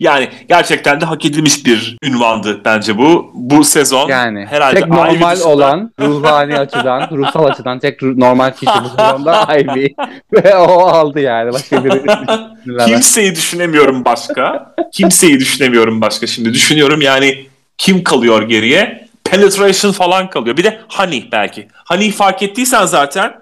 yani 0.00 0.28
gerçekten 0.48 1.00
de 1.00 1.04
hak 1.04 1.24
edilmiş 1.24 1.66
bir 1.66 1.96
ünvandı 2.02 2.60
bence 2.64 2.98
bu. 2.98 3.30
Bu 3.34 3.64
sezon 3.64 4.08
yani 4.08 4.46
herhalde 4.46 4.80
tek 4.80 4.88
normal 4.88 5.32
dışında- 5.36 5.48
olan 5.48 5.92
ruhani 6.00 6.58
açıdan, 6.58 7.08
ruhsal 7.16 7.44
açıdan 7.44 7.78
tek 7.78 8.02
normal 8.02 8.50
kişi 8.50 8.72
bu 8.84 8.88
sezonda 8.88 9.58
Ivy. 9.58 9.86
Ve 10.32 10.56
o 10.56 10.80
aldı 10.86 11.20
yani. 11.20 11.52
Başka 11.52 11.84
biri. 11.84 12.02
Kimseyi 12.86 13.34
düşünemiyorum 13.34 14.04
başka. 14.04 14.74
Kimseyi 14.92 15.40
düşünemiyorum 15.40 16.00
başka 16.00 16.26
şimdi. 16.26 16.54
Düşünüyorum 16.54 17.00
yani 17.00 17.46
kim 17.78 18.04
kalıyor 18.04 18.42
geriye? 18.42 19.08
Penetration 19.24 19.92
falan 19.92 20.30
kalıyor. 20.30 20.56
Bir 20.56 20.64
de 20.64 20.80
Honey 20.88 21.28
belki. 21.32 21.68
Honey 21.88 22.10
fark 22.12 22.42
ettiysen 22.42 22.86
zaten 22.86 23.32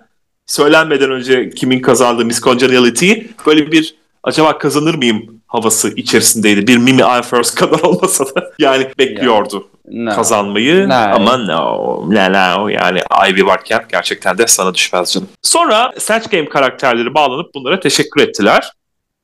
söylenmeden 0.46 1.10
önce 1.10 1.50
kimin 1.50 1.80
kazandığı 1.80 2.24
Miss 2.24 2.40
Congeniality'yi 2.42 3.30
böyle 3.46 3.72
bir 3.72 3.94
acaba 4.22 4.58
kazanır 4.58 4.94
mıyım 4.94 5.37
havası 5.48 5.94
içerisindeydi. 5.96 6.66
Bir 6.66 6.76
Mimi 6.78 7.02
I 7.02 7.22
First 7.22 7.54
kadar 7.58 7.80
olmasa 7.80 8.24
da 8.26 8.50
yani 8.58 8.86
bekliyordu 8.98 9.68
No. 9.90 10.14
kazanmayı 10.14 10.88
No. 10.88 10.94
ama 10.94 11.36
no, 11.36 12.04
no, 12.10 12.32
no 12.32 12.68
yani 12.68 13.00
Ivy 13.30 13.44
varken 13.46 13.84
gerçekten 13.92 14.38
de 14.38 14.46
sana 14.46 14.74
düşmez 14.74 15.12
canım. 15.12 15.28
Sonra 15.42 15.92
Snatch 15.98 16.30
Game 16.30 16.48
karakterleri 16.48 17.14
bağlanıp 17.14 17.54
bunlara 17.54 17.80
teşekkür 17.80 18.20
ettiler. 18.20 18.72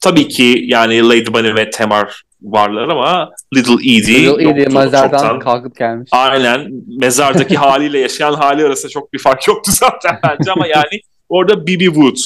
Tabii 0.00 0.28
ki 0.28 0.64
yani 0.66 1.08
Lady 1.08 1.32
Bunny 1.32 1.54
ve 1.54 1.70
Tamar 1.70 2.22
varlar 2.42 2.88
ama 2.88 3.30
Little 3.56 3.74
Edie 3.74 4.22
Little 4.24 4.50
Edie 4.50 4.66
mezardan 4.66 5.18
çoktan. 5.18 5.38
kalkıp 5.38 5.76
gelmiş. 5.76 6.08
Aynen 6.12 6.70
mezardaki 7.00 7.56
haliyle 7.56 7.98
yaşayan 7.98 8.34
hali 8.34 8.64
arasında 8.66 8.88
çok 8.92 9.12
bir 9.12 9.18
fark 9.18 9.48
yoktu 9.48 9.70
zaten 9.74 10.18
bence 10.28 10.52
ama 10.52 10.66
yani 10.66 11.00
orada 11.28 11.66
Bibi 11.66 11.84
Wood 11.84 12.16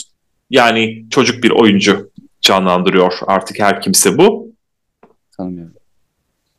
yani 0.51 1.05
çocuk 1.11 1.43
bir 1.43 1.51
oyuncu 1.51 2.11
canlandırıyor 2.41 3.13
artık 3.27 3.61
her 3.61 3.81
kimse 3.83 4.19
bu. 4.19 4.53
Tanımıyorum. 5.37 5.75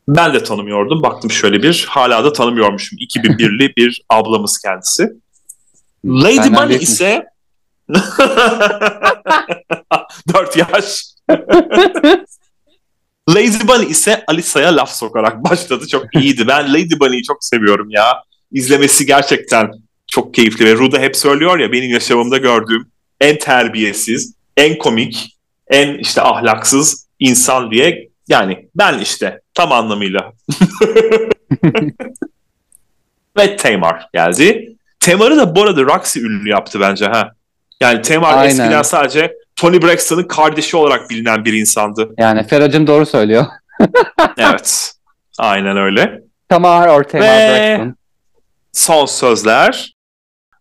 Ben 0.07 0.34
de 0.34 0.43
tanımıyordum. 0.43 1.03
Baktım 1.03 1.32
şöyle 1.32 1.63
bir. 1.63 1.86
Hala 1.89 2.23
da 2.23 2.34
tanımıyormuşum. 2.34 2.99
2001'li 2.99 3.73
bir 3.77 4.01
ablamız 4.09 4.57
kendisi. 4.57 5.13
Lady 6.05 6.38
Benden 6.38 6.55
Bunny 6.55 6.69
büyükmüş. 6.69 6.89
ise 6.89 7.25
4 10.34 10.57
yaş. 10.57 11.03
Lady 13.30 13.67
Bunny 13.67 13.86
ise 13.91 14.23
Alisa'ya 14.27 14.75
laf 14.75 14.95
sokarak 14.95 15.43
başladı. 15.43 15.88
Çok 15.88 16.15
iyiydi. 16.15 16.47
Ben 16.47 16.73
Lady 16.73 16.99
Bunny'yi 16.99 17.23
çok 17.23 17.43
seviyorum 17.43 17.89
ya. 17.89 18.23
İzlemesi 18.51 19.05
gerçekten 19.05 19.71
çok 20.07 20.34
keyifli 20.34 20.65
ve 20.65 20.73
Ruda 20.73 20.99
hep 20.99 21.17
söylüyor 21.17 21.59
ya 21.59 21.71
benim 21.71 21.89
yaşamımda 21.89 22.38
gördüğüm 22.38 22.91
en 23.21 23.38
terbiyesiz, 23.38 24.34
en 24.57 24.77
komik, 24.77 25.38
en 25.70 25.97
işte 25.97 26.22
ahlaksız 26.22 27.07
insan 27.20 27.72
diye. 27.72 28.09
Yani 28.28 28.70
ben 28.76 28.99
işte 28.99 29.41
tam 29.53 29.72
anlamıyla. 29.72 30.34
ve 33.38 33.55
Tamar 33.55 34.09
geldi. 34.13 34.76
Tamar'ı 34.99 35.38
da 35.38 35.55
bu 35.55 35.63
arada 35.63 35.82
Roxy 35.82 36.20
ünlü 36.20 36.49
yaptı 36.49 36.80
bence 36.80 37.05
ha. 37.05 37.32
Yani 37.82 38.01
Tamar 38.01 38.38
Aynen. 38.38 38.49
eskiden 38.49 38.82
sadece 38.82 39.34
Tony 39.55 39.82
Braxton'ın 39.82 40.24
kardeşi 40.24 40.78
olarak 40.78 41.09
bilinen 41.09 41.45
bir 41.45 41.53
insandı. 41.53 42.09
Yani 42.17 42.47
Feracım 42.47 42.88
doğru 42.88 43.05
söylüyor. 43.05 43.45
Evet. 44.38 44.93
Aynen 45.38 45.78
öyle. 45.78 46.22
Tamar 46.49 46.88
or 46.88 47.03
Tamar 47.03 47.26
Ve- 47.26 47.78
Braxton. 47.78 47.95
Son 48.74 49.05
sözler. 49.05 49.93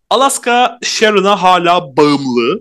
Alaska 0.09 0.77
Sharon'a 0.83 1.41
hala 1.41 1.97
bağımlı. 1.97 2.59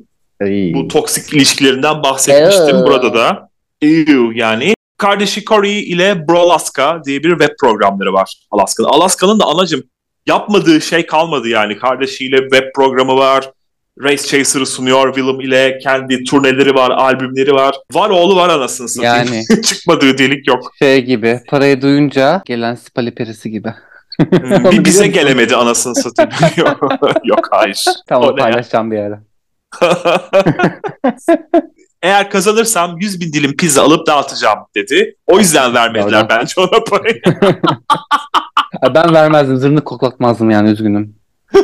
Bu 0.74 0.89
toksik 0.89 1.32
ilişkilerinden 1.34 2.03
bahsetmiştim 2.03 2.76
burada 2.86 3.14
da. 3.14 3.49
Ew 3.82 4.30
yani. 4.34 4.74
Kardeşi 4.99 5.45
Corey 5.45 5.80
ile 5.80 6.28
Bro 6.28 6.39
Alaska 6.39 7.03
diye 7.05 7.22
bir 7.22 7.30
web 7.30 7.57
programları 7.61 8.12
var 8.12 8.34
Alaska'nın. 8.51 8.89
Alaska'nın 8.89 9.41
da 9.41 9.45
anacım 9.45 9.82
yapmadığı 10.26 10.80
şey 10.80 11.07
kalmadı 11.07 11.49
yani. 11.49 11.78
Kardeşiyle 11.78 12.36
web 12.36 12.72
programı 12.74 13.16
var. 13.16 13.51
Race 14.03 14.22
Chaser'ı 14.22 14.66
sunuyor 14.66 15.14
Willem 15.14 15.41
ile. 15.41 15.78
Kendi 15.78 16.24
turneleri 16.24 16.74
var, 16.74 16.91
albümleri 16.91 17.55
var. 17.55 17.74
Var 17.93 18.11
oğlu 18.11 18.36
var 18.36 18.49
anasını 18.49 18.89
satayım. 18.89 19.32
Yani 19.32 19.62
Çıkmadığı 19.62 20.18
delik 20.18 20.49
yok. 20.49 20.72
şey 20.78 21.05
gibi 21.05 21.41
parayı 21.49 21.82
duyunca 21.82 22.43
gelen 22.47 22.74
spali 22.74 23.14
perisi 23.14 23.51
gibi. 23.51 23.74
Bir 24.70 24.84
bize 24.84 25.07
gelemedi 25.07 25.57
anasını 25.57 25.95
satayım. 25.95 26.32
yok, 27.24 27.49
hayır. 27.51 27.84
Tamam 28.09 28.36
paylaşacağım 28.36 28.91
bir 28.91 28.99
ara. 28.99 29.28
Eğer 32.02 32.30
kazanırsam 32.30 32.98
100 32.98 33.20
bin 33.20 33.32
dilim 33.32 33.56
pizza 33.56 33.82
alıp 33.82 34.06
dağıtacağım 34.06 34.58
dedi. 34.74 35.16
O 35.26 35.38
yüzden 35.38 35.74
vermediler 35.74 36.20
Doğru. 36.20 36.28
bence 36.28 36.60
ona 36.60 36.84
parayı. 36.84 37.22
Ay, 38.82 38.94
Ben 38.94 39.14
vermezdim 39.14 39.56
zırnık 39.56 39.84
koklatmazdım 39.84 40.50
yani 40.50 40.70
üzgünüm. 40.70 41.16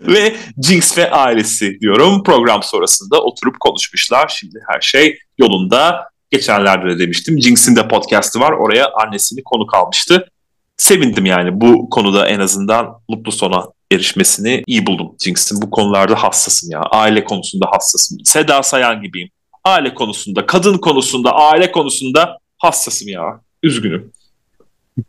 ve 0.00 0.36
Jinx 0.62 0.98
ve 0.98 1.10
ailesi 1.10 1.80
diyorum. 1.80 2.22
Program 2.22 2.62
sonrasında 2.62 3.22
oturup 3.22 3.60
konuşmuşlar. 3.60 4.28
Şimdi 4.28 4.58
her 4.68 4.80
şey 4.80 5.18
yolunda. 5.38 6.10
Geçenlerde 6.30 6.88
de 6.88 6.98
demiştim. 6.98 7.40
Jinx'in 7.40 7.76
de 7.76 7.88
podcast'ı 7.88 8.40
var. 8.40 8.52
Oraya 8.52 8.92
annesini 8.92 9.42
konuk 9.44 9.74
almıştı. 9.74 10.28
Sevindim 10.76 11.26
yani 11.26 11.60
bu 11.60 11.90
konuda 11.90 12.28
en 12.28 12.40
azından 12.40 13.00
mutlu 13.08 13.32
sona 13.32 13.64
erişmesini 13.92 14.62
iyi 14.66 14.86
buldum. 14.86 15.16
Jinx'in 15.24 15.62
bu 15.62 15.70
konularda 15.70 16.14
hassasım 16.14 16.70
ya. 16.70 16.80
Aile 16.80 17.24
konusunda 17.24 17.66
hassasım. 17.72 18.18
Seda 18.24 18.62
Sayan 18.62 19.02
gibiyim. 19.02 19.28
Aile 19.64 19.94
konusunda, 19.94 20.46
kadın 20.46 20.78
konusunda, 20.78 21.32
aile 21.32 21.72
konusunda 21.72 22.38
hassasım 22.58 23.08
ya. 23.08 23.40
Üzgünüm. 23.62 24.12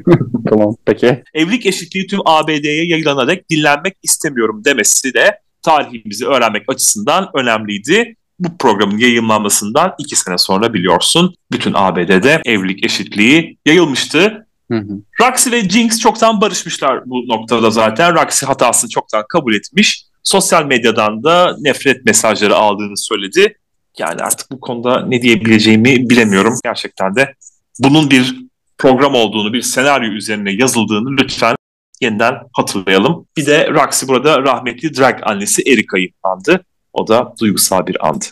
Tamam 0.50 0.76
peki. 0.86 1.24
evlilik 1.34 1.66
eşitliği 1.66 2.08
tüm 2.08 2.20
ABD'ye 2.26 2.86
yayılana 2.86 3.28
dek 3.28 3.50
dinlenmek 3.50 3.98
istemiyorum 4.04 4.66
demesi 4.66 5.14
de 5.14 5.40
tarihimizi 5.62 6.28
öğrenmek 6.28 6.64
açısından 6.68 7.30
önemliydi. 7.34 8.16
Bu 8.40 8.58
programın 8.58 8.98
yayınlanmasından 8.98 9.96
iki 10.00 10.16
sene 10.16 10.38
sonra 10.38 10.74
biliyorsun 10.74 11.36
bütün 11.52 11.74
ABD'de 11.76 12.42
evlilik 12.46 12.86
eşitliği 12.86 13.58
yayılmıştı. 13.66 14.45
Hı 14.72 14.78
hı. 14.78 15.02
Roxy 15.22 15.52
ve 15.52 15.70
Jinx 15.70 16.00
çoktan 16.00 16.42
barışmışlar 16.42 17.04
bu 17.06 17.28
noktada 17.28 17.72
zaten. 17.72 18.16
Roxy 18.16 18.46
hatasını 18.46 18.90
çoktan 18.90 19.26
kabul 19.30 19.54
etmiş. 19.54 20.06
Sosyal 20.24 20.66
medyadan 20.66 21.24
da 21.24 21.56
nefret 21.60 22.06
mesajları 22.06 22.56
aldığını 22.56 22.98
söyledi. 22.98 23.58
Yani 24.00 24.22
artık 24.22 24.52
bu 24.52 24.60
konuda 24.60 25.06
ne 25.06 25.22
diyebileceğimi 25.22 26.10
bilemiyorum. 26.10 26.60
Gerçekten 26.64 27.16
de 27.16 27.34
bunun 27.80 28.12
bir 28.12 28.36
program 28.78 29.16
olduğunu, 29.16 29.54
bir 29.54 29.62
senaryo 29.62 30.12
üzerine 30.12 30.52
yazıldığını 30.52 31.18
lütfen 31.22 31.56
yeniden 32.02 32.36
hatırlayalım. 32.54 33.28
Bir 33.38 33.46
de 33.46 33.70
Roxy 33.70 34.08
burada 34.08 34.42
rahmetli 34.42 34.98
drag 34.98 35.20
annesi 35.24 35.62
Erika'yı 35.62 36.10
andı. 36.24 36.66
O 36.94 37.08
da 37.08 37.34
duygusal 37.42 37.88
bir 37.88 38.08
andı. 38.08 38.26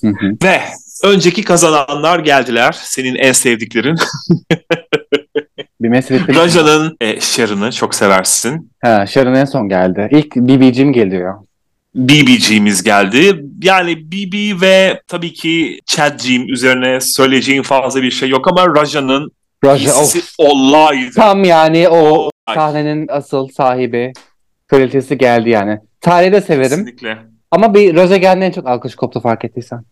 Hı 0.00 0.08
hı. 0.08 0.36
Ve 0.42 0.60
önceki 1.04 1.44
kazananlar 1.44 2.18
geldiler. 2.18 2.76
Senin 2.82 3.14
en 3.14 3.32
sevdiklerin. 3.32 3.96
Bir 5.80 5.88
mesele 5.88 6.34
Raja'nın 6.34 6.96
e, 7.00 7.20
Sharon'ı 7.20 7.72
çok 7.72 7.94
seversin. 7.94 8.72
Ha, 8.82 9.06
Sharon 9.06 9.34
en 9.34 9.44
son 9.44 9.68
geldi. 9.68 10.08
İlk 10.10 10.36
BB'cim 10.36 10.92
geliyor. 10.92 11.34
BBG'miz 11.94 12.82
geldi. 12.82 13.44
Yani 13.62 14.12
BB 14.12 14.60
ve 14.62 15.00
tabii 15.08 15.32
ki 15.32 15.78
Chad'cim 15.86 16.48
üzerine 16.48 17.00
söyleyeceğim 17.00 17.62
fazla 17.62 18.02
bir 18.02 18.10
şey 18.10 18.28
yok 18.28 18.48
ama 18.48 18.66
Raja'nın 18.80 19.30
Raja 19.64 19.94
of. 19.94 20.16
olaydı. 20.38 21.10
Tam 21.16 21.44
yani 21.44 21.88
o 21.88 22.30
sahnenin 22.54 23.06
asıl 23.10 23.48
sahibi. 23.48 24.12
Kraliçesi 24.68 25.18
geldi 25.18 25.50
yani. 25.50 25.78
Tarihi 26.00 26.32
de 26.32 26.40
severim. 26.40 26.70
Kesinlikle. 26.70 27.18
Ama 27.50 27.74
bir 27.74 27.94
Raja 27.94 28.16
geldiğinde 28.16 28.46
en 28.46 28.52
çok 28.52 28.68
alkış 28.68 28.94
koptu 28.94 29.20
fark 29.20 29.44
ettiysen. 29.44 29.84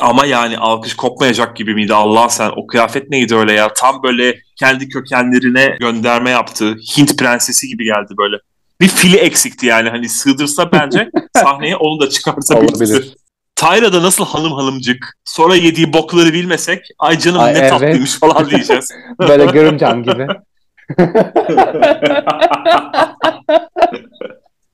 Ama 0.00 0.26
yani 0.26 0.58
alkış 0.58 0.96
kopmayacak 0.96 1.56
gibi 1.56 1.74
miydi 1.74 1.94
Allah 1.94 2.28
sen? 2.28 2.50
O 2.56 2.66
kıyafet 2.66 3.10
neydi 3.10 3.34
öyle 3.34 3.52
ya? 3.52 3.72
Tam 3.74 4.02
böyle 4.02 4.38
kendi 4.56 4.88
kökenlerine 4.88 5.76
gönderme 5.80 6.30
yaptı. 6.30 6.76
Hint 6.96 7.18
prensesi 7.18 7.68
gibi 7.68 7.84
geldi 7.84 8.14
böyle. 8.18 8.36
bir 8.80 8.88
fili 8.88 9.16
eksikti 9.16 9.66
yani. 9.66 9.88
Hani 9.88 10.08
sığdırsa 10.08 10.72
bence 10.72 11.10
sahneye 11.36 11.76
onu 11.76 12.00
da 12.00 12.08
çıkartabilirdi. 12.10 13.14
Tyra'da 13.56 14.02
nasıl 14.02 14.24
hanım 14.24 14.52
hanımcık 14.52 15.14
sonra 15.24 15.54
yediği 15.56 15.92
bokları 15.92 16.32
bilmesek 16.32 16.86
ay 16.98 17.18
canım 17.18 17.40
Ay, 17.40 17.54
ne 17.54 17.58
evet. 17.58 17.70
tatlıymış 17.70 18.18
falan 18.18 18.50
diyeceğiz. 18.50 18.88
Böyle 19.18 19.44
görümcem 19.44 20.02
gibi. 20.02 20.26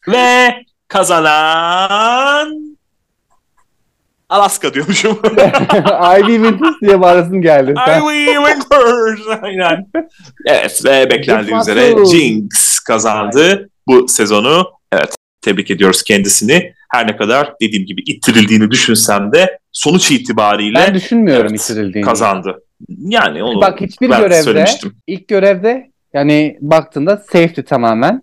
Ve 0.08 0.54
kazanan 0.88 2.73
Alaska 4.28 4.74
diyormuşum. 4.74 5.18
Ivy 6.20 6.34
Winters 6.34 6.74
diye 6.82 7.00
bağırasım 7.00 7.42
geldi. 7.42 7.74
Ivy 7.88 8.26
Winters. 8.26 9.42
Aynen. 9.42 9.86
Evet 10.46 10.82
ve 10.84 11.10
beklendiği 11.10 11.56
üzere. 11.60 12.06
Jinx 12.06 12.78
kazandı 12.78 13.70
bu 13.86 14.08
sezonu. 14.08 14.70
Evet 14.92 15.14
tebrik 15.42 15.70
ediyoruz 15.70 16.02
kendisini. 16.02 16.72
Her 16.92 17.06
ne 17.06 17.16
kadar 17.16 17.52
dediğim 17.60 17.86
gibi 17.86 18.02
ittirildiğini 18.06 18.70
düşünsem 18.70 19.32
de 19.32 19.58
sonuç 19.72 20.10
itibariyle 20.10 20.78
Ben 20.78 20.94
düşünmüyorum 20.94 21.46
Evet, 21.50 21.60
itirildiğini. 21.60 22.06
kazandı. 22.06 22.62
Yani 22.98 23.42
onu 23.42 23.60
Bak 23.60 23.80
hiçbir 23.80 24.10
ben 24.10 24.20
görevde 24.20 24.42
söylemiştim. 24.42 24.96
ilk 25.06 25.28
görevde 25.28 25.90
yani 26.14 26.58
baktığında 26.60 27.16
safety 27.16 27.60
tamamen 27.60 28.22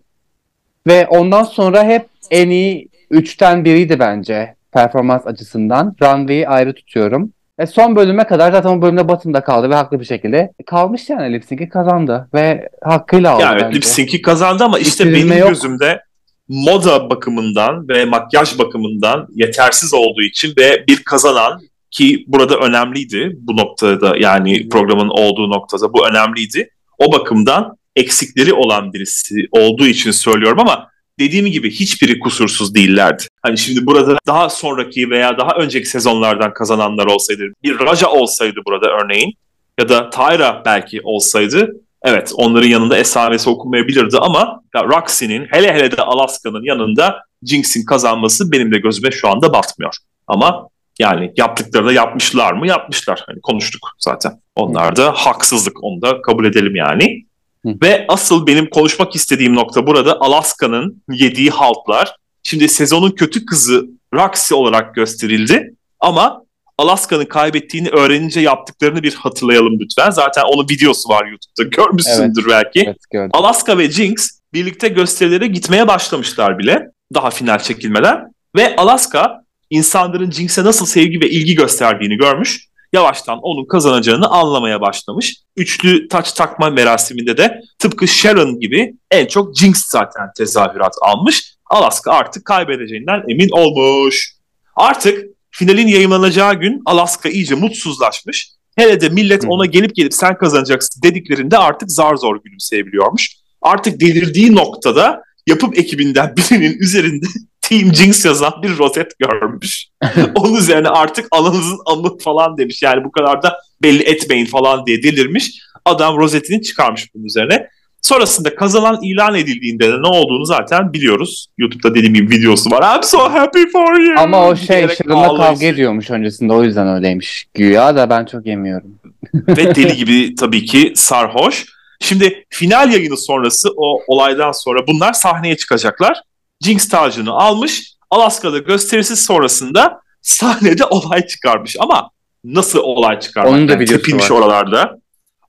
ve 0.87 1.07
ondan 1.07 1.43
sonra 1.43 1.83
hep 1.83 2.05
en 2.31 2.49
iyi 2.49 2.87
üçten 3.11 3.65
biriydi 3.65 3.99
bence 3.99 4.55
performans 4.73 5.27
açısından. 5.27 5.95
Runway'i 6.01 6.47
ayrı 6.47 6.73
tutuyorum. 6.73 7.33
E 7.59 7.65
son 7.67 7.95
bölüme 7.95 8.23
kadar 8.27 8.51
zaten 8.51 8.69
o 8.69 8.81
bölümde 8.81 9.07
Bottom'da 9.07 9.43
kaldı 9.43 9.69
ve 9.69 9.75
haklı 9.75 9.99
bir 9.99 10.05
şekilde 10.05 10.51
kalmış 10.65 11.09
yani 11.09 11.33
lip 11.33 11.45
sync'i 11.45 11.69
kazandı 11.69 12.29
ve 12.33 12.69
hakkıyla 12.83 13.31
aldı 13.31 13.43
Ya 13.43 13.51
evet 13.53 13.63
bence. 13.63 13.75
lip 13.75 13.85
sync'i 13.85 14.21
kazandı 14.21 14.63
ama 14.63 14.79
işte 14.79 15.03
İttirilme 15.03 15.29
benim 15.31 15.39
yok. 15.41 15.49
gözümde 15.49 16.01
moda 16.47 17.09
bakımından 17.09 17.87
ve 17.89 18.05
makyaj 18.05 18.59
bakımından 18.59 19.27
yetersiz 19.35 19.93
olduğu 19.93 20.21
için 20.21 20.53
ve 20.57 20.83
bir 20.87 21.03
kazanan 21.03 21.61
ki 21.91 22.25
burada 22.27 22.57
önemliydi 22.57 23.37
bu 23.41 23.57
noktada 23.57 24.17
yani 24.17 24.69
programın 24.69 25.09
olduğu 25.09 25.49
noktada 25.49 25.93
bu 25.93 26.07
önemliydi. 26.07 26.69
O 26.97 27.11
bakımdan 27.13 27.77
eksikleri 27.95 28.53
olan 28.53 28.93
birisi 28.93 29.35
olduğu 29.51 29.87
için 29.87 30.11
söylüyorum 30.11 30.59
ama 30.59 30.87
dediğim 31.21 31.45
gibi 31.45 31.71
hiçbiri 31.71 32.19
kusursuz 32.19 32.75
değillerdi. 32.75 33.23
Hani 33.41 33.57
şimdi 33.57 33.85
burada 33.85 34.17
daha 34.27 34.49
sonraki 34.49 35.09
veya 35.09 35.37
daha 35.37 35.51
önceki 35.51 35.89
sezonlardan 35.89 36.53
kazananlar 36.53 37.05
olsaydı, 37.05 37.43
bir 37.63 37.79
Raja 37.79 38.07
olsaydı 38.07 38.59
burada 38.67 38.87
örneğin 38.89 39.33
ya 39.79 39.89
da 39.89 40.09
Tyra 40.09 40.61
belki 40.65 41.01
olsaydı 41.03 41.71
evet 42.03 42.31
onların 42.35 42.67
yanında 42.67 42.97
esamesi 42.97 43.49
okunmayabilirdi 43.49 44.17
ama 44.17 44.61
ya 44.75 44.83
Roxy'nin 44.83 45.47
hele 45.51 45.73
hele 45.73 45.91
de 45.97 46.01
Alaska'nın 46.01 46.63
yanında 46.63 47.23
Jinx'in 47.43 47.85
kazanması 47.85 48.51
benim 48.51 48.71
de 48.71 48.77
gözüme 48.77 49.11
şu 49.11 49.29
anda 49.29 49.53
batmıyor. 49.53 49.95
Ama 50.27 50.67
yani 50.99 51.33
yaptıkları 51.37 51.85
da 51.85 51.93
yapmışlar 51.93 52.53
mı? 52.53 52.67
Yapmışlar. 52.67 53.23
Hani 53.27 53.41
konuştuk 53.41 53.81
zaten. 53.99 54.31
Onlar 54.55 54.95
da 54.95 55.11
haksızlık. 55.11 55.83
Onu 55.83 56.01
da 56.01 56.21
kabul 56.21 56.45
edelim 56.45 56.75
yani. 56.75 57.25
Hı. 57.65 57.75
Ve 57.81 58.05
asıl 58.07 58.47
benim 58.47 58.69
konuşmak 58.69 59.15
istediğim 59.15 59.55
nokta 59.55 59.87
burada 59.87 60.19
Alaska'nın 60.19 61.03
yediği 61.11 61.49
haltlar. 61.49 62.15
Şimdi 62.43 62.69
sezonun 62.69 63.11
kötü 63.11 63.45
kızı 63.45 63.85
Roxy 64.13 64.53
olarak 64.53 64.95
gösterildi 64.95 65.75
ama 65.99 66.43
Alaska'nın 66.77 67.25
kaybettiğini 67.25 67.89
öğrenince 67.89 68.39
yaptıklarını 68.39 69.03
bir 69.03 69.13
hatırlayalım 69.13 69.79
lütfen. 69.79 70.09
Zaten 70.09 70.43
onun 70.43 70.63
videosu 70.69 71.09
var 71.09 71.25
YouTube'da. 71.25 71.63
Görmüşsündür 71.63 72.45
belki. 72.49 72.83
Evet 72.85 72.97
gördüm. 73.11 73.29
Alaska 73.33 73.77
ve 73.77 73.91
Jinx 73.91 74.29
birlikte 74.53 74.87
gösterilere 74.87 75.47
gitmeye 75.47 75.87
başlamışlar 75.87 76.59
bile. 76.59 76.87
Daha 77.13 77.29
final 77.29 77.59
çekilmeden. 77.59 78.33
Ve 78.55 78.75
Alaska 78.75 79.41
insanların 79.69 80.31
Jinx'e 80.31 80.63
nasıl 80.63 80.85
sevgi 80.85 81.21
ve 81.21 81.29
ilgi 81.29 81.55
gösterdiğini 81.55 82.17
görmüş. 82.17 82.67
Yavaştan 82.93 83.39
onun 83.41 83.65
kazanacağını 83.65 84.27
anlamaya 84.27 84.81
başlamış. 84.81 85.37
Üçlü 85.55 86.07
taç 86.07 86.33
takma 86.33 86.69
merasiminde 86.69 87.37
de 87.37 87.61
tıpkı 87.79 88.07
Sharon 88.07 88.59
gibi 88.59 88.93
en 89.11 89.25
çok 89.25 89.57
Jinx 89.57 89.85
zaten 89.85 90.29
tezahürat 90.37 90.93
almış. 91.01 91.55
Alaska 91.65 92.11
artık 92.11 92.45
kaybedeceğinden 92.45 93.23
emin 93.29 93.49
olmuş. 93.51 94.33
Artık 94.75 95.25
finalin 95.51 95.87
yayınlanacağı 95.87 96.53
gün 96.53 96.81
Alaska 96.85 97.29
iyice 97.29 97.55
mutsuzlaşmış. 97.55 98.51
Hele 98.75 99.01
de 99.01 99.09
millet 99.09 99.45
ona 99.47 99.65
gelip 99.65 99.95
gelip 99.95 100.13
sen 100.13 100.37
kazanacaksın 100.37 101.01
dediklerinde 101.03 101.57
artık 101.57 101.91
zar 101.91 102.15
zor 102.15 102.43
gülümseyebiliyormuş. 102.43 103.35
Artık 103.61 103.99
delirdiği 103.99 104.55
noktada 104.55 105.21
yapım 105.47 105.71
ekibinden 105.75 106.35
birinin 106.37 106.79
üzerinde 106.79 107.25
Team 107.71 107.93
Jinx 107.95 108.25
yazan 108.25 108.53
bir 108.63 108.77
rozet 108.77 109.11
görmüş. 109.19 109.87
Onun 110.35 110.55
üzerine 110.55 110.87
artık 110.87 111.27
alanınızın 111.31 111.79
amı 111.85 112.17
falan 112.17 112.57
demiş. 112.57 112.83
Yani 112.83 113.03
bu 113.03 113.11
kadar 113.11 113.43
da 113.43 113.57
belli 113.83 114.03
etmeyin 114.03 114.45
falan 114.45 114.85
diye 114.85 115.03
delirmiş. 115.03 115.51
Adam 115.85 116.17
rozetini 116.17 116.61
çıkarmış 116.61 117.15
bunun 117.15 117.25
üzerine. 117.25 117.67
Sonrasında 118.01 118.55
kazanan 118.55 118.99
ilan 119.03 119.35
edildiğinde 119.35 119.87
de 119.87 120.01
ne 120.01 120.07
olduğunu 120.07 120.45
zaten 120.45 120.93
biliyoruz. 120.93 121.47
YouTube'da 121.57 121.95
dediğim 121.95 122.13
gibi 122.13 122.35
videosu 122.35 122.71
var. 122.71 122.95
I'm 122.95 123.03
so 123.03 123.19
happy 123.19 123.63
for 123.73 123.99
you. 123.99 124.19
Ama 124.19 124.47
o 124.47 124.55
şey 124.55 124.87
Sharon'la 124.87 125.37
kavga 125.37 125.65
ediyormuş 125.65 126.09
öncesinde 126.09 126.53
o 126.53 126.63
yüzden 126.63 126.87
öyleymiş. 126.87 127.45
Güya 127.53 127.95
da 127.95 128.09
ben 128.09 128.25
çok 128.25 128.45
yemiyorum. 128.45 128.99
ve 129.33 129.75
deli 129.75 129.95
gibi 129.95 130.35
tabii 130.35 130.65
ki 130.65 130.93
sarhoş. 130.95 131.65
Şimdi 131.99 132.45
final 132.49 132.91
yayını 132.91 133.17
sonrası 133.17 133.69
o 133.77 134.01
olaydan 134.07 134.51
sonra 134.51 134.87
bunlar 134.87 135.13
sahneye 135.13 135.57
çıkacaklar. 135.57 136.21
Jinx 136.61 136.89
tacını 136.89 137.31
almış. 137.31 137.93
Alaska'da 138.11 138.57
gösterisi 138.57 139.15
sonrasında 139.15 140.01
sahnede 140.21 140.85
olay 140.85 141.27
çıkarmış. 141.27 141.75
Ama 141.79 142.09
nasıl 142.43 142.79
olay 142.79 143.19
çıkarmak? 143.19 143.53
Onun 143.53 143.67
da 143.67 143.71
Yani 143.73 143.85
tepinmiş 143.85 144.31
var. 144.31 144.35
oralarda. 144.37 144.97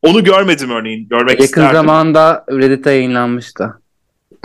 Onu 0.03 0.25
görmedim 0.25 0.71
örneğin. 0.71 1.09
Görmek 1.09 1.31
Yakın 1.31 1.45
isterdim. 1.45 1.73
zamanda 1.75 2.45
Reddit'te 2.51 2.91
yayınlanmıştı. 2.91 3.81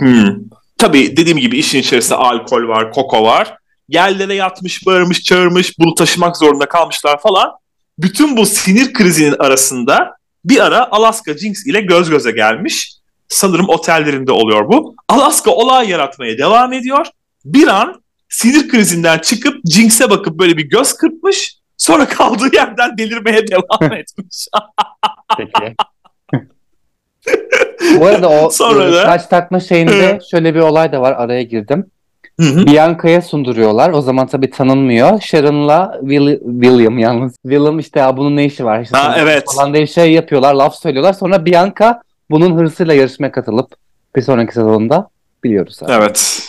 Hmm. 0.00 0.34
Tabii 0.78 1.16
dediğim 1.16 1.38
gibi 1.38 1.58
işin 1.58 1.78
içerisinde 1.78 2.14
alkol 2.14 2.68
var, 2.68 2.92
koko 2.92 3.22
var. 3.22 3.54
Yerlere 3.88 4.34
yatmış, 4.34 4.86
bağırmış, 4.86 5.22
çağırmış, 5.22 5.78
bunu 5.78 5.94
taşımak 5.94 6.36
zorunda 6.36 6.66
kalmışlar 6.66 7.20
falan. 7.20 7.50
Bütün 7.98 8.36
bu 8.36 8.46
sinir 8.46 8.92
krizinin 8.92 9.36
arasında 9.38 10.16
bir 10.44 10.60
ara 10.66 10.90
Alaska 10.90 11.38
Jinx 11.38 11.66
ile 11.66 11.80
göz 11.80 12.10
göze 12.10 12.30
gelmiş. 12.30 12.92
Sanırım 13.28 13.68
otellerinde 13.68 14.32
oluyor 14.32 14.68
bu. 14.68 14.94
Alaska 15.08 15.50
olay 15.50 15.88
yaratmaya 15.88 16.38
devam 16.38 16.72
ediyor. 16.72 17.06
Bir 17.44 17.66
an 17.66 18.02
sinir 18.28 18.68
krizinden 18.68 19.18
çıkıp 19.18 19.54
Jinx'e 19.70 20.10
bakıp 20.10 20.38
böyle 20.38 20.56
bir 20.56 20.68
göz 20.68 20.92
kırpmış. 20.92 21.54
Sonra 21.76 22.08
kaldığı 22.08 22.54
yerden 22.56 22.98
delirmeye 22.98 23.46
devam 23.48 23.92
etmiş. 23.92 24.48
Peki. 25.38 25.74
Bu 28.00 28.06
arada 28.06 28.28
o 28.28 28.50
Sonra 28.50 28.84
e, 28.88 28.92
da- 28.92 29.02
saç 29.04 29.26
takma 29.26 29.60
şeyinde 29.60 30.18
şöyle 30.30 30.54
bir 30.54 30.60
olay 30.60 30.92
da 30.92 31.00
var. 31.00 31.12
Araya 31.12 31.42
girdim. 31.42 31.86
Bianca'ya 32.38 33.22
sunduruyorlar. 33.22 33.90
O 33.90 34.00
zaman 34.02 34.26
tabii 34.26 34.50
tanınmıyor. 34.50 35.20
Sharon'la 35.20 35.98
Will- 36.02 36.60
William 36.62 36.98
yalnız. 36.98 37.36
William 37.42 37.78
işte 37.78 38.00
ya 38.00 38.16
bunun 38.16 38.36
ne 38.36 38.44
işi 38.44 38.64
var? 38.64 38.80
İşte 38.80 38.96
Ha, 38.98 39.14
evet. 39.18 39.44
Falan 39.56 39.74
diye 39.74 39.86
şey 39.86 40.12
yapıyorlar. 40.12 40.54
Laf 40.54 40.74
söylüyorlar. 40.74 41.12
Sonra 41.12 41.44
Bianca 41.46 42.02
bunun 42.30 42.58
hırsıyla 42.58 42.94
yarışmaya 42.94 43.32
katılıp 43.32 43.70
bir 44.16 44.22
sonraki 44.22 44.54
sezonda 44.54 45.08
biliyoruz. 45.44 45.76
zaten. 45.76 46.00
Evet. 46.00 46.44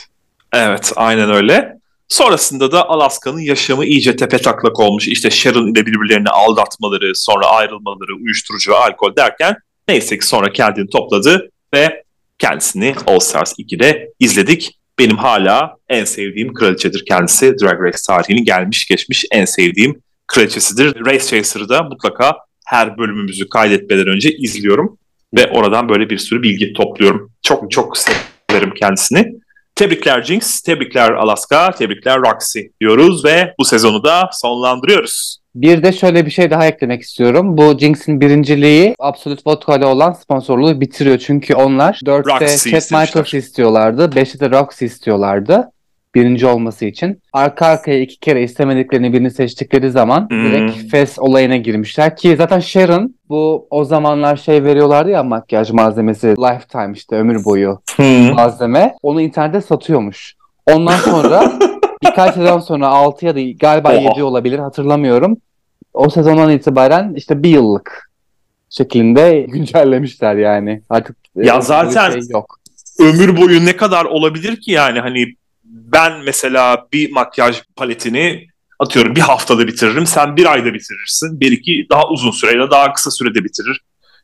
Evet 0.54 0.94
aynen 0.96 1.32
öyle. 1.32 1.80
Sonrasında 2.08 2.72
da 2.72 2.90
Alaska'nın 2.90 3.40
yaşamı 3.40 3.86
iyice 3.86 4.16
tepe 4.16 4.38
taklak 4.38 4.80
olmuş. 4.80 5.08
İşte 5.08 5.30
Sharon 5.30 5.68
ile 5.68 5.86
birbirlerini 5.86 6.30
aldatmaları, 6.30 7.12
sonra 7.16 7.46
ayrılmaları, 7.46 8.16
uyuşturucu 8.16 8.72
ve 8.72 8.76
alkol 8.76 9.16
derken 9.16 9.56
neyse 9.88 10.18
ki 10.18 10.28
sonra 10.28 10.54
kendini 10.54 10.90
topladı 10.90 11.50
ve 11.74 12.04
kendisini 12.40 12.96
All 13.08 13.20
Stars 13.20 13.54
2'de 13.60 14.14
izledik. 14.20 14.80
Benim 15.00 15.18
hala 15.18 15.76
en 15.90 16.06
sevdiğim 16.06 16.54
kraliçedir 16.54 17.06
kendisi. 17.06 17.60
Drag 17.62 17.82
Race 17.84 17.98
tarihinin 18.08 18.46
gelmiş 18.46 18.88
geçmiş 18.88 19.26
en 19.32 19.46
sevdiğim 19.46 20.02
kraliçesidir. 20.28 21.06
Race 21.06 21.26
Chaser'ı 21.26 21.70
da 21.70 21.84
mutlaka 21.84 22.38
her 22.66 22.98
bölümümüzü 22.98 23.50
kaydetmeden 23.50 24.08
önce 24.08 24.32
izliyorum. 24.32 24.98
Ve 25.36 25.52
oradan 25.52 25.90
böyle 25.90 26.10
bir 26.10 26.18
sürü 26.18 26.44
bilgi 26.44 26.74
topluyorum. 26.74 27.32
Çok 27.42 27.72
çok 27.72 27.98
severim 27.98 28.74
kendisini. 28.74 29.34
Tebrikler 29.76 30.24
Jinx, 30.24 30.62
tebrikler 30.62 31.12
Alaska, 31.12 31.72
tebrikler 31.72 32.20
Roxy 32.20 32.60
diyoruz 32.82 33.26
ve 33.26 33.54
bu 33.60 33.66
sezonu 33.66 34.04
da 34.04 34.30
sonlandırıyoruz. 34.34 35.38
Bir 35.56 35.84
de 35.84 35.92
şöyle 35.92 36.26
bir 36.26 36.32
şey 36.32 36.52
daha 36.52 36.66
eklemek 36.66 37.02
istiyorum. 37.02 37.58
Bu 37.58 37.78
Jinx'in 37.80 38.22
birinciliği 38.22 38.96
Absolute 39.00 39.42
Vodka 39.46 39.76
ile 39.76 39.86
olan 39.86 40.12
sponsorluğu 40.12 40.82
bitiriyor. 40.82 41.18
Çünkü 41.18 41.56
onlar 41.56 42.00
4'te 42.06 42.46
Roxy 42.46 42.70
Chet. 42.70 42.92
Michaels 42.92 43.34
istiyorlardı. 43.34 44.06
5'te 44.06 44.40
de 44.40 44.50
Roxy 44.50 44.86
istiyorlardı. 44.86 45.72
Birinci 46.16 46.48
olması 46.48 46.86
için. 46.86 47.22
Arka 47.34 47.66
arkaya 47.66 48.00
iki 48.02 48.20
kere 48.20 48.44
istemediklerini 48.44 49.14
birini 49.14 49.32
seçtikleri 49.32 49.92
zaman 49.92 50.30
Hmm. 50.30 50.44
direkt 50.46 50.92
fes 50.92 51.20
olayına 51.20 51.58
girmişler. 51.58 52.16
Ki 52.18 52.36
zaten 52.38 52.60
Sharon 52.60 53.16
bu 53.30 53.68
o 53.70 53.84
zamanlar 53.86 54.36
şey 54.36 54.64
veriyorlardı 54.64 55.10
ya 55.10 55.24
makyaj 55.24 55.72
malzemesi 55.72 56.28
lifetime 56.28 56.92
işte 56.96 57.16
ömür 57.16 57.46
boyu 57.46 57.82
Hmm. 57.96 58.34
malzeme. 58.34 58.96
Onu 59.04 59.22
internette 59.22 59.62
satıyormuş. 59.62 60.36
Ondan 60.66 60.98
sonra 60.98 61.52
birkaç 62.04 62.34
sezon 62.36 62.60
sonra 62.60 62.88
6 62.88 63.26
ya 63.26 63.36
da 63.36 63.40
galiba 63.42 63.90
Oha. 63.90 64.02
7 64.02 64.24
olabilir 64.24 64.60
hatırlamıyorum. 64.60 65.38
O 65.94 66.10
sezondan 66.10 66.50
itibaren 66.52 67.14
işte 67.16 67.44
bir 67.44 67.50
yıllık 67.50 68.12
şeklinde 68.70 69.46
güncellemişler 69.50 70.36
yani. 70.36 70.82
Artık 70.90 71.16
e, 71.40 71.46
Ya 71.46 71.62
zaten- 71.62 72.12
şey 72.12 72.22
yok. 72.30 72.60
ömür 73.00 73.38
boyu 73.38 73.66
ne 73.66 73.76
kadar 73.76 74.06
olabilir 74.06 74.62
ki 74.62 74.72
yani 74.72 75.00
hani 75.00 75.26
ben 75.94 76.14
mesela 76.26 76.88
bir 76.94 77.12
makyaj 77.12 77.62
paletini 77.76 78.48
atıyorum 78.80 79.16
bir 79.16 79.22
haftada 79.22 79.68
bitiririm 79.68 80.06
sen 80.06 80.36
bir 80.38 80.52
ayda 80.52 80.74
bitirirsin 80.74 81.40
bir 81.40 81.52
iki 81.52 81.88
daha 81.92 82.08
uzun 82.10 82.32
süreyle 82.32 82.72
daha 82.72 82.94
kısa 82.94 83.12
sürede 83.12 83.44
bitirir. 83.44 83.82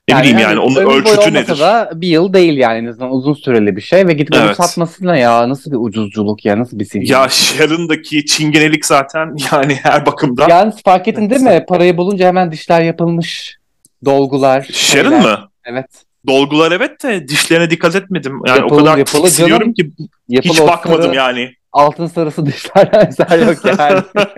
Ne 0.10 0.18
bileyim 0.20 0.38
yani 0.38 0.48
hani 0.48 0.60
onun 0.60 0.76
ölçütü 0.76 1.34
nedir? 1.34 1.60
da 1.60 1.92
bir 1.96 2.08
yıl 2.08 2.34
değil 2.34 2.58
yani 2.58 2.78
en 2.78 2.86
azından 2.86 3.12
uzun 3.12 3.34
süreli 3.34 3.76
bir 3.76 3.82
şey 3.82 4.08
ve 4.08 4.14
gidip 4.14 4.36
onu 4.36 4.42
Evet. 4.46 4.56
satması 4.58 5.08
ne 5.08 5.20
ya 5.20 5.50
nasıl 5.50 5.72
bir 5.72 5.78
ucuzculuk 5.78 6.46
ya 6.46 6.60
nasıl 6.60 6.80
bir 6.80 6.86
sinir. 6.86 7.10
Ya 7.10 7.30
Sharon'daki 7.30 8.26
çingenelik 8.26 8.86
zaten 8.86 9.36
yani 9.52 9.76
her 9.84 10.06
bakımdan. 10.06 10.50
Yalnız 10.50 10.82
fark 10.84 11.08
ettin 11.08 11.30
değil 11.30 11.42
mi? 11.42 11.66
Parayı 11.68 11.98
bulunca 11.98 12.28
hemen 12.28 12.52
dişler 12.52 12.82
yapılmış. 12.82 13.58
Dolgular. 14.06 14.68
Sharon 14.72 15.10
şeyler. 15.10 15.22
mı? 15.22 15.50
Evet. 15.66 16.05
Dolgular 16.28 16.72
evet 16.72 17.04
de 17.04 17.28
dişlerine 17.28 17.70
dikkat 17.70 17.96
etmedim. 17.96 18.40
Yani 18.48 18.58
Yapılı- 18.60 18.76
o 18.76 18.78
kadar 18.80 18.98
yapılı 18.98 19.24
tiksiniyorum 19.26 19.74
canım. 19.74 19.74
ki 19.74 20.06
Yapılı 20.30 20.52
hiç 20.54 20.62
bakmadım 20.62 21.04
sarı- 21.06 21.16
yani. 21.16 21.54
Altın 21.72 22.08
sarısı 22.08 22.46
dişlerden 22.46 23.08
eser 23.08 23.48
yok 23.48 23.58
yani. 23.80 24.02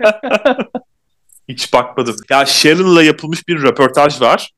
Hiç 1.48 1.72
bakmadım. 1.72 2.16
Ya 2.30 2.46
Sharon'la 2.46 3.02
yapılmış 3.02 3.48
bir 3.48 3.62
röportaj 3.62 4.20
var. 4.20 4.50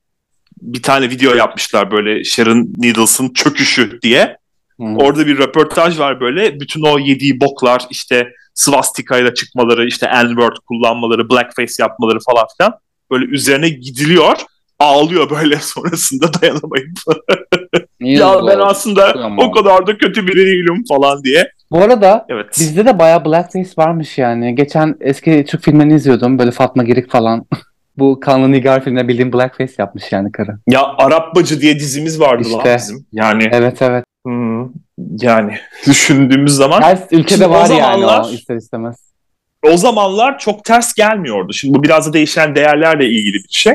Bir 0.61 0.81
tane 0.81 1.09
video 1.09 1.35
yapmışlar 1.35 1.91
böyle 1.91 2.23
Sharon 2.23 2.73
Needles'ın 2.77 3.33
çöküşü 3.33 4.01
diye. 4.01 4.37
Hı. 4.79 4.83
Orada 4.83 5.27
bir 5.27 5.37
röportaj 5.37 5.99
var 5.99 6.19
böyle. 6.19 6.59
Bütün 6.59 6.81
o 6.81 6.99
yediği 6.99 7.41
boklar 7.41 7.85
işte 7.89 8.27
swastika 8.53 9.17
ile 9.17 9.33
çıkmaları, 9.33 9.87
işte 9.87 10.07
N-word 10.07 10.55
kullanmaları, 10.67 11.29
blackface 11.29 11.73
yapmaları 11.79 12.19
falan 12.19 12.45
filan. 12.57 12.73
Böyle 13.11 13.25
üzerine 13.25 13.69
gidiliyor. 13.69 14.35
Ağlıyor 14.81 15.29
böyle 15.29 15.55
sonrasında 15.59 16.25
dayanamayıp. 16.41 16.91
ya 17.99 18.35
ben 18.47 18.59
aslında 18.59 19.13
o 19.37 19.51
kadar 19.51 19.87
da 19.87 19.97
kötü 19.97 20.27
biri 20.27 20.45
değilim 20.45 20.83
falan 20.89 21.23
diye. 21.23 21.51
Bu 21.71 21.77
arada 21.81 22.25
Evet. 22.29 22.47
bizde 22.59 22.85
de 22.85 22.99
bayağı 22.99 23.25
blackface 23.25 23.69
varmış 23.77 24.17
yani. 24.17 24.55
Geçen 24.55 24.95
eski 25.01 25.45
Türk 25.47 25.63
filmlerini 25.63 25.93
izliyordum. 25.93 26.39
Böyle 26.39 26.51
Fatma 26.51 26.83
Girik 26.83 27.11
falan. 27.11 27.45
Bu 27.97 28.19
Kanlı 28.19 28.51
Nigar 28.51 28.83
filmine 28.83 29.07
bildiğin 29.07 29.33
blackface 29.33 29.73
yapmış 29.77 30.11
yani 30.11 30.31
karı. 30.31 30.57
Ya 30.67 30.81
Arap 30.97 31.35
Bacı 31.35 31.61
diye 31.61 31.75
dizimiz 31.79 32.19
vardı 32.19 32.51
lan 32.51 32.57
İşte. 32.57 32.75
bizim. 32.77 33.05
Yani 33.11 33.49
Evet 33.51 33.81
evet. 33.81 34.05
hmm, 34.25 34.61
yani 35.21 35.53
düşündüğümüz 35.87 36.53
zaman 36.55 36.81
Her 36.81 36.97
ülkede 37.11 37.27
Şimdi 37.29 37.45
o 37.45 37.49
var 37.51 37.69
yani 37.69 38.01
zamanlar- 38.01 38.25
o 38.25 38.33
ister 38.33 38.55
istemez. 38.55 38.95
o 39.73 39.77
zamanlar 39.77 40.39
çok 40.39 40.63
ters 40.63 40.93
gelmiyordu. 40.93 41.53
Şimdi 41.53 41.77
bu 41.77 41.83
biraz 41.83 42.07
da 42.09 42.13
değişen 42.13 42.55
değerlerle 42.55 43.05
ilgili 43.09 43.33
bir 43.33 43.49
şey. 43.49 43.73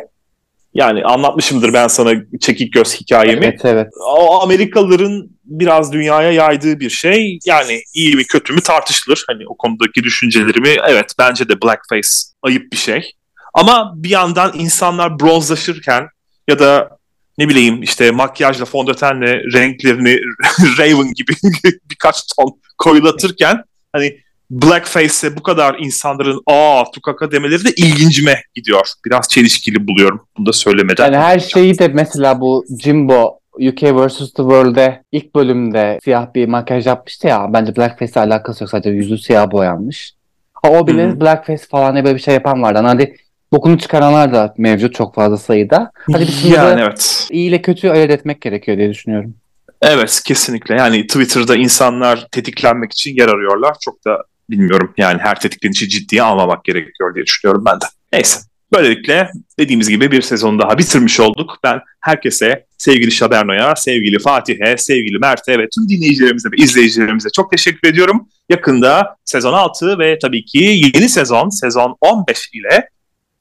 Yani 0.76 1.04
anlatmışımdır 1.04 1.72
ben 1.72 1.88
sana 1.88 2.12
çekik 2.40 2.72
göz 2.72 3.00
hikayemi. 3.00 3.44
Evet 3.44 3.60
evet. 3.64 3.86
O 4.06 4.42
Amerikalıların 4.42 5.30
biraz 5.44 5.92
dünyaya 5.92 6.32
yaydığı 6.32 6.80
bir 6.80 6.90
şey. 6.90 7.38
Yani 7.46 7.82
iyi 7.94 8.16
mi 8.16 8.24
kötü 8.24 8.52
mü 8.52 8.60
tartışılır. 8.60 9.24
Hani 9.28 9.42
o 9.48 9.56
konudaki 9.56 10.04
düşüncelerimi 10.04 10.76
evet 10.88 11.12
bence 11.18 11.48
de 11.48 11.62
blackface 11.62 12.08
ayıp 12.42 12.72
bir 12.72 12.76
şey. 12.76 13.12
Ama 13.54 13.92
bir 13.96 14.10
yandan 14.10 14.52
insanlar 14.54 15.20
bronzlaşırken 15.20 16.08
ya 16.48 16.58
da 16.58 16.98
ne 17.38 17.48
bileyim 17.48 17.82
işte 17.82 18.10
makyajla 18.10 18.64
fondötenle 18.64 19.42
renklerini 19.52 20.20
Raven 20.78 21.12
gibi 21.14 21.32
birkaç 21.90 22.22
ton 22.36 22.60
koyulatırken 22.78 23.62
hani 23.92 24.18
blackface'e 24.50 25.36
bu 25.36 25.42
kadar 25.42 25.76
insanların 25.78 26.40
aa 26.46 26.84
tukaka 26.94 27.32
demeleri 27.32 27.64
de 27.64 27.70
ilgincime 27.76 28.42
gidiyor. 28.54 28.88
Biraz 29.04 29.28
çelişkili 29.28 29.88
buluyorum. 29.88 30.26
Bunu 30.38 30.46
da 30.46 30.52
söylemeden. 30.52 31.04
Yani 31.04 31.16
her 31.16 31.38
şeyi 31.38 31.78
de 31.78 31.88
mesela 31.88 32.40
bu 32.40 32.64
Jimbo 32.82 33.40
UK 33.52 33.82
vs. 33.82 34.18
The 34.18 34.42
World'de 34.42 35.02
ilk 35.12 35.34
bölümde 35.34 35.98
siyah 36.04 36.34
bir 36.34 36.48
makyaj 36.48 36.86
yapmıştı 36.86 37.26
ya. 37.26 37.52
Bence 37.52 37.76
blackface'le 37.76 38.16
alakası 38.22 38.64
yok. 38.64 38.70
Sadece 38.70 38.90
yüzü 38.90 39.18
siyah 39.18 39.50
boyanmış. 39.50 40.12
Ha, 40.54 40.70
o 40.70 40.86
bile 40.86 41.08
hı. 41.08 41.20
blackface 41.20 41.64
falan 41.70 41.94
diye 41.94 42.04
böyle 42.04 42.16
bir 42.16 42.22
şey 42.22 42.34
yapan 42.34 42.62
vardı. 42.62 42.78
Hani 42.78 42.88
hadi 42.88 43.16
bokunu 43.52 43.78
çıkaranlar 43.78 44.32
da 44.32 44.54
mevcut 44.58 44.94
çok 44.94 45.14
fazla 45.14 45.36
sayıda. 45.36 45.90
Hadi 46.12 46.26
biz 46.26 46.44
yani 46.44 46.54
yani... 46.54 46.80
evet. 46.80 47.28
iyi 47.30 47.48
ile 47.48 47.62
kötüyü 47.62 47.92
ayırt 47.92 48.10
etmek 48.10 48.40
gerekiyor 48.40 48.78
diye 48.78 48.90
düşünüyorum. 48.90 49.34
Evet 49.82 50.22
kesinlikle. 50.26 50.74
Yani 50.74 51.06
Twitter'da 51.06 51.56
insanlar 51.56 52.26
tetiklenmek 52.30 52.92
için 52.92 53.16
yer 53.16 53.28
arıyorlar. 53.28 53.76
Çok 53.80 54.04
da 54.04 54.22
bilmiyorum 54.50 54.94
yani 54.96 55.18
her 55.22 55.40
tetiklenişi 55.40 55.88
ciddiye 55.88 56.22
almamak 56.22 56.64
gerekiyor 56.64 57.14
diye 57.14 57.26
düşünüyorum 57.26 57.64
ben 57.66 57.80
de. 57.80 57.84
Neyse. 58.12 58.38
Böylelikle 58.72 59.30
dediğimiz 59.58 59.88
gibi 59.88 60.10
bir 60.12 60.22
sezon 60.22 60.58
daha 60.58 60.78
bitirmiş 60.78 61.20
olduk. 61.20 61.58
Ben 61.64 61.80
herkese, 62.00 62.66
sevgili 62.78 63.12
Şaberno'ya, 63.12 63.76
sevgili 63.76 64.18
Fatih'e, 64.18 64.76
sevgili 64.76 65.18
Mert'e 65.18 65.58
ve 65.58 65.68
tüm 65.68 65.88
dinleyicilerimize 65.88 66.48
ve 66.52 66.56
izleyicilerimize 66.56 67.28
çok 67.36 67.50
teşekkür 67.50 67.88
ediyorum. 67.88 68.28
Yakında 68.50 69.16
sezon 69.24 69.52
6 69.52 69.98
ve 69.98 70.18
tabii 70.18 70.44
ki 70.44 70.58
yeni 70.58 71.08
sezon, 71.08 71.48
sezon 71.48 71.96
15 72.00 72.50
ile 72.52 72.88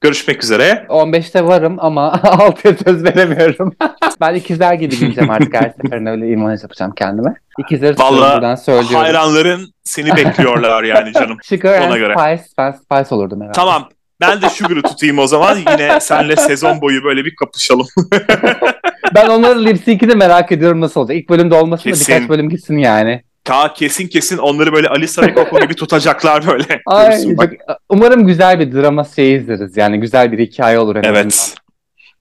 görüşmek 0.06 0.43
üzere. 0.43 0.86
15'te 0.89 1.45
varım 1.45 1.78
ama 1.80 2.08
6'ya 2.24 2.76
söz 2.86 3.03
veremiyorum. 3.03 3.76
ben 4.22 4.34
ikizler 4.34 4.74
gibi 4.74 4.99
gideceğim 4.99 5.30
artık 5.30 5.53
her 5.53 5.74
seferinde 5.82 6.10
öyle 6.10 6.30
imaj 6.30 6.64
yapacağım 6.64 6.93
kendime. 6.95 7.34
İkizleri 7.60 7.97
buradan 7.97 8.56
söylüyorum. 8.56 8.95
Hayranların 8.95 9.74
seni 9.84 10.16
bekliyorlar 10.16 10.84
yani 10.84 11.14
canım. 11.14 11.38
Sugar 11.43 11.80
ona 11.80 11.93
and 11.93 11.95
göre. 11.97 12.14
Spice. 12.14 12.49
Ben 12.58 12.72
Spice 12.72 13.16
olurdum 13.16 13.41
herhalde. 13.41 13.56
Tamam. 13.56 13.89
Ben 14.22 14.41
de 14.41 14.49
Sugar'ı 14.49 14.82
tutayım 14.82 15.20
o 15.20 15.28
zaman. 15.28 15.58
Yine 15.58 15.99
senle 15.99 16.36
sezon 16.36 16.82
boyu 16.82 17.03
böyle 17.03 17.26
bir 17.26 17.36
kapışalım. 17.36 17.88
Ben 19.16 19.30
onların 19.30 19.66
lip 19.66 19.78
sync'i 19.78 20.10
de 20.10 20.16
merak 20.16 20.51
ediyorum 20.51 20.82
nasıl 20.82 21.01
olacak. 21.01 21.18
İlk 21.18 21.30
bölümde 21.30 21.56
olmasın 21.56 21.89
da 21.89 21.93
Kesin. 21.93 22.16
birkaç 22.16 22.30
bölüm 22.30 22.49
gitsin 22.49 22.78
yani. 22.78 23.24
Ta 23.46 23.74
kesin 23.74 24.08
kesin 24.08 24.38
onları 24.38 24.74
böyle 24.74 24.88
Alisa 24.88 25.22
ve 25.22 25.34
Coco 25.34 25.60
gibi 25.60 25.76
tutacaklar 25.76 26.48
böyle. 26.48 26.82
Ay, 26.86 27.24
çok- 27.24 27.43
umarım 27.89 28.28
güzel 28.28 28.60
bir 28.60 28.72
drama 28.74 29.04
şey 29.04 29.36
izleriz. 29.36 29.78
Yani 29.78 30.00
güzel 30.00 30.32
bir 30.32 30.39
hikaye 30.39 30.80
olur 30.80 30.96
en 30.96 31.00
azından. 31.04 31.22
Evet. 31.22 31.56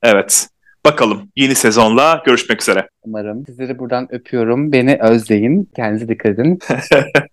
Evet. 0.03 0.49
Bakalım 0.87 1.29
yeni 1.37 1.55
sezonla 1.55 2.23
görüşmek 2.27 2.63
üzere. 2.63 2.89
Umarım. 3.03 3.47
Sizleri 3.47 3.79
buradan 3.79 4.09
öpüyorum. 4.15 4.73
Beni 4.73 4.99
özleyin. 5.03 5.71
Kendinize 5.77 6.09
dikkat 6.09 6.33
edin. 6.33 6.59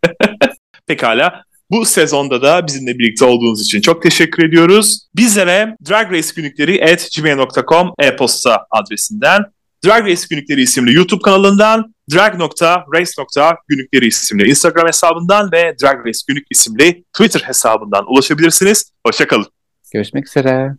Pekala. 0.88 1.44
Bu 1.72 1.86
sezonda 1.86 2.42
da 2.42 2.68
bizimle 2.68 3.00
birlikte 3.00 3.26
olduğunuz 3.26 3.62
için 3.62 3.82
çok 3.82 4.04
teşekkür 4.04 4.44
ediyoruz. 4.48 5.08
Bizlere 5.16 5.76
Drag 5.90 6.12
Race 6.12 6.28
günlükleri 6.36 6.84
at 6.94 7.08
gmail.com 7.18 7.94
e-posta 8.00 8.66
adresinden, 8.72 9.42
Drag 9.86 10.06
Race 10.08 10.22
günlükleri 10.30 10.62
isimli 10.62 10.96
YouTube 10.96 11.22
kanalından, 11.22 11.94
drag.race.günlükleri 12.14 14.06
isimli 14.06 14.50
Instagram 14.50 14.88
hesabından 14.88 15.52
ve 15.52 15.76
Drag 15.82 16.06
Race 16.08 16.20
günlük 16.28 16.46
isimli 16.50 17.04
Twitter 17.14 17.40
hesabından 17.40 18.06
ulaşabilirsiniz. 18.12 18.92
Hoşçakalın. 19.06 19.48
Görüşmek 19.94 20.28
üzere. 20.28 20.76